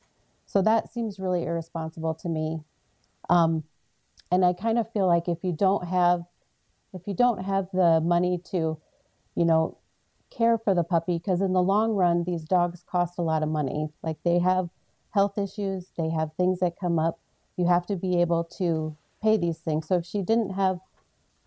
So 0.46 0.62
that 0.62 0.92
seems 0.92 1.20
really 1.20 1.44
irresponsible 1.44 2.14
to 2.16 2.30
me. 2.30 2.62
Um, 3.30 3.64
and 4.32 4.44
I 4.44 4.54
kind 4.54 4.78
of 4.78 4.92
feel 4.92 5.08
like 5.08 5.28
if 5.28 5.40
you 5.44 5.54
don't 5.54 5.88
have 5.88 6.26
if 6.94 7.08
you 7.08 7.16
don't 7.16 7.44
have 7.44 7.68
the 7.74 8.00
money 8.02 8.40
to, 8.52 8.78
you 9.36 9.46
know, 9.46 9.78
care 10.30 10.60
for 10.60 10.76
the 10.76 10.84
puppy, 10.84 11.18
because 11.18 11.42
in 11.42 11.54
the 11.54 11.62
long 11.62 11.94
run, 11.94 12.24
these 12.24 12.44
dogs 12.44 12.84
cost 12.88 13.18
a 13.18 13.24
lot 13.24 13.42
of 13.42 13.50
money. 13.50 13.90
Like 14.04 14.18
they 14.24 14.40
have 14.40 14.70
health 15.12 15.38
issues, 15.38 15.92
they 15.98 16.10
have 16.10 16.32
things 16.38 16.60
that 16.60 16.80
come 16.80 17.00
up. 17.00 17.20
You 17.58 17.68
have 17.68 17.86
to 17.88 17.96
be 17.96 18.22
able 18.22 18.44
to 18.60 18.96
pay 19.22 19.38
these 19.38 19.58
things. 19.58 19.88
So 19.88 19.98
if 19.98 20.06
she 20.06 20.22
didn't 20.22 20.52
have 20.52 20.80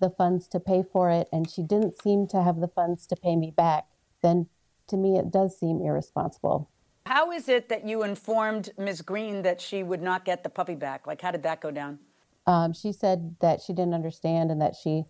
the 0.01 0.11
funds 0.11 0.47
to 0.49 0.61
pay 0.61 0.83
for 0.83 1.11
it 1.11 1.29
and 1.33 1.51
she 1.51 1.63
didn't 1.63 2.01
seem 2.01 2.27
to 2.29 2.43
have 2.43 2.61
the 2.61 2.69
funds 2.69 3.07
to 3.07 3.17
pay 3.17 3.37
me 3.37 3.51
back, 3.51 3.87
then 4.23 4.49
to 4.89 4.97
me 4.97 5.19
it 5.19 5.31
does 5.31 5.59
seem 5.59 5.81
irresponsible. 5.81 6.71
How 7.07 7.31
is 7.31 7.49
it 7.49 7.69
that 7.69 7.87
you 7.87 8.03
informed 8.03 8.71
Ms. 8.77 9.03
Green 9.03 9.43
that 9.43 9.61
she 9.61 9.83
would 9.83 10.03
not 10.03 10.25
get 10.25 10.43
the 10.43 10.49
puppy 10.49 10.75
back? 10.75 11.07
Like, 11.07 11.21
how 11.21 11.31
did 11.31 11.45
that 11.45 11.61
go 11.61 11.71
down? 11.71 12.01
Um, 12.47 12.73
she 12.73 12.93
said 12.93 13.37
that 13.41 13.61
she 13.61 13.73
didn't 13.73 13.95
understand 13.95 14.51
and 14.51 14.61
that 14.61 14.75
she 14.75 15.05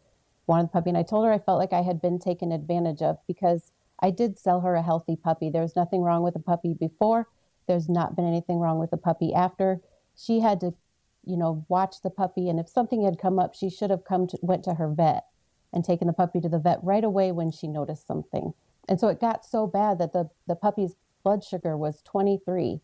wanted 0.47 0.65
the 0.65 0.73
puppy. 0.73 0.91
And 0.91 0.99
I 0.99 1.03
told 1.03 1.25
her 1.25 1.33
I 1.33 1.39
felt 1.39 1.59
like 1.59 1.73
I 1.73 1.83
had 1.83 2.01
been 2.01 2.19
taken 2.19 2.53
advantage 2.53 3.03
of 3.03 3.19
because 3.27 3.73
I 4.01 4.11
did 4.11 4.39
sell 4.39 4.61
her 4.61 4.75
a 4.75 4.83
healthy 4.83 5.17
puppy. 5.17 5.51
There 5.51 5.63
was 5.63 5.77
nothing 5.77 6.03
wrong 6.03 6.23
with 6.23 6.35
the 6.35 6.41
puppy 6.41 6.75
before. 6.75 7.29
There's 7.67 7.89
not 7.89 8.15
been 8.15 8.27
anything 8.27 8.59
wrong 8.59 8.79
with 8.79 8.91
the 8.91 8.97
puppy 8.97 9.33
after. 9.35 9.81
She 10.15 10.41
had 10.41 10.61
to, 10.61 10.75
you 11.27 11.37
know, 11.37 11.67
watch 11.69 11.97
the 12.03 12.11
puppy. 12.11 12.49
And 12.49 12.59
if 12.59 12.69
something 12.69 13.05
had 13.05 13.19
come 13.19 13.39
up, 13.39 13.55
she 13.55 13.69
should 13.69 13.91
have 13.91 14.05
come 14.05 14.27
to, 14.29 14.39
went 14.41 14.65
to 14.65 14.75
her 14.75 14.89
vet 14.89 15.25
and 15.73 15.85
taken 15.85 16.07
the 16.07 16.13
puppy 16.13 16.41
to 16.41 16.49
the 16.49 16.59
vet 16.59 16.79
right 16.83 17.05
away 17.05 17.33
when 17.33 17.51
she 17.51 17.67
noticed 17.67 18.07
something. 18.07 18.55
And 18.89 18.99
so 18.99 19.09
it 19.09 19.21
got 19.21 19.45
so 19.45 19.67
bad 19.67 19.99
that 19.99 20.13
the, 20.13 20.31
the 20.47 20.55
puppy's 20.55 20.95
blood 21.25 21.43
sugar 21.43 21.77
was 21.77 22.03
23 22.03 22.81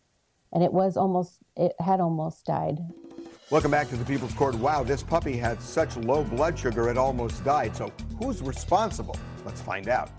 and 0.52 0.62
it 0.62 0.72
was 0.72 0.96
almost 0.96 1.38
it 1.56 1.74
had 1.78 2.00
almost 2.00 2.44
died 2.44 2.78
welcome 3.50 3.70
back 3.70 3.88
to 3.88 3.96
the 3.96 4.04
people's 4.04 4.34
court 4.34 4.54
wow 4.56 4.82
this 4.82 5.02
puppy 5.02 5.36
had 5.36 5.62
such 5.62 5.96
low 5.98 6.24
blood 6.24 6.58
sugar 6.58 6.88
it 6.88 6.98
almost 6.98 7.44
died 7.44 7.74
so 7.76 7.90
who's 8.18 8.42
responsible 8.42 9.16
let's 9.44 9.60
find 9.60 9.88
out 9.88 10.10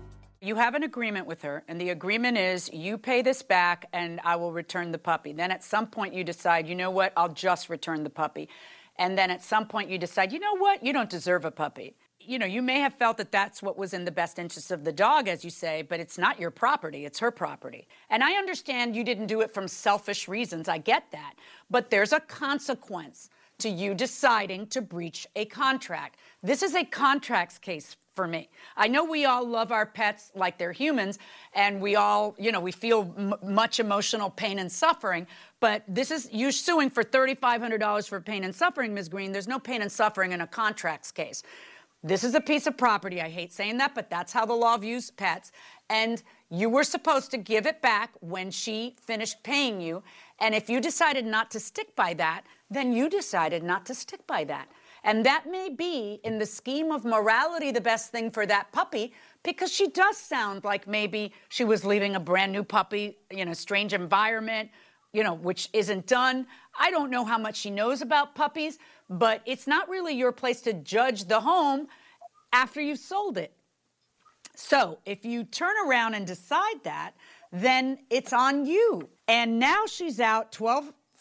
you 0.44 0.56
have 0.56 0.74
an 0.74 0.82
agreement 0.82 1.26
with 1.26 1.42
her, 1.42 1.64
and 1.68 1.80
the 1.80 1.90
agreement 1.90 2.36
is 2.36 2.70
you 2.72 2.98
pay 2.98 3.22
this 3.22 3.42
back 3.42 3.88
and 3.92 4.20
I 4.24 4.36
will 4.36 4.52
return 4.52 4.92
the 4.92 4.98
puppy. 4.98 5.32
Then 5.32 5.50
at 5.50 5.64
some 5.64 5.86
point 5.86 6.14
you 6.14 6.22
decide, 6.24 6.68
you 6.68 6.74
know 6.74 6.90
what, 6.90 7.12
I'll 7.16 7.32
just 7.32 7.68
return 7.68 8.04
the 8.04 8.10
puppy. 8.10 8.48
And 8.96 9.18
then 9.18 9.30
at 9.30 9.42
some 9.42 9.66
point 9.66 9.90
you 9.90 9.98
decide, 9.98 10.32
you 10.32 10.38
know 10.38 10.54
what, 10.54 10.84
you 10.84 10.92
don't 10.92 11.10
deserve 11.10 11.44
a 11.44 11.50
puppy 11.50 11.96
you 12.26 12.38
know, 12.38 12.46
you 12.46 12.62
may 12.62 12.80
have 12.80 12.94
felt 12.94 13.16
that 13.18 13.30
that's 13.30 13.62
what 13.62 13.76
was 13.76 13.92
in 13.92 14.04
the 14.04 14.10
best 14.10 14.38
interest 14.38 14.70
of 14.70 14.84
the 14.84 14.92
dog, 14.92 15.28
as 15.28 15.44
you 15.44 15.50
say, 15.50 15.82
but 15.82 16.00
it's 16.00 16.18
not 16.18 16.40
your 16.40 16.50
property, 16.50 17.04
it's 17.04 17.18
her 17.18 17.30
property. 17.30 17.86
And 18.10 18.22
I 18.22 18.34
understand 18.34 18.96
you 18.96 19.04
didn't 19.04 19.26
do 19.26 19.40
it 19.40 19.52
from 19.52 19.68
selfish 19.68 20.28
reasons, 20.28 20.68
I 20.68 20.78
get 20.78 21.10
that. 21.12 21.34
But 21.70 21.90
there's 21.90 22.12
a 22.12 22.20
consequence 22.20 23.30
to 23.58 23.68
you 23.68 23.94
deciding 23.94 24.66
to 24.68 24.80
breach 24.80 25.26
a 25.36 25.44
contract. 25.44 26.16
This 26.42 26.62
is 26.62 26.74
a 26.74 26.84
contracts 26.84 27.58
case 27.58 27.96
for 28.14 28.26
me. 28.26 28.48
I 28.76 28.88
know 28.88 29.04
we 29.04 29.24
all 29.24 29.46
love 29.46 29.72
our 29.72 29.86
pets 29.86 30.30
like 30.34 30.58
they're 30.58 30.72
humans, 30.72 31.18
and 31.54 31.80
we 31.80 31.96
all, 31.96 32.34
you 32.38 32.52
know, 32.52 32.60
we 32.60 32.72
feel 32.72 33.12
m- 33.16 33.34
much 33.42 33.80
emotional 33.80 34.30
pain 34.30 34.58
and 34.58 34.70
suffering. 34.70 35.26
But 35.60 35.82
this 35.88 36.10
is 36.10 36.28
you're 36.32 36.52
suing 36.52 36.90
for 36.90 37.02
$3,500 37.02 38.08
for 38.08 38.20
pain 38.20 38.44
and 38.44 38.54
suffering, 38.54 38.94
Ms. 38.94 39.08
Green. 39.08 39.32
There's 39.32 39.48
no 39.48 39.58
pain 39.58 39.82
and 39.82 39.90
suffering 39.90 40.32
in 40.32 40.40
a 40.40 40.46
contracts 40.46 41.10
case. 41.10 41.42
This 42.02 42.22
is 42.22 42.34
a 42.34 42.40
piece 42.40 42.66
of 42.66 42.76
property. 42.76 43.20
I 43.20 43.30
hate 43.30 43.52
saying 43.52 43.78
that, 43.78 43.94
but 43.94 44.10
that's 44.10 44.32
how 44.32 44.44
the 44.44 44.52
law 44.52 44.76
views 44.76 45.10
pets. 45.10 45.52
And 45.88 46.22
you 46.50 46.68
were 46.68 46.84
supposed 46.84 47.30
to 47.30 47.38
give 47.38 47.66
it 47.66 47.80
back 47.80 48.10
when 48.20 48.50
she 48.50 48.94
finished 49.00 49.42
paying 49.42 49.80
you. 49.80 50.02
And 50.38 50.54
if 50.54 50.68
you 50.68 50.80
decided 50.80 51.24
not 51.24 51.50
to 51.52 51.60
stick 51.60 51.96
by 51.96 52.14
that, 52.14 52.42
then 52.70 52.92
you 52.92 53.08
decided 53.08 53.62
not 53.62 53.86
to 53.86 53.94
stick 53.94 54.26
by 54.26 54.44
that. 54.44 54.68
And 55.04 55.24
that 55.26 55.44
may 55.50 55.68
be, 55.68 56.18
in 56.24 56.38
the 56.38 56.46
scheme 56.46 56.90
of 56.90 57.04
morality, 57.04 57.70
the 57.70 57.80
best 57.80 58.10
thing 58.10 58.30
for 58.30 58.46
that 58.46 58.72
puppy 58.72 59.12
because 59.42 59.70
she 59.70 59.88
does 59.88 60.16
sound 60.16 60.64
like 60.64 60.88
maybe 60.88 61.32
she 61.50 61.62
was 61.62 61.84
leaving 61.84 62.16
a 62.16 62.20
brand 62.20 62.50
new 62.50 62.64
puppy 62.64 63.18
in 63.30 63.48
a 63.48 63.54
strange 63.54 63.92
environment, 63.92 64.70
you 65.12 65.22
know, 65.22 65.34
which 65.34 65.68
isn't 65.74 66.06
done. 66.06 66.46
I 66.80 66.90
don't 66.90 67.10
know 67.10 67.24
how 67.24 67.36
much 67.36 67.56
she 67.56 67.70
knows 67.70 68.00
about 68.00 68.34
puppies, 68.34 68.78
but 69.10 69.42
it's 69.44 69.66
not 69.66 69.90
really 69.90 70.14
your 70.14 70.32
place 70.32 70.62
to 70.62 70.72
judge 70.72 71.24
the 71.24 71.40
home 71.40 71.86
after 72.54 72.80
you've 72.80 72.98
sold 72.98 73.36
it. 73.36 73.52
So 74.56 74.98
if 75.04 75.24
you 75.26 75.44
turn 75.44 75.74
around 75.86 76.14
and 76.14 76.26
decide 76.26 76.82
that, 76.84 77.12
then 77.52 77.98
it's 78.08 78.32
on 78.32 78.64
you. 78.64 79.10
And 79.28 79.58
now 79.58 79.84
she's 79.86 80.18
out 80.18 80.50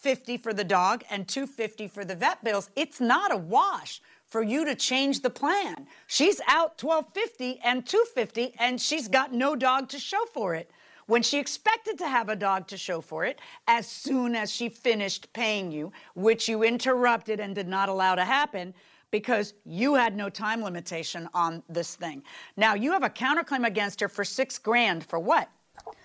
1250 0.04 0.38
for 0.44 0.54
the 0.54 0.66
dog 0.66 1.06
and 1.10 1.26
250 1.30 1.88
for 1.88 2.04
the 2.04 2.16
vet 2.16 2.44
bills. 2.44 2.70
It's 2.76 3.00
not 3.00 3.32
a 3.32 3.38
wash 3.38 4.02
for 4.26 4.42
you 4.42 4.66
to 4.66 4.76
change 4.76 5.22
the 5.22 5.30
plan. 5.30 5.88
She's 6.08 6.42
out 6.46 6.82
1250 6.84 7.62
and 7.64 7.86
250 7.86 8.54
and 8.60 8.82
she's 8.82 9.08
got 9.08 9.32
no 9.32 9.56
dog 9.56 9.88
to 9.90 10.00
show 10.00 10.26
for 10.34 10.56
it 10.56 10.70
when 11.06 11.22
she 11.22 11.40
expected 11.40 11.98
to 12.00 12.08
have 12.08 12.28
a 12.28 12.36
dog 12.36 12.68
to 12.68 12.78
show 12.78 13.00
for 13.00 13.24
it 13.24 13.40
as 13.70 13.88
soon 13.88 14.36
as 14.36 14.52
she 14.52 14.68
finished 14.68 15.32
paying 15.32 15.72
you, 15.72 15.94
which 16.16 16.50
you 16.50 16.64
interrupted 16.64 17.40
and 17.40 17.56
did 17.56 17.70
not 17.70 17.88
allow 17.88 18.14
to 18.16 18.26
happen 18.26 18.74
because 19.10 19.54
you 19.64 19.96
had 19.96 20.18
no 20.18 20.30
time 20.30 20.62
limitation 20.62 21.30
on 21.34 21.64
this 21.70 21.96
thing. 21.96 22.24
Now 22.58 22.74
you 22.74 22.92
have 22.92 23.04
a 23.04 23.10
counterclaim 23.10 23.66
against 23.66 24.02
her 24.02 24.10
for 24.10 24.26
six 24.26 24.58
grand 24.58 25.06
for 25.06 25.20
what? 25.20 25.50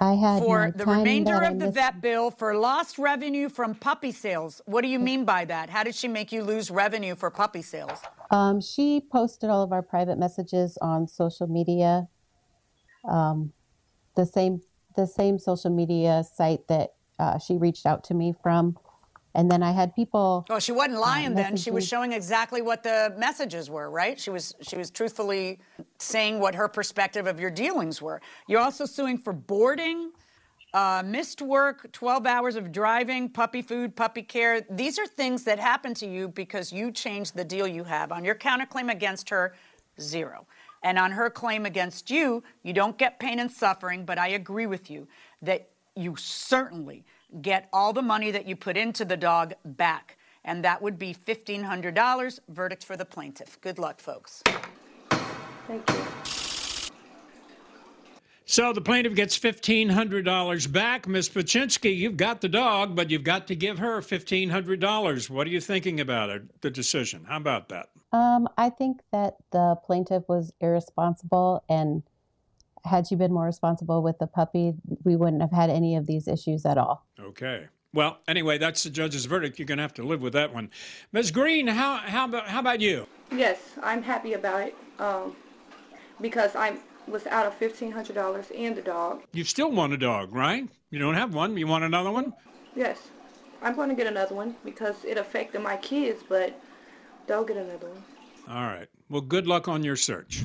I 0.01 0.14
had 0.14 0.43
for 0.43 0.72
the 0.74 0.87
remainder 0.87 1.43
of 1.43 1.59
the 1.59 1.70
vet 1.70 2.01
bill 2.01 2.31
for 2.31 2.57
lost 2.57 2.99
revenue 2.99 3.49
from 3.49 3.74
puppy 3.74 4.12
sales. 4.12 4.62
What 4.66 4.83
do 4.83 4.89
you 4.89 4.99
mean 4.99 5.24
by 5.24 5.45
that? 5.47 5.70
How 5.70 5.83
did 5.83 5.95
she 5.95 6.07
make 6.07 6.31
you 6.31 6.45
lose 6.45 6.70
revenue 6.70 7.16
for 7.16 7.31
puppy 7.31 7.62
sales? 7.62 7.99
Um, 8.31 8.61
she 8.61 9.01
posted 9.11 9.51
all 9.51 9.62
of 9.62 9.72
our 9.72 9.83
private 9.83 10.18
messages 10.18 10.79
on 10.81 11.09
social 11.09 11.49
media. 11.49 12.09
Um, 13.09 13.53
the 14.14 14.26
same 14.26 14.61
the 14.97 15.07
same 15.07 15.39
social 15.39 15.70
media 15.70 16.24
site 16.35 16.66
that 16.68 16.95
uh, 17.18 17.39
she 17.39 17.57
reached 17.57 17.87
out 17.87 18.05
to 18.05 18.14
me 18.14 18.35
from. 18.43 18.76
And 19.35 19.51
then 19.51 19.62
I 19.62 19.72
had 19.72 19.95
people. 19.95 20.47
Well, 20.49 20.59
she 20.59 20.72
wasn't 20.72 21.01
lying 21.01 21.33
uh, 21.33 21.37
then. 21.37 21.57
She 21.57 21.70
was 21.70 21.87
showing 21.87 22.12
exactly 22.12 22.62
what 22.62 22.83
the 22.83 23.14
messages 23.18 23.70
were, 23.70 23.91
right? 23.91 24.18
She 24.18 24.31
was 24.31 24.55
she 24.62 24.76
was 24.76 24.91
truthfully 24.91 25.59
saying 25.99 26.41
what 26.41 26.55
her 26.55 26.68
perspective 26.68 27.26
of 27.26 27.39
your 27.39 27.51
dealings 27.51 28.01
were. 28.01 28.20
You're 28.47 28.61
also 28.61 28.87
suing 28.87 29.18
for 29.18 29.33
boarding, 29.33 30.12
uh, 30.74 31.03
missed 31.05 31.43
work, 31.43 31.91
12 31.93 32.26
hours 32.26 32.57
of 32.57 32.72
driving, 32.72 33.29
puppy 33.29 33.62
food, 33.62 33.95
puppy 33.95 34.22
care. 34.22 34.62
These 34.70 34.99
are 34.99 35.07
things 35.07 35.45
that 35.45 35.59
happen 35.59 35.95
to 35.95 36.07
you 36.07 36.29
because 36.29 36.72
you 36.72 36.91
changed 36.91 37.37
the 37.37 37.45
deal 37.45 37.66
you 37.66 37.85
have. 37.85 38.12
On 38.12 38.24
your 38.24 38.35
counterclaim 38.35 38.91
against 38.91 39.29
her, 39.29 39.55
zero. 40.01 40.47
And 40.83 40.99
on 40.99 41.11
her 41.11 41.29
claim 41.29 41.66
against 41.66 42.11
you, 42.11 42.43
you 42.62 42.72
don't 42.72 42.97
get 42.97 43.18
pain 43.18 43.41
and 43.41 43.51
suffering, 43.51 44.05
but 44.05 44.18
I 44.18 44.29
agree 44.29 44.66
with 44.66 44.91
you 44.91 45.09
that 45.43 45.70
you 45.97 46.14
certainly 46.16 47.05
get 47.43 47.68
all 47.72 47.93
the 47.93 48.03
money 48.03 48.31
that 48.31 48.47
you 48.47 48.57
put 48.57 48.76
into 48.76 49.05
the 49.05 49.16
dog 49.16 49.55
back. 49.64 50.18
And 50.45 50.64
that 50.64 50.81
would 50.81 50.99
be 50.99 51.14
$1,500. 51.14 52.41
Verdict 52.49 52.85
for 52.85 52.97
the 52.97 53.05
plaintiff. 53.05 53.61
Good 53.61 53.79
luck, 53.79 54.01
folks. 54.01 54.43
Thank 55.66 55.89
you. 55.91 56.09
So 58.51 58.72
the 58.72 58.81
plaintiff 58.81 59.14
gets 59.14 59.39
$1,500 59.39 60.72
back. 60.72 61.07
Ms. 61.07 61.29
Paczynski, 61.29 61.95
you've 61.95 62.16
got 62.16 62.41
the 62.41 62.49
dog, 62.49 62.97
but 62.97 63.11
you've 63.11 63.22
got 63.22 63.47
to 63.49 63.55
give 63.55 63.79
her 63.79 64.01
$1,500. 64.01 65.29
What 65.29 65.47
are 65.47 65.51
you 65.51 65.61
thinking 65.61 66.01
about 66.01 66.31
it, 66.31 66.62
the 66.62 66.70
decision? 66.70 67.26
How 67.29 67.37
about 67.37 67.68
that? 67.68 67.91
Um, 68.11 68.49
I 68.57 68.70
think 68.70 69.01
that 69.12 69.35
the 69.51 69.76
plaintiff 69.85 70.22
was 70.31 70.51
irresponsible, 70.62 71.62
and 71.68 72.03
had 72.85 73.07
she 73.07 73.14
been 73.14 73.33
more 73.33 73.47
responsible 73.47 74.03
with 74.03 74.18
the 74.18 74.26
puppy, 74.26 74.74
we 75.05 75.16
wouldn't 75.16 75.43
have 75.43 75.53
had 75.53 75.70
any 75.70 75.97
of 75.97 76.07
these 76.07 76.29
issues 76.29 76.64
at 76.64 76.79
all. 76.79 77.07
Okay. 77.20 77.66
Well, 77.95 78.18
anyway, 78.29 78.59
that's 78.59 78.83
the 78.83 78.91
judge's 78.91 79.24
verdict. 79.24 79.59
You're 79.59 79.66
going 79.66 79.79
to 79.79 79.83
have 79.83 79.95
to 79.95 80.03
live 80.03 80.20
with 80.20 80.35
that 80.35 80.53
one. 80.53 80.70
Ms. 81.12 81.31
Green, 81.31 81.66
how, 81.66 81.97
how, 81.97 82.26
about, 82.26 82.47
how 82.47 82.61
about 82.61 82.81
you? 82.81 83.07
Yes, 83.33 83.59
I'm 83.83 84.03
happy 84.03 84.35
about 84.35 84.61
it 84.61 84.76
um, 84.99 85.35
because 86.20 86.55
I 86.55 86.76
was 87.07 87.26
out 87.29 87.47
of 87.47 87.55
fifteen 87.55 87.91
hundred 87.91 88.14
dollars 88.14 88.47
and 88.55 88.76
the 88.76 88.83
dog. 88.83 89.22
You 89.33 89.43
still 89.45 89.70
want 89.70 89.95
a 89.95 89.97
dog, 89.97 90.35
right? 90.35 90.68
You 90.91 90.99
don't 90.99 91.14
have 91.14 91.35
one. 91.35 91.57
You 91.57 91.66
want 91.66 91.85
another 91.85 92.11
one? 92.11 92.35
Yes, 92.76 93.09
I'm 93.62 93.74
going 93.74 93.89
to 93.89 93.95
get 93.95 94.07
another 94.07 94.35
one 94.35 94.55
because 94.64 95.05
it 95.05 95.16
affected 95.16 95.62
my 95.62 95.79
kids, 95.79 96.22
but 96.29 96.61
they'll 97.26 97.45
get 97.45 97.57
another 97.57 97.89
one. 97.89 98.05
All 98.49 98.64
right. 98.64 98.89
Well, 99.09 99.22
good 99.22 99.47
luck 99.47 99.68
on 99.68 99.83
your 99.83 99.97
search. 99.97 100.45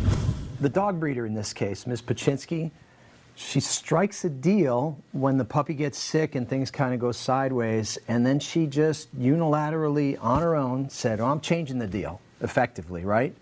The 0.64 0.70
dog 0.70 0.98
breeder 0.98 1.26
in 1.26 1.34
this 1.34 1.52
case, 1.52 1.86
Ms. 1.86 2.02
Paczynski, 2.02 2.72
She 3.36 3.60
strikes 3.60 4.24
a 4.24 4.30
deal 4.30 4.98
when 5.12 5.38
the 5.38 5.44
puppy 5.44 5.74
gets 5.74 5.98
sick 5.98 6.36
and 6.36 6.48
things 6.48 6.72
kind 6.72 6.94
of 6.94 7.02
go 7.02 7.12
sideways, 7.12 7.98
and 8.08 8.26
then 8.26 8.40
she 8.40 8.66
just 8.68 9.14
unilaterally, 9.20 10.18
on 10.24 10.42
her 10.42 10.56
own, 10.56 10.88
said, 10.88 11.20
"Oh, 11.20 11.26
I'm 11.26 11.42
changing 11.42 11.80
the 11.80 11.88
deal," 11.88 12.22
effectively, 12.40 13.04
right? 13.04 13.36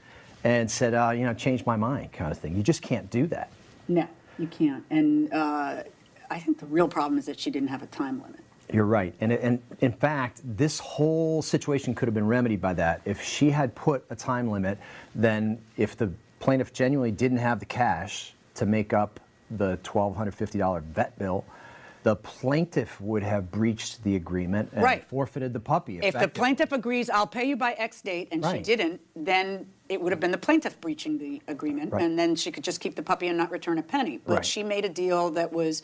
And 0.43 0.71
said, 0.71 0.95
uh, 0.95 1.11
"You 1.11 1.25
know, 1.25 1.35
change 1.35 1.63
my 1.63 1.75
mind," 1.75 2.11
kind 2.11 2.31
of 2.31 2.39
thing. 2.39 2.55
You 2.55 2.63
just 2.63 2.81
can't 2.81 3.07
do 3.11 3.27
that. 3.27 3.51
No, 3.87 4.07
you 4.39 4.47
can't. 4.47 4.83
And 4.89 5.31
uh, 5.31 5.83
I 6.31 6.39
think 6.39 6.57
the 6.57 6.65
real 6.65 6.87
problem 6.87 7.19
is 7.19 7.27
that 7.27 7.39
she 7.39 7.51
didn't 7.51 7.69
have 7.69 7.83
a 7.83 7.87
time 7.87 8.19
limit. 8.23 8.39
You're 8.73 8.85
right. 8.85 9.13
And, 9.21 9.31
and 9.31 9.61
in 9.81 9.91
fact, 9.91 10.41
this 10.43 10.79
whole 10.79 11.43
situation 11.43 11.93
could 11.93 12.07
have 12.07 12.15
been 12.15 12.25
remedied 12.25 12.61
by 12.61 12.73
that. 12.75 13.01
If 13.05 13.21
she 13.21 13.51
had 13.51 13.75
put 13.75 14.05
a 14.09 14.15
time 14.15 14.49
limit, 14.49 14.79
then 15.13 15.59
if 15.77 15.95
the 15.95 16.09
plaintiff 16.41 16.73
genuinely 16.73 17.11
didn't 17.11 17.37
have 17.37 17.59
the 17.59 17.65
cash 17.65 18.33
to 18.55 18.65
make 18.65 18.91
up 18.93 19.19
the 19.51 19.77
$1,250 19.83 20.81
vet 20.83 21.17
bill, 21.17 21.45
the 22.03 22.15
plaintiff 22.15 22.99
would 22.99 23.21
have 23.21 23.51
breached 23.51 24.03
the 24.03 24.15
agreement 24.15 24.69
and 24.73 24.81
Right. 24.83 25.03
forfeited 25.03 25.53
the 25.53 25.59
puppy. 25.59 25.99
If 26.01 26.17
the 26.17 26.27
plaintiff 26.27 26.71
agrees, 26.71 27.09
I'll 27.11 27.27
pay 27.27 27.43
you 27.45 27.55
by 27.55 27.73
X 27.73 28.01
date, 28.01 28.29
and 28.31 28.43
she 28.43 28.59
didn't, 28.59 28.99
then 29.15 29.67
it 29.87 30.01
would 30.01 30.11
have 30.11 30.19
been 30.19 30.31
the 30.31 30.37
plaintiff 30.37 30.81
breaching 30.81 31.19
the 31.19 31.41
agreement, 31.47 31.93
Right. 31.93 32.01
and 32.03 32.17
then 32.17 32.35
she 32.35 32.51
could 32.51 32.63
just 32.63 32.79
keep 32.81 32.95
the 32.95 33.03
puppy 33.03 33.27
and 33.27 33.37
not 33.37 33.51
return 33.51 33.77
a 33.77 33.83
penny. 33.83 34.19
But 34.25 34.33
Right. 34.37 34.45
she 34.45 34.63
made 34.63 34.83
a 34.83 34.89
deal 34.89 35.29
that 35.31 35.53
was, 35.53 35.83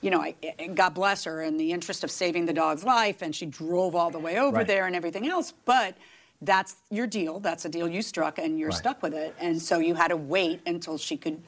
you 0.00 0.10
know, 0.10 0.22
I- 0.22 0.34
God 0.74 0.94
bless 0.94 1.24
her, 1.24 1.42
in 1.42 1.58
the 1.58 1.70
interest 1.72 2.02
of 2.02 2.10
saving 2.10 2.46
the 2.46 2.54
dog's 2.54 2.84
life, 2.84 3.20
and 3.20 3.34
she 3.36 3.44
drove 3.44 3.94
all 3.94 4.10
the 4.10 4.18
way 4.20 4.38
over 4.38 4.58
Right. 4.58 4.66
there 4.66 4.86
and 4.86 4.96
everything 4.96 5.28
else. 5.28 5.52
But 5.66 5.96
that's 6.42 6.76
your 6.90 7.06
deal. 7.06 7.40
That's 7.40 7.64
a 7.64 7.68
deal 7.68 7.88
you 7.88 8.02
struck, 8.02 8.38
and 8.38 8.58
you're 8.58 8.68
Right. 8.70 8.78
stuck 8.78 9.02
with 9.02 9.14
it. 9.14 9.34
And 9.40 9.60
so 9.60 9.78
you 9.78 9.94
had 9.94 10.08
to 10.08 10.16
wait 10.16 10.60
until 10.66 10.98
she 10.98 11.16
could. 11.16 11.42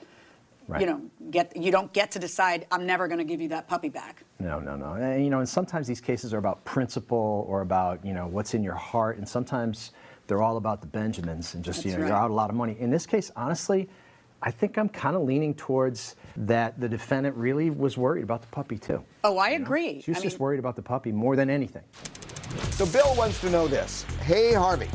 Right. 0.69 0.83
You 0.83 0.87
know, 0.87 1.01
get 1.33 1.57
you 1.57 1.73
don't 1.73 1.93
get 1.93 2.13
to 2.13 2.21
decide. 2.21 2.65
I'm 2.71 2.87
never 2.87 3.09
going 3.09 3.19
to 3.19 3.25
give 3.25 3.41
you 3.41 3.49
that 3.49 3.67
puppy 3.67 3.89
back. 3.89 4.23
No, 4.39 4.61
no, 4.61 4.77
no. 4.77 4.93
And, 4.93 5.25
you 5.25 5.29
know, 5.29 5.41
and 5.41 5.49
sometimes 5.49 5.89
these 5.89 6.01
cases 6.01 6.33
are 6.33 6.39
about 6.39 6.65
principle 6.65 7.45
or 7.49 7.63
about, 7.63 8.05
you 8.07 8.13
know, 8.15 8.29
what's 8.29 8.55
in 8.55 8.63
your 8.63 8.77
heart. 8.77 9.19
And 9.19 9.29
sometimes 9.29 9.91
they're 10.29 10.43
all 10.43 10.57
about 10.59 10.81
the 10.81 10.87
Benjamins 10.87 11.55
and 11.57 11.65
just, 11.65 11.85
you 11.85 11.91
That's 11.91 12.01
know, 12.03 12.07
you're 12.07 12.17
out 12.17 12.31
a 12.31 12.35
lot 12.35 12.51
of 12.51 12.57
money. 12.57 12.77
In 12.79 12.89
this 12.89 13.05
case, 13.05 13.33
honestly, 13.35 13.89
I 14.43 14.53
think 14.53 14.79
I'm 14.79 14.89
kind 14.89 15.17
of 15.17 15.23
leaning 15.23 15.55
towards 15.55 16.15
that 16.37 16.79
the 16.79 16.89
defendant 16.89 17.35
really 17.37 17.71
was 17.71 17.99
worried 17.99 18.23
about 18.23 18.41
the 18.41 18.49
puppy, 18.49 18.79
too. 18.79 19.03
Oh, 19.25 19.39
I 19.39 19.51
agree. 19.51 20.01
She 20.03 20.13
was 20.13 20.19
I 20.19 20.23
just 20.23 20.37
mean- 20.37 20.45
worried 20.45 20.61
about 20.61 20.77
the 20.77 20.83
puppy 20.83 21.11
more 21.11 21.35
than 21.35 21.51
anything. 21.51 21.83
So 22.73 22.87
Bill 22.87 23.15
wants 23.17 23.41
to 23.41 23.51
know 23.51 23.69
this. 23.69 24.05
Hey, 24.23 24.53
Harvey, 24.53 24.89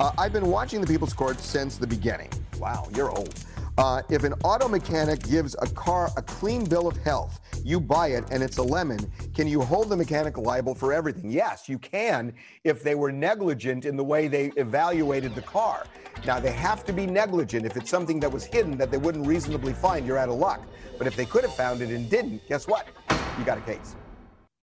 uh, 0.00 0.12
I've 0.16 0.32
been 0.32 0.46
watching 0.46 0.80
the 0.80 0.86
People's 0.86 1.12
Court 1.12 1.40
since 1.40 1.76
the 1.76 1.86
beginning. 1.86 2.30
Wow, 2.58 2.88
you're 2.94 3.10
old. 3.10 3.34
Uh, 3.78 4.02
if 4.10 4.24
an 4.24 4.34
auto 4.42 4.66
mechanic 4.66 5.22
gives 5.22 5.54
a 5.62 5.66
car 5.68 6.10
a 6.16 6.22
clean 6.22 6.64
bill 6.64 6.88
of 6.88 6.96
health, 6.96 7.38
you 7.64 7.78
buy 7.78 8.08
it 8.08 8.24
and 8.32 8.42
it's 8.42 8.58
a 8.58 8.62
lemon, 8.62 8.98
can 9.34 9.46
you 9.46 9.60
hold 9.60 9.88
the 9.88 9.96
mechanic 9.96 10.36
liable 10.36 10.74
for 10.74 10.92
everything? 10.92 11.30
Yes, 11.30 11.68
you 11.68 11.78
can 11.78 12.32
if 12.64 12.82
they 12.82 12.96
were 12.96 13.12
negligent 13.12 13.84
in 13.84 13.96
the 13.96 14.02
way 14.02 14.26
they 14.26 14.46
evaluated 14.56 15.34
the 15.36 15.42
car. 15.42 15.86
Now, 16.26 16.40
they 16.40 16.50
have 16.50 16.84
to 16.86 16.92
be 16.92 17.06
negligent. 17.06 17.64
If 17.64 17.76
it's 17.76 17.88
something 17.88 18.18
that 18.20 18.32
was 18.32 18.44
hidden 18.44 18.76
that 18.78 18.90
they 18.90 18.98
wouldn't 18.98 19.26
reasonably 19.26 19.72
find, 19.72 20.04
you're 20.04 20.18
out 20.18 20.28
of 20.28 20.36
luck. 20.36 20.66
But 20.96 21.06
if 21.06 21.14
they 21.14 21.24
could 21.24 21.44
have 21.44 21.54
found 21.54 21.80
it 21.80 21.90
and 21.90 22.10
didn't, 22.10 22.48
guess 22.48 22.66
what? 22.66 22.88
You 23.38 23.44
got 23.44 23.58
a 23.58 23.60
case. 23.60 23.94